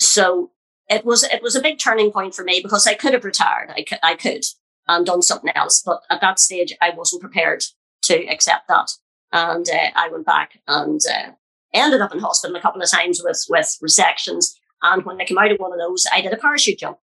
so 0.00 0.52
it 0.88 1.04
was 1.04 1.24
it 1.24 1.42
was 1.42 1.56
a 1.56 1.62
big 1.62 1.78
turning 1.78 2.12
point 2.12 2.34
for 2.34 2.44
me 2.44 2.60
because 2.62 2.86
I 2.86 2.94
could 2.94 3.14
have 3.14 3.24
retired. 3.24 3.70
I 3.70 3.82
could, 3.82 3.98
I 4.02 4.14
could 4.14 4.44
and 4.88 5.06
done 5.06 5.22
something 5.22 5.52
else, 5.54 5.82
but 5.84 6.02
at 6.10 6.20
that 6.20 6.38
stage 6.38 6.76
I 6.80 6.90
wasn't 6.90 7.22
prepared 7.22 7.64
to 8.02 8.26
accept 8.26 8.68
that, 8.68 8.90
and 9.32 9.68
uh, 9.68 9.90
I 9.94 10.08
went 10.08 10.26
back 10.26 10.58
and 10.66 11.00
uh, 11.12 11.30
ended 11.72 12.00
up 12.00 12.12
in 12.12 12.20
hospital 12.20 12.56
a 12.56 12.60
couple 12.60 12.82
of 12.82 12.90
times 12.90 13.20
with 13.24 13.44
with 13.48 13.78
resections. 13.82 14.54
And 14.82 15.04
when 15.04 15.20
I 15.20 15.24
came 15.24 15.38
out 15.38 15.52
of 15.52 15.58
one 15.58 15.72
of 15.72 15.78
those, 15.78 16.06
I 16.12 16.20
did 16.20 16.32
a 16.32 16.36
parachute 16.36 16.78
jump, 16.78 16.98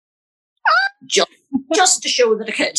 just 1.06 1.30
just 1.74 2.02
to 2.02 2.08
show 2.08 2.36
that 2.36 2.48
I 2.48 2.52
could 2.52 2.78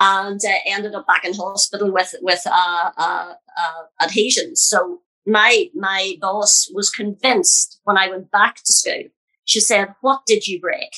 and 0.00 0.40
uh, 0.44 0.52
ended 0.66 0.94
up 0.94 1.06
back 1.06 1.24
in 1.24 1.34
hospital 1.34 1.92
with 1.92 2.14
with 2.22 2.42
uh, 2.46 2.90
uh, 2.96 3.34
uh, 3.56 3.82
adhesions. 4.02 4.62
So 4.62 5.00
my 5.26 5.66
my 5.74 6.14
boss 6.20 6.70
was 6.74 6.90
convinced 6.90 7.80
when 7.84 7.98
I 7.98 8.08
went 8.08 8.30
back 8.30 8.56
to 8.56 8.72
school. 8.72 9.04
She 9.44 9.60
said, 9.60 9.94
"What 10.00 10.22
did 10.26 10.48
you 10.48 10.60
break?" 10.60 10.90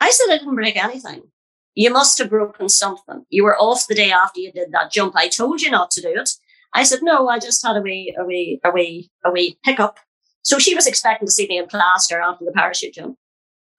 I 0.00 0.10
said, 0.10 0.32
"I 0.32 0.38
didn't 0.38 0.56
break 0.56 0.76
anything. 0.76 1.22
You 1.74 1.90
must 1.90 2.18
have 2.18 2.30
broken 2.30 2.68
something. 2.68 3.24
You 3.30 3.44
were 3.44 3.56
off 3.56 3.86
the 3.86 3.94
day 3.94 4.10
after 4.10 4.40
you 4.40 4.50
did 4.52 4.72
that 4.72 4.90
jump. 4.90 5.14
I 5.16 5.28
told 5.28 5.62
you 5.62 5.70
not 5.70 5.90
to 5.92 6.02
do 6.02 6.12
it." 6.16 6.30
I 6.74 6.82
said, 6.82 7.00
"No, 7.02 7.28
I 7.28 7.38
just 7.38 7.64
had 7.64 7.76
a 7.76 7.80
wee 7.80 8.14
a 8.18 8.24
wee 8.24 8.60
a 8.64 8.70
wee 8.72 9.10
a 9.24 9.30
wee 9.30 9.58
hiccup." 9.64 9.98
So 10.42 10.58
she 10.58 10.74
was 10.74 10.86
expecting 10.86 11.26
to 11.26 11.32
see 11.32 11.46
me 11.46 11.58
in 11.58 11.66
plaster 11.66 12.20
after 12.20 12.44
the 12.44 12.52
parachute 12.52 12.94
jump. 12.94 13.16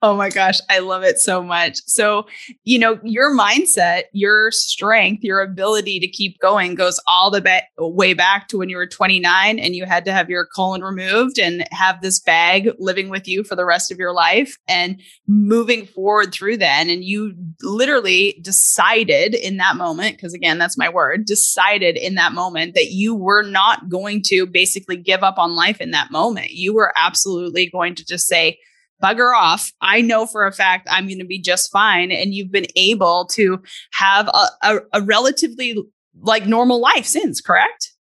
Oh 0.03 0.15
my 0.15 0.29
gosh, 0.29 0.59
I 0.67 0.79
love 0.79 1.03
it 1.03 1.19
so 1.19 1.43
much. 1.43 1.77
So, 1.85 2.25
you 2.63 2.79
know, 2.79 2.99
your 3.03 3.37
mindset, 3.37 4.05
your 4.13 4.49
strength, 4.49 5.23
your 5.23 5.41
ability 5.41 5.99
to 5.99 6.07
keep 6.07 6.39
going 6.39 6.73
goes 6.73 6.99
all 7.05 7.29
the 7.29 7.39
ba- 7.39 7.61
way 7.77 8.15
back 8.15 8.47
to 8.47 8.57
when 8.57 8.67
you 8.67 8.77
were 8.77 8.87
29 8.87 9.59
and 9.59 9.75
you 9.75 9.85
had 9.85 10.03
to 10.05 10.11
have 10.11 10.27
your 10.27 10.47
colon 10.55 10.81
removed 10.81 11.37
and 11.37 11.67
have 11.71 12.01
this 12.01 12.19
bag 12.19 12.71
living 12.79 13.09
with 13.09 13.27
you 13.27 13.43
for 13.43 13.55
the 13.55 13.63
rest 13.63 13.91
of 13.91 13.99
your 13.99 14.11
life 14.11 14.57
and 14.67 14.99
moving 15.27 15.85
forward 15.85 16.33
through 16.33 16.57
then. 16.57 16.89
And 16.89 17.03
you 17.03 17.35
literally 17.61 18.39
decided 18.41 19.35
in 19.35 19.57
that 19.57 19.75
moment, 19.75 20.17
because 20.17 20.33
again, 20.33 20.57
that's 20.57 20.79
my 20.79 20.89
word, 20.89 21.25
decided 21.25 21.95
in 21.95 22.15
that 22.15 22.33
moment 22.33 22.73
that 22.73 22.87
you 22.87 23.13
were 23.13 23.43
not 23.43 23.87
going 23.87 24.23
to 24.25 24.47
basically 24.47 24.97
give 24.97 25.21
up 25.21 25.37
on 25.37 25.55
life 25.55 25.79
in 25.79 25.91
that 25.91 26.09
moment. 26.09 26.49
You 26.53 26.73
were 26.73 26.91
absolutely 26.97 27.69
going 27.69 27.93
to 27.93 28.03
just 28.03 28.25
say, 28.25 28.57
bugger 29.01 29.35
off. 29.35 29.71
I 29.81 30.01
know 30.01 30.25
for 30.25 30.45
a 30.45 30.51
fact 30.51 30.87
I'm 30.91 31.07
going 31.07 31.19
to 31.19 31.25
be 31.25 31.39
just 31.39 31.71
fine. 31.71 32.11
And 32.11 32.33
you've 32.33 32.51
been 32.51 32.67
able 32.75 33.25
to 33.31 33.61
have 33.93 34.27
a, 34.27 34.47
a, 34.63 34.79
a 34.93 35.01
relatively 35.01 35.77
like 36.21 36.45
normal 36.45 36.79
life 36.79 37.05
since, 37.05 37.41
correct? 37.41 37.93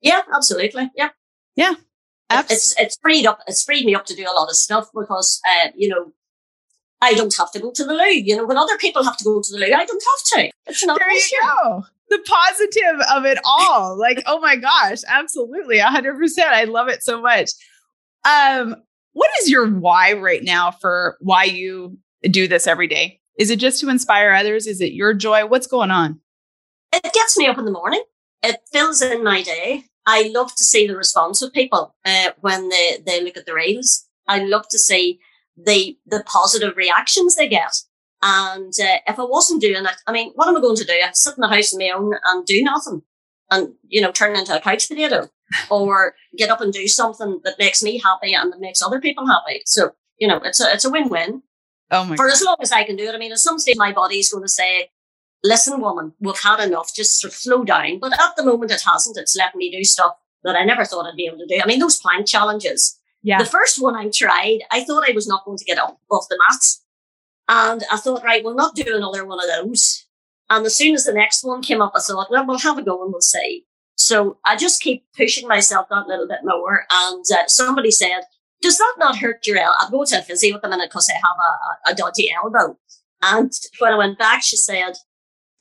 Yeah, 0.00 0.22
absolutely. 0.34 0.90
Yeah. 0.96 1.10
Yeah. 1.56 1.74
It's 2.30 2.74
it's 2.78 2.96
freed 3.02 3.26
up. 3.26 3.40
It's 3.46 3.62
freed 3.62 3.84
me 3.84 3.94
up 3.94 4.06
to 4.06 4.14
do 4.14 4.22
a 4.22 4.32
lot 4.32 4.48
of 4.48 4.56
stuff 4.56 4.88
because 4.94 5.40
uh, 5.46 5.68
you 5.76 5.88
know 5.88 6.12
I 7.02 7.14
don't 7.14 7.36
have 7.36 7.50
to 7.52 7.60
go 7.60 7.72
to 7.72 7.84
the 7.84 7.92
loo. 7.92 8.04
You 8.04 8.36
know, 8.36 8.46
when 8.46 8.56
other 8.56 8.78
people 8.78 9.02
have 9.04 9.16
to 9.18 9.24
go 9.24 9.42
to 9.42 9.52
the 9.52 9.58
loo, 9.58 9.66
I 9.66 9.84
don't 9.84 10.02
have 10.02 10.40
to. 10.40 10.50
It's 10.66 10.84
not 10.84 10.98
there 10.98 11.12
you 11.12 11.40
go. 11.42 11.84
the 12.08 12.20
positive 12.24 13.00
of 13.12 13.24
it 13.24 13.38
all. 13.44 13.98
Like, 13.98 14.22
oh 14.26 14.40
my 14.40 14.56
gosh, 14.56 15.00
absolutely. 15.08 15.78
100%. 15.78 16.38
I 16.44 16.64
love 16.64 16.88
it 16.88 17.02
so 17.02 17.20
much. 17.20 17.50
Um, 18.24 18.76
what 19.12 19.30
is 19.40 19.50
your 19.50 19.68
why 19.68 20.12
right 20.12 20.42
now 20.42 20.70
for 20.70 21.16
why 21.20 21.44
you 21.44 21.98
do 22.22 22.48
this 22.48 22.66
every 22.66 22.86
day? 22.86 23.20
Is 23.38 23.50
it 23.50 23.58
just 23.58 23.80
to 23.80 23.88
inspire 23.88 24.32
others? 24.32 24.66
Is 24.66 24.80
it 24.80 24.92
your 24.92 25.14
joy? 25.14 25.46
What's 25.46 25.66
going 25.66 25.90
on? 25.90 26.20
It 26.92 27.12
gets 27.12 27.38
me 27.38 27.46
up 27.46 27.58
in 27.58 27.64
the 27.64 27.70
morning. 27.70 28.02
It 28.42 28.60
fills 28.72 29.00
in 29.02 29.24
my 29.24 29.42
day. 29.42 29.84
I 30.04 30.30
love 30.34 30.54
to 30.56 30.64
see 30.64 30.86
the 30.86 30.96
response 30.96 31.42
of 31.42 31.52
people 31.52 31.94
uh, 32.04 32.30
when 32.40 32.68
they, 32.68 32.98
they 33.06 33.22
look 33.22 33.36
at 33.36 33.46
the 33.46 33.54
reels. 33.54 34.06
I 34.28 34.40
love 34.40 34.68
to 34.70 34.78
see 34.78 35.20
the 35.56 35.96
the 36.06 36.24
positive 36.26 36.76
reactions 36.76 37.36
they 37.36 37.48
get. 37.48 37.74
And 38.22 38.72
uh, 38.80 38.98
if 39.06 39.18
I 39.18 39.24
wasn't 39.24 39.60
doing 39.60 39.84
it, 39.84 39.96
I 40.06 40.12
mean, 40.12 40.32
what 40.34 40.48
am 40.48 40.56
I 40.56 40.60
going 40.60 40.76
to 40.76 40.84
do? 40.84 40.92
I 40.92 41.10
sit 41.12 41.36
in 41.36 41.40
the 41.40 41.48
house 41.48 41.74
on 41.74 41.80
my 41.80 41.90
own 41.90 42.14
and 42.24 42.46
do 42.46 42.62
nothing, 42.62 43.02
and 43.52 43.74
you 43.88 44.00
know, 44.00 44.10
turn 44.10 44.36
into 44.36 44.56
a 44.56 44.60
couch 44.60 44.88
potato, 44.88 45.28
or 45.70 46.14
get 46.36 46.50
up 46.50 46.60
and 46.60 46.72
do 46.72 46.88
something 46.88 47.40
that 47.44 47.58
makes 47.58 47.82
me 47.82 47.98
happy 47.98 48.34
and 48.34 48.52
that 48.52 48.60
makes 48.60 48.82
other 48.82 49.00
people 49.00 49.26
happy. 49.26 49.62
So 49.66 49.92
you 50.18 50.26
know, 50.26 50.38
it's 50.38 50.60
a 50.60 50.72
it's 50.72 50.84
a 50.84 50.90
win 50.90 51.08
win. 51.08 51.42
Oh 51.90 52.04
my! 52.04 52.16
For 52.16 52.26
God. 52.26 52.32
as 52.32 52.42
long 52.42 52.56
as 52.60 52.72
I 52.72 52.84
can 52.84 52.96
do 52.96 53.04
it. 53.04 53.14
I 53.14 53.18
mean, 53.18 53.32
at 53.32 53.38
some 53.38 53.58
stage, 53.58 53.76
my 53.76 53.92
body's 53.92 54.32
going 54.32 54.44
to 54.44 54.48
say, 54.48 54.88
"Listen, 55.44 55.80
woman, 55.80 56.14
we've 56.20 56.38
had 56.38 56.60
enough. 56.60 56.94
Just 56.94 57.20
sort 57.20 57.32
of 57.32 57.38
slow 57.38 57.64
down." 57.64 58.00
But 58.00 58.14
at 58.14 58.36
the 58.36 58.44
moment, 58.44 58.72
it 58.72 58.82
hasn't. 58.82 59.18
It's 59.18 59.36
letting 59.36 59.58
me 59.58 59.70
do 59.70 59.84
stuff 59.84 60.16
that 60.44 60.56
I 60.56 60.64
never 60.64 60.84
thought 60.84 61.06
I'd 61.06 61.16
be 61.16 61.26
able 61.26 61.38
to 61.38 61.46
do. 61.46 61.60
I 61.62 61.66
mean, 61.66 61.78
those 61.78 62.00
plank 62.00 62.26
challenges 62.26 62.98
yeah. 63.22 63.38
The 63.38 63.48
first 63.48 63.80
one 63.80 63.94
I 63.94 64.10
tried, 64.10 64.60
I 64.70 64.84
thought 64.84 65.08
I 65.08 65.12
was 65.12 65.28
not 65.28 65.44
going 65.44 65.58
to 65.58 65.64
get 65.64 65.78
up 65.78 65.98
off 66.10 66.26
the 66.28 66.38
mat. 66.48 66.62
And 67.48 67.84
I 67.90 67.96
thought, 67.96 68.24
right, 68.24 68.42
we'll 68.44 68.54
not 68.54 68.74
do 68.74 68.96
another 68.96 69.24
one 69.24 69.38
of 69.38 69.48
those. 69.48 70.01
And 70.52 70.66
as 70.66 70.76
soon 70.76 70.94
as 70.94 71.04
the 71.04 71.14
next 71.14 71.42
one 71.42 71.62
came 71.62 71.80
up, 71.80 71.92
I 71.96 72.00
thought, 72.00 72.30
well, 72.30 72.46
we'll 72.46 72.58
have 72.58 72.76
a 72.76 72.82
go 72.82 73.02
and 73.02 73.10
we'll 73.10 73.22
see. 73.22 73.64
So 73.94 74.36
I 74.44 74.54
just 74.54 74.82
keep 74.82 75.02
pushing 75.16 75.48
myself 75.48 75.86
that 75.88 76.08
little 76.08 76.28
bit 76.28 76.40
more. 76.44 76.84
And 76.90 77.24
uh, 77.32 77.46
somebody 77.46 77.90
said, 77.90 78.20
does 78.60 78.76
that 78.76 78.96
not 78.98 79.16
hurt 79.16 79.46
your 79.46 79.56
elbow? 79.56 79.76
I'm 79.80 79.90
going 79.90 80.06
to 80.08 80.18
a 80.18 80.22
physio 80.22 80.56
at 80.56 80.60
the 80.60 80.68
minute 80.68 80.90
because 80.90 81.08
I 81.08 81.14
have 81.14 81.38
a, 81.38 81.90
a, 81.90 81.92
a 81.92 81.96
dodgy 81.96 82.30
elbow. 82.30 82.78
And 83.22 83.50
when 83.78 83.94
I 83.94 83.96
went 83.96 84.18
back, 84.18 84.42
she 84.42 84.58
said, 84.58 84.92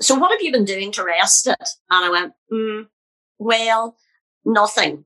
so 0.02 0.16
what 0.16 0.32
have 0.32 0.42
you 0.42 0.52
been 0.52 0.66
doing 0.66 0.92
to 0.92 1.06
rest 1.06 1.48
it? 1.48 1.70
And 1.89 2.06
I 2.06 2.10
went, 2.10 2.34
mm, 2.52 2.88
well, 3.39 3.96
nothing. 4.44 5.06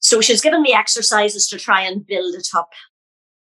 So 0.00 0.20
she's 0.20 0.40
given 0.40 0.62
me 0.62 0.74
exercises 0.74 1.46
to 1.46 1.60
try 1.60 1.82
and 1.82 2.04
build 2.04 2.34
it 2.34 2.48
up 2.56 2.70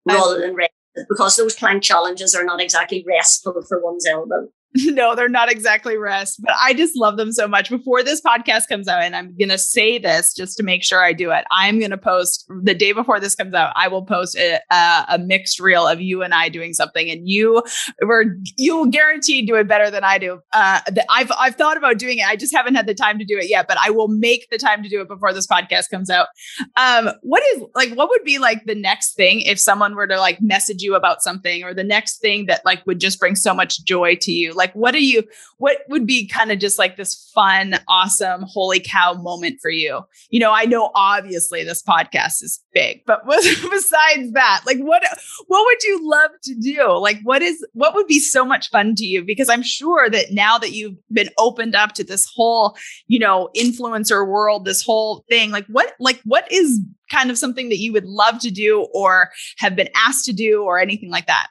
rather 0.06 0.42
than 0.42 0.56
rest 0.56 0.74
because 1.08 1.38
those 1.38 1.56
plank 1.56 1.84
challenges 1.84 2.36
are 2.36 2.44
not 2.44 2.60
exactly 2.60 3.06
restful 3.08 3.62
for 3.66 3.82
one's 3.82 4.06
elbow. 4.06 4.50
no, 4.76 5.16
they're 5.16 5.28
not 5.28 5.52
exactly 5.52 5.98
rest, 5.98 6.40
but 6.44 6.54
I 6.60 6.74
just 6.76 6.96
love 6.96 7.18
them 7.18 7.32
so 7.32 7.48
much. 7.48 7.70
Before 7.70 8.04
this 8.04 8.22
podcast 8.22 8.68
comes 8.68 8.88
out, 8.88 9.02
and 9.02 9.16
I'm 9.16 9.36
going 9.36 9.50
to 9.50 9.58
say 9.58 9.98
this 9.98 10.32
just 10.34 10.58
to 10.58 10.64
make 10.64 10.84
sure 10.84 11.04
I 11.04 11.12
do 11.12 11.32
it, 11.32 11.46
I'm 11.50 11.80
going 11.80 11.90
to 11.90 11.98
post 11.98 12.46
the 12.64 12.76
day 12.76 12.92
before 12.92 13.20
this 13.20 13.34
comes 13.34 13.56
out, 13.56 13.74
I 13.76 13.88
will 13.88 14.06
post 14.06 14.36
a, 14.38 14.60
a, 14.70 15.06
a, 15.10 15.20
mixed 15.20 15.60
reel 15.60 15.88
of 15.88 16.02
you 16.02 16.22
and 16.22 16.36
I 16.36 16.50
doing 16.50 16.74
something, 16.74 17.10
and 17.10 17.28
you 17.28 17.64
were 18.06 18.26
you'll 18.58 18.86
guaranteed 18.86 19.48
do 19.48 19.56
it 19.56 19.68
better 19.68 19.90
than 19.90 20.04
I 20.04 20.20
do. 20.20 20.40
Uh, 20.54 20.82
I've 21.10 21.32
I've 21.38 21.56
thought 21.56 21.78
about 21.78 21.98
doing 21.98 22.20
it. 22.20 22.28
I 22.28 22.36
just 22.36 22.56
haven't 22.56 22.76
had 22.76 22.86
the 22.86 22.94
time 22.94 23.18
to 23.18 23.26
do 23.26 23.40
it 23.40 23.50
yet, 23.50 23.68
but 23.68 23.78
I 23.84 23.90
will 23.90 24.08
make 24.08 24.50
the 24.52 24.60
time 24.60 24.84
to 24.84 24.90
do 24.90 25.02
it 25.02 25.08
before 25.08 25.34
this 25.34 25.48
podcast 25.48 25.90
comes 25.90 26.12
out. 26.12 26.28
Um, 26.76 27.10
what 27.24 27.42
is 27.56 27.64
like 27.74 27.94
what 27.94 28.10
would 28.10 28.24
be 28.24 28.38
like 28.38 28.66
the 28.66 28.76
next 28.76 29.16
thing 29.16 29.42
if 29.42 29.60
someone 29.60 29.96
were 29.96 30.08
to 30.08 30.20
like 30.20 30.42
message 30.42 30.84
you 30.84 30.94
about 30.94 31.24
something, 31.24 31.64
or 31.64 31.74
the 31.74 31.84
next 31.84 32.20
thing 32.20 32.46
that 32.46 32.64
like 32.66 32.86
would 32.86 33.00
just 33.00 33.20
bring 33.20 33.36
so 33.36 33.56
much 33.56 33.84
joy 33.84 34.16
to 34.22 34.32
you? 34.32 34.54
Like, 34.60 34.74
what 34.74 34.92
do 34.92 35.04
you, 35.04 35.24
what 35.58 35.78
would 35.88 36.06
be 36.06 36.28
kind 36.28 36.52
of 36.52 36.60
just 36.60 36.78
like 36.78 36.98
this 36.98 37.32
fun, 37.34 37.80
awesome, 37.88 38.44
holy 38.44 38.82
cow 38.82 39.14
moment 39.14 39.60
for 39.62 39.72
you? 39.72 40.02
You 40.30 40.42
know, 40.42 40.52
I 40.54 40.66
know 40.66 40.92
obviously 40.94 41.64
this 41.64 41.82
podcast 41.82 42.44
is 42.44 42.62
big, 42.74 43.04
but 43.08 43.26
besides 43.26 44.34
that, 44.34 44.62
like 44.66 44.78
what, 44.80 45.02
what 45.48 45.66
would 45.66 45.84
you 45.84 46.08
love 46.08 46.32
to 46.44 46.56
do? 46.56 46.92
Like, 46.98 47.20
what 47.24 47.42
is, 47.42 47.66
what 47.74 47.96
would 47.96 48.08
be 48.08 48.20
so 48.20 48.44
much 48.44 48.70
fun 48.70 48.96
to 48.96 49.06
you? 49.06 49.24
Because 49.24 49.48
I'm 49.48 49.64
sure 49.64 50.10
that 50.10 50.32
now 50.32 50.58
that 50.58 50.74
you've 50.74 50.98
been 51.12 51.30
opened 51.38 51.74
up 51.74 51.94
to 51.94 52.04
this 52.04 52.30
whole, 52.36 52.76
you 53.08 53.18
know, 53.18 53.50
influencer 53.56 54.28
world, 54.28 54.66
this 54.66 54.84
whole 54.84 55.24
thing, 55.30 55.52
like 55.52 55.66
what, 55.68 55.94
like 56.00 56.20
what 56.26 56.52
is 56.52 56.82
kind 57.10 57.32
of 57.32 57.38
something 57.38 57.70
that 57.70 57.78
you 57.78 57.94
would 57.94 58.06
love 58.06 58.40
to 58.40 58.52
do 58.52 58.88
or 58.94 59.30
have 59.58 59.76
been 59.76 59.90
asked 59.96 60.26
to 60.26 60.34
do 60.34 60.64
or 60.64 60.80
anything 60.80 61.10
like 61.10 61.28
that? 61.28 61.48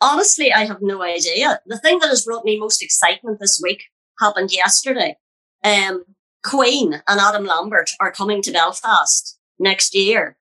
Honestly, 0.00 0.52
I 0.52 0.64
have 0.64 0.80
no 0.80 1.02
idea. 1.02 1.60
The 1.66 1.78
thing 1.78 1.98
that 1.98 2.08
has 2.08 2.24
brought 2.24 2.44
me 2.44 2.58
most 2.58 2.82
excitement 2.82 3.40
this 3.40 3.60
week 3.62 3.84
happened 4.20 4.52
yesterday. 4.52 5.16
Um, 5.64 6.04
Queen 6.44 7.02
and 7.06 7.20
Adam 7.20 7.44
Lambert 7.44 7.90
are 8.00 8.12
coming 8.12 8.42
to 8.42 8.52
Belfast 8.52 9.38
next 9.58 9.94
year. 9.94 10.36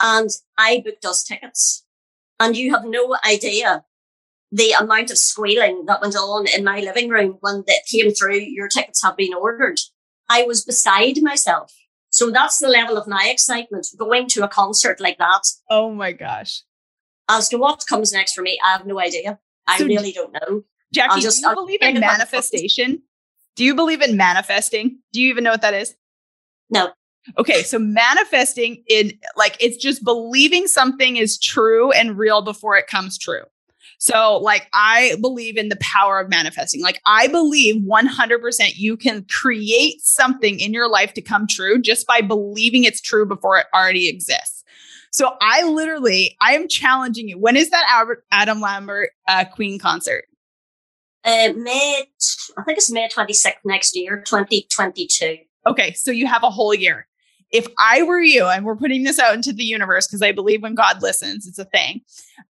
And 0.00 0.30
I 0.58 0.82
booked 0.84 1.04
us 1.04 1.24
tickets. 1.24 1.84
And 2.38 2.56
you 2.56 2.72
have 2.74 2.84
no 2.84 3.16
idea 3.26 3.84
the 4.52 4.72
amount 4.72 5.10
of 5.10 5.18
squealing 5.18 5.84
that 5.86 6.00
went 6.00 6.16
on 6.16 6.46
in 6.46 6.64
my 6.64 6.80
living 6.80 7.08
room 7.08 7.38
when 7.40 7.64
that 7.66 7.82
came 7.90 8.12
through. 8.12 8.38
Your 8.38 8.68
tickets 8.68 9.02
have 9.02 9.16
been 9.16 9.34
ordered. 9.34 9.78
I 10.28 10.42
was 10.42 10.64
beside 10.64 11.22
myself. 11.22 11.72
So 12.10 12.30
that's 12.30 12.58
the 12.58 12.68
level 12.68 12.96
of 12.96 13.06
my 13.06 13.28
excitement 13.30 13.86
going 13.96 14.28
to 14.28 14.44
a 14.44 14.48
concert 14.48 15.00
like 15.00 15.18
that. 15.18 15.42
Oh 15.70 15.92
my 15.92 16.12
gosh. 16.12 16.62
As 17.30 17.48
to 17.50 17.58
what 17.58 17.84
comes 17.88 18.12
next 18.12 18.34
for 18.34 18.42
me, 18.42 18.58
I 18.64 18.72
have 18.72 18.86
no 18.86 19.00
idea. 19.00 19.38
I 19.66 19.78
so, 19.78 19.86
really 19.86 20.12
don't 20.12 20.32
know. 20.32 20.64
Jackie, 20.92 21.20
just, 21.20 21.38
do 21.38 21.42
you 21.42 21.48
I'll 21.48 21.54
believe 21.54 21.82
in 21.82 22.00
manifestation? 22.00 23.02
Do 23.56 23.64
you 23.64 23.74
believe 23.74 24.02
in 24.02 24.16
manifesting? 24.16 24.98
Do 25.12 25.20
you 25.20 25.28
even 25.28 25.44
know 25.44 25.50
what 25.50 25.62
that 25.62 25.74
is? 25.74 25.94
No. 26.70 26.90
Okay, 27.38 27.62
so 27.62 27.78
manifesting 27.78 28.82
in 28.88 29.12
like 29.36 29.56
it's 29.60 29.76
just 29.76 30.02
believing 30.02 30.66
something 30.66 31.16
is 31.16 31.38
true 31.38 31.92
and 31.92 32.16
real 32.16 32.42
before 32.42 32.76
it 32.76 32.86
comes 32.86 33.18
true. 33.18 33.42
So, 33.98 34.38
like, 34.38 34.66
I 34.72 35.16
believe 35.20 35.58
in 35.58 35.68
the 35.68 35.76
power 35.76 36.20
of 36.20 36.30
manifesting. 36.30 36.80
Like, 36.80 37.02
I 37.04 37.28
believe 37.28 37.82
100% 37.82 38.76
you 38.76 38.96
can 38.96 39.26
create 39.28 40.00
something 40.00 40.58
in 40.58 40.72
your 40.72 40.88
life 40.88 41.12
to 41.14 41.20
come 41.20 41.46
true 41.46 41.78
just 41.78 42.06
by 42.06 42.22
believing 42.22 42.84
it's 42.84 43.02
true 43.02 43.26
before 43.26 43.58
it 43.58 43.66
already 43.74 44.08
exists. 44.08 44.59
So 45.10 45.36
I 45.40 45.64
literally, 45.64 46.36
I 46.40 46.54
am 46.54 46.68
challenging 46.68 47.28
you. 47.28 47.38
When 47.38 47.56
is 47.56 47.70
that 47.70 47.84
Albert, 47.88 48.24
Adam 48.30 48.60
Lambert 48.60 49.10
uh, 49.28 49.44
Queen 49.44 49.78
concert? 49.78 50.24
Uh, 51.24 51.52
May, 51.56 52.04
I 52.56 52.62
think 52.62 52.78
it's 52.78 52.90
May 52.90 53.08
26th 53.08 53.54
next 53.64 53.96
year, 53.96 54.22
2022. 54.24 55.38
Okay, 55.66 55.92
so 55.92 56.10
you 56.10 56.26
have 56.26 56.42
a 56.42 56.50
whole 56.50 56.72
year. 56.72 57.06
If 57.52 57.66
I 57.78 58.02
were 58.04 58.20
you, 58.20 58.46
and 58.46 58.64
we're 58.64 58.76
putting 58.76 59.02
this 59.02 59.18
out 59.18 59.34
into 59.34 59.52
the 59.52 59.64
universe 59.64 60.06
because 60.06 60.22
I 60.22 60.32
believe 60.32 60.62
when 60.62 60.74
God 60.74 61.02
listens, 61.02 61.46
it's 61.46 61.58
a 61.58 61.64
thing. 61.64 62.02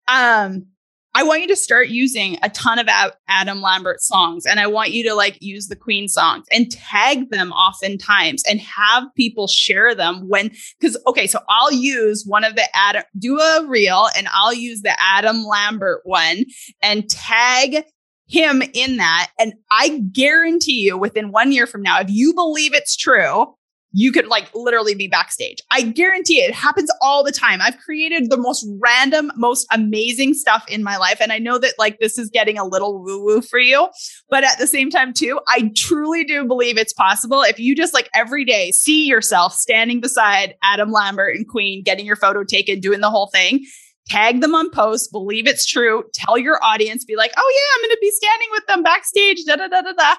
Um, 0.06 0.66
I 1.12 1.24
want 1.24 1.40
you 1.42 1.48
to 1.48 1.56
start 1.56 1.88
using 1.88 2.38
a 2.42 2.50
ton 2.50 2.78
of 2.78 2.88
Adam 3.28 3.60
Lambert 3.60 4.00
songs 4.00 4.46
and 4.46 4.60
I 4.60 4.68
want 4.68 4.90
you 4.90 5.02
to 5.08 5.14
like 5.14 5.38
use 5.40 5.66
the 5.66 5.74
Queen 5.74 6.06
songs 6.06 6.46
and 6.52 6.70
tag 6.70 7.30
them 7.30 7.50
oftentimes 7.52 8.44
and 8.48 8.60
have 8.60 9.04
people 9.16 9.48
share 9.48 9.94
them 9.94 10.28
when, 10.28 10.52
because, 10.78 10.96
okay, 11.08 11.26
so 11.26 11.40
I'll 11.48 11.72
use 11.72 12.24
one 12.26 12.44
of 12.44 12.54
the 12.54 12.64
Adam, 12.74 13.02
do 13.18 13.40
a 13.40 13.66
reel 13.66 14.06
and 14.16 14.28
I'll 14.32 14.54
use 14.54 14.82
the 14.82 14.96
Adam 15.02 15.44
Lambert 15.44 16.02
one 16.04 16.44
and 16.80 17.10
tag 17.10 17.84
him 18.28 18.62
in 18.72 18.98
that. 18.98 19.32
And 19.38 19.54
I 19.70 19.98
guarantee 20.12 20.80
you 20.82 20.96
within 20.96 21.32
one 21.32 21.50
year 21.50 21.66
from 21.66 21.82
now, 21.82 21.98
if 22.00 22.08
you 22.08 22.32
believe 22.34 22.72
it's 22.72 22.96
true, 22.96 23.52
you 23.92 24.12
could 24.12 24.28
like 24.28 24.48
literally 24.54 24.94
be 24.94 25.08
backstage. 25.08 25.58
I 25.70 25.82
guarantee 25.82 26.40
it. 26.40 26.50
it 26.50 26.54
happens 26.54 26.90
all 27.00 27.24
the 27.24 27.32
time. 27.32 27.60
I've 27.60 27.78
created 27.78 28.30
the 28.30 28.36
most 28.36 28.66
random, 28.80 29.32
most 29.36 29.66
amazing 29.72 30.34
stuff 30.34 30.64
in 30.68 30.84
my 30.84 30.96
life. 30.96 31.20
And 31.20 31.32
I 31.32 31.38
know 31.38 31.58
that 31.58 31.74
like 31.78 31.98
this 31.98 32.16
is 32.16 32.30
getting 32.30 32.58
a 32.58 32.64
little 32.64 33.02
woo 33.02 33.24
woo 33.24 33.40
for 33.40 33.58
you, 33.58 33.88
but 34.28 34.44
at 34.44 34.58
the 34.58 34.66
same 34.66 34.90
time, 34.90 35.12
too, 35.12 35.40
I 35.48 35.72
truly 35.76 36.24
do 36.24 36.44
believe 36.44 36.78
it's 36.78 36.92
possible. 36.92 37.42
If 37.42 37.58
you 37.58 37.74
just 37.74 37.94
like 37.94 38.08
every 38.14 38.44
day 38.44 38.70
see 38.72 39.06
yourself 39.06 39.54
standing 39.54 40.00
beside 40.00 40.54
Adam 40.62 40.92
Lambert 40.92 41.34
and 41.34 41.48
Queen, 41.48 41.82
getting 41.82 42.06
your 42.06 42.16
photo 42.16 42.44
taken, 42.44 42.80
doing 42.80 43.00
the 43.00 43.10
whole 43.10 43.28
thing, 43.28 43.64
tag 44.06 44.40
them 44.40 44.54
on 44.54 44.70
post, 44.70 45.10
believe 45.10 45.48
it's 45.48 45.66
true, 45.66 46.04
tell 46.14 46.38
your 46.38 46.62
audience, 46.62 47.04
be 47.04 47.16
like, 47.16 47.32
oh 47.36 47.52
yeah, 47.54 47.76
I'm 47.76 47.88
going 47.88 47.96
to 47.96 47.98
be 48.00 48.10
standing 48.10 48.48
with 48.52 48.66
them 48.66 48.82
backstage, 48.82 49.44
da 49.46 49.56
da 49.56 49.68
da 49.68 49.82
da 49.82 49.92
da. 49.92 50.14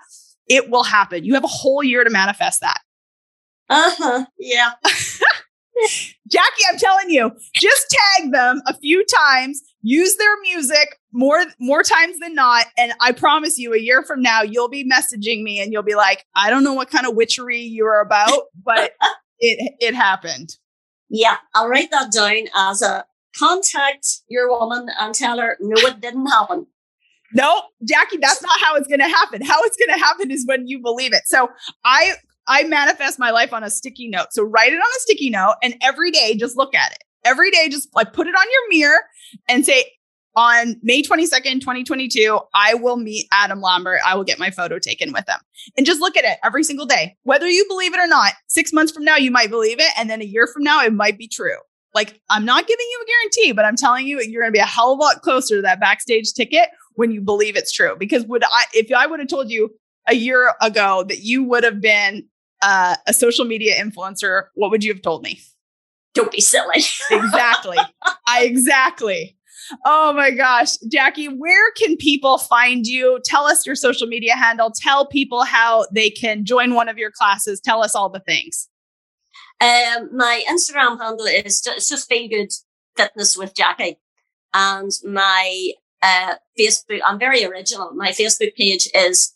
It 0.47 0.69
will 0.69 0.83
happen. 0.83 1.23
You 1.23 1.35
have 1.35 1.45
a 1.45 1.47
whole 1.47 1.83
year 1.83 2.03
to 2.03 2.09
manifest 2.09 2.59
that. 2.61 2.81
Uh 3.71 3.91
huh. 3.97 4.25
Yeah. 4.37 4.71
Jackie, 6.29 6.63
I'm 6.71 6.77
telling 6.77 7.09
you, 7.09 7.31
just 7.55 7.87
tag 8.17 8.31
them 8.31 8.61
a 8.67 8.77
few 8.77 9.03
times, 9.05 9.61
use 9.81 10.17
their 10.17 10.39
music 10.41 10.99
more 11.13 11.43
more 11.59 11.81
times 11.81 12.19
than 12.19 12.35
not, 12.35 12.65
and 12.77 12.93
I 13.01 13.13
promise 13.13 13.57
you, 13.57 13.73
a 13.73 13.79
year 13.79 14.03
from 14.03 14.21
now, 14.21 14.41
you'll 14.41 14.69
be 14.69 14.87
messaging 14.89 15.43
me 15.43 15.59
and 15.61 15.73
you'll 15.73 15.83
be 15.83 15.95
like, 15.95 16.25
I 16.35 16.49
don't 16.49 16.63
know 16.63 16.73
what 16.73 16.91
kind 16.91 17.07
of 17.07 17.15
witchery 17.15 17.61
you're 17.61 18.01
about, 18.01 18.43
but 18.63 18.91
it 19.39 19.73
it 19.79 19.95
happened. 19.95 20.57
Yeah, 21.09 21.37
I'll 21.55 21.69
write 21.69 21.91
that 21.91 22.11
down 22.11 22.47
as 22.55 22.81
a 22.81 23.05
contact 23.37 24.07
your 24.29 24.49
woman 24.49 24.89
and 24.99 25.15
tell 25.15 25.39
her 25.39 25.57
no, 25.61 25.75
it 25.87 26.01
didn't 26.01 26.27
happen. 26.27 26.67
no, 27.33 27.63
Jackie, 27.87 28.17
that's 28.17 28.41
not 28.41 28.59
how 28.59 28.75
it's 28.75 28.87
going 28.87 28.99
to 28.99 29.07
happen. 29.07 29.41
How 29.41 29.61
it's 29.63 29.77
going 29.77 29.97
to 29.97 30.03
happen 30.03 30.31
is 30.31 30.45
when 30.45 30.67
you 30.67 30.79
believe 30.81 31.13
it. 31.13 31.23
So 31.25 31.49
I 31.85 32.13
I 32.47 32.63
manifest 32.63 33.19
my 33.19 33.31
life 33.31 33.53
on 33.53 33.63
a 33.63 33.69
sticky 33.69 34.07
note. 34.09 34.27
So 34.31 34.43
write 34.43 34.73
it 34.73 34.77
on 34.77 34.81
a 34.81 34.99
sticky 34.99 35.29
note 35.29 35.55
and 35.63 35.75
every 35.81 36.11
day 36.11 36.35
just 36.35 36.57
look 36.57 36.73
at 36.75 36.91
it. 36.91 36.99
Every 37.23 37.51
day 37.51 37.69
just 37.69 37.89
like 37.95 38.13
put 38.13 38.27
it 38.27 38.35
on 38.35 38.45
your 38.51 38.79
mirror 38.79 39.01
and 39.47 39.65
say 39.65 39.85
on 40.35 40.77
May 40.81 41.01
22nd, 41.01 41.59
2022, 41.59 42.39
I 42.53 42.73
will 42.73 42.97
meet 42.97 43.27
Adam 43.33 43.61
Lambert. 43.61 43.99
I 44.05 44.15
will 44.15 44.23
get 44.23 44.39
my 44.39 44.49
photo 44.49 44.79
taken 44.79 45.11
with 45.11 45.27
him. 45.27 45.39
And 45.75 45.85
just 45.85 45.99
look 45.99 46.15
at 46.15 46.23
it 46.23 46.39
every 46.43 46.63
single 46.63 46.85
day. 46.85 47.17
Whether 47.23 47.49
you 47.49 47.65
believe 47.67 47.93
it 47.93 47.99
or 47.99 48.07
not, 48.07 48.33
6 48.47 48.73
months 48.73 48.91
from 48.91 49.03
now 49.03 49.17
you 49.17 49.29
might 49.29 49.49
believe 49.49 49.79
it 49.79 49.91
and 49.97 50.09
then 50.09 50.21
a 50.21 50.25
year 50.25 50.47
from 50.47 50.63
now 50.63 50.81
it 50.83 50.93
might 50.93 51.17
be 51.17 51.27
true. 51.27 51.57
Like 51.93 52.21
I'm 52.29 52.45
not 52.45 52.67
giving 52.67 52.85
you 52.89 53.03
a 53.03 53.05
guarantee, 53.05 53.51
but 53.51 53.65
I'm 53.65 53.75
telling 53.75 54.07
you 54.07 54.21
you're 54.21 54.41
going 54.41 54.53
to 54.53 54.57
be 54.57 54.59
a 54.59 54.65
hell 54.65 54.93
of 54.93 54.99
a 54.99 55.01
lot 55.01 55.21
closer 55.21 55.57
to 55.57 55.61
that 55.63 55.81
backstage 55.81 56.33
ticket 56.33 56.69
when 56.95 57.11
you 57.11 57.21
believe 57.21 57.57
it's 57.57 57.71
true. 57.71 57.95
Because 57.99 58.25
would 58.25 58.43
I, 58.45 58.63
if 58.73 58.91
I 58.91 59.05
would 59.07 59.19
have 59.19 59.29
told 59.29 59.51
you 59.51 59.69
a 60.07 60.15
year 60.15 60.53
ago 60.61 61.03
that 61.09 61.19
you 61.19 61.43
would 61.43 61.63
have 61.63 61.81
been 61.81 62.27
uh, 62.61 62.95
a 63.07 63.13
social 63.13 63.45
media 63.45 63.81
influencer, 63.81 64.45
what 64.55 64.71
would 64.71 64.83
you 64.83 64.93
have 64.93 65.01
told 65.01 65.23
me? 65.23 65.39
Don't 66.13 66.31
be 66.31 66.41
silly. 66.41 66.83
exactly. 67.11 67.77
I 68.27 68.43
exactly. 68.43 69.37
Oh 69.85 70.11
my 70.13 70.31
gosh, 70.31 70.77
Jackie, 70.91 71.27
where 71.27 71.71
can 71.73 71.95
people 71.95 72.37
find 72.37 72.85
you? 72.85 73.19
Tell 73.23 73.45
us 73.45 73.65
your 73.65 73.75
social 73.75 74.07
media 74.07 74.35
handle. 74.35 74.71
Tell 74.71 75.05
people 75.05 75.43
how 75.43 75.85
they 75.93 76.09
can 76.09 76.45
join 76.45 76.73
one 76.73 76.89
of 76.89 76.97
your 76.97 77.11
classes. 77.11 77.61
Tell 77.61 77.83
us 77.83 77.95
all 77.95 78.09
the 78.09 78.19
things. 78.19 78.67
Um, 79.61 80.09
my 80.15 80.43
Instagram 80.49 80.99
handle 80.99 81.25
is 81.25 81.61
just, 81.61 81.77
it's 81.77 81.89
just 81.89 82.09
feel 82.09 82.27
good 82.27 82.51
fitness 82.97 83.37
with 83.37 83.55
Jackie, 83.55 83.99
and 84.53 84.91
my 85.05 85.71
uh, 86.01 86.35
Facebook. 86.59 86.99
I'm 87.05 87.19
very 87.19 87.45
original. 87.45 87.91
My 87.93 88.09
Facebook 88.09 88.55
page 88.55 88.89
is 88.95 89.35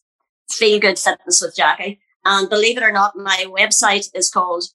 Feel 0.50 0.80
Good 0.80 0.98
Fitness 0.98 1.42
with 1.42 1.56
Jackie. 1.56 2.00
And 2.26 2.50
believe 2.50 2.78
it 2.78 2.84
or 2.84 2.92
not, 2.92 3.16
my 3.16 3.46
website 3.48 4.10
is 4.14 4.30
called 4.30 4.66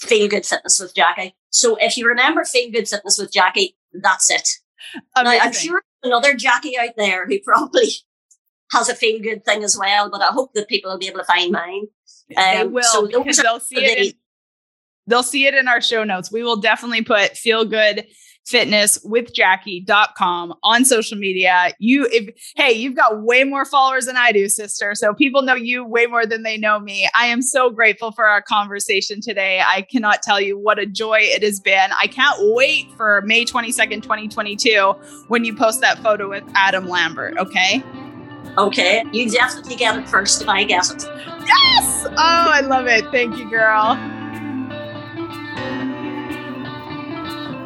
Feel 0.00 0.28
Good 0.28 0.46
Fitness 0.46 0.78
with 0.78 0.94
Jackie. 0.94 1.34
So 1.50 1.76
if 1.80 1.96
you 1.96 2.06
remember 2.06 2.44
Feel 2.44 2.70
Good 2.70 2.88
Fitness 2.88 3.18
with 3.18 3.32
Jackie, 3.32 3.76
that's 3.92 4.30
it. 4.30 4.48
Now, 5.16 5.24
I'm 5.24 5.52
sure 5.52 5.82
another 6.02 6.34
Jackie 6.34 6.78
out 6.78 6.96
there 6.96 7.26
who 7.26 7.38
probably 7.40 7.88
has 8.72 8.88
a 8.88 8.94
feel 8.94 9.20
good 9.20 9.44
thing 9.44 9.64
as 9.64 9.76
well, 9.76 10.10
but 10.10 10.22
I 10.22 10.28
hope 10.28 10.52
that 10.54 10.68
people 10.68 10.90
will 10.90 10.98
be 10.98 11.08
able 11.08 11.18
to 11.18 11.24
find 11.24 11.52
mine. 11.52 11.86
Um, 12.36 12.56
they 12.56 12.64
will 12.66 12.82
so 12.82 13.06
because 13.06 13.38
they'll 13.38 13.60
see 13.60 13.84
it. 13.84 13.98
In, 13.98 14.12
they'll 15.06 15.22
see 15.22 15.46
it 15.46 15.54
in 15.54 15.68
our 15.68 15.80
show 15.80 16.04
notes. 16.04 16.30
We 16.30 16.42
will 16.42 16.56
definitely 16.56 17.02
put 17.02 17.36
feel 17.36 17.64
good 17.64 18.06
fitnesswithjackie.com 18.46 20.54
on 20.62 20.84
social 20.84 21.18
media. 21.18 21.72
You 21.78 22.06
if 22.10 22.52
hey, 22.56 22.72
you've 22.72 22.96
got 22.96 23.22
way 23.22 23.44
more 23.44 23.64
followers 23.64 24.06
than 24.06 24.16
I 24.16 24.32
do, 24.32 24.48
sister. 24.48 24.94
So 24.94 25.14
people 25.14 25.42
know 25.42 25.54
you 25.54 25.84
way 25.84 26.06
more 26.06 26.26
than 26.26 26.42
they 26.42 26.56
know 26.56 26.80
me. 26.80 27.08
I 27.14 27.26
am 27.26 27.42
so 27.42 27.70
grateful 27.70 28.12
for 28.12 28.26
our 28.26 28.42
conversation 28.42 29.20
today. 29.20 29.62
I 29.66 29.82
cannot 29.82 30.22
tell 30.22 30.40
you 30.40 30.58
what 30.58 30.78
a 30.78 30.86
joy 30.86 31.18
it 31.20 31.42
has 31.42 31.60
been. 31.60 31.90
I 31.92 32.06
can't 32.06 32.38
wait 32.54 32.90
for 32.96 33.22
May 33.22 33.44
22nd, 33.44 34.02
2022 34.02 34.94
when 35.28 35.44
you 35.44 35.54
post 35.54 35.80
that 35.80 36.02
photo 36.02 36.28
with 36.28 36.44
Adam 36.54 36.88
Lambert, 36.88 37.38
okay? 37.38 37.82
Okay, 38.58 39.04
you 39.12 39.30
definitely 39.30 39.76
get 39.76 39.96
it 39.96 40.08
first 40.08 40.46
I 40.48 40.64
guess. 40.64 40.92
Yes! 40.98 42.06
Oh, 42.06 42.14
I 42.16 42.60
love 42.60 42.86
it. 42.86 43.04
Thank 43.12 43.38
you, 43.38 43.48
girl. 43.48 43.96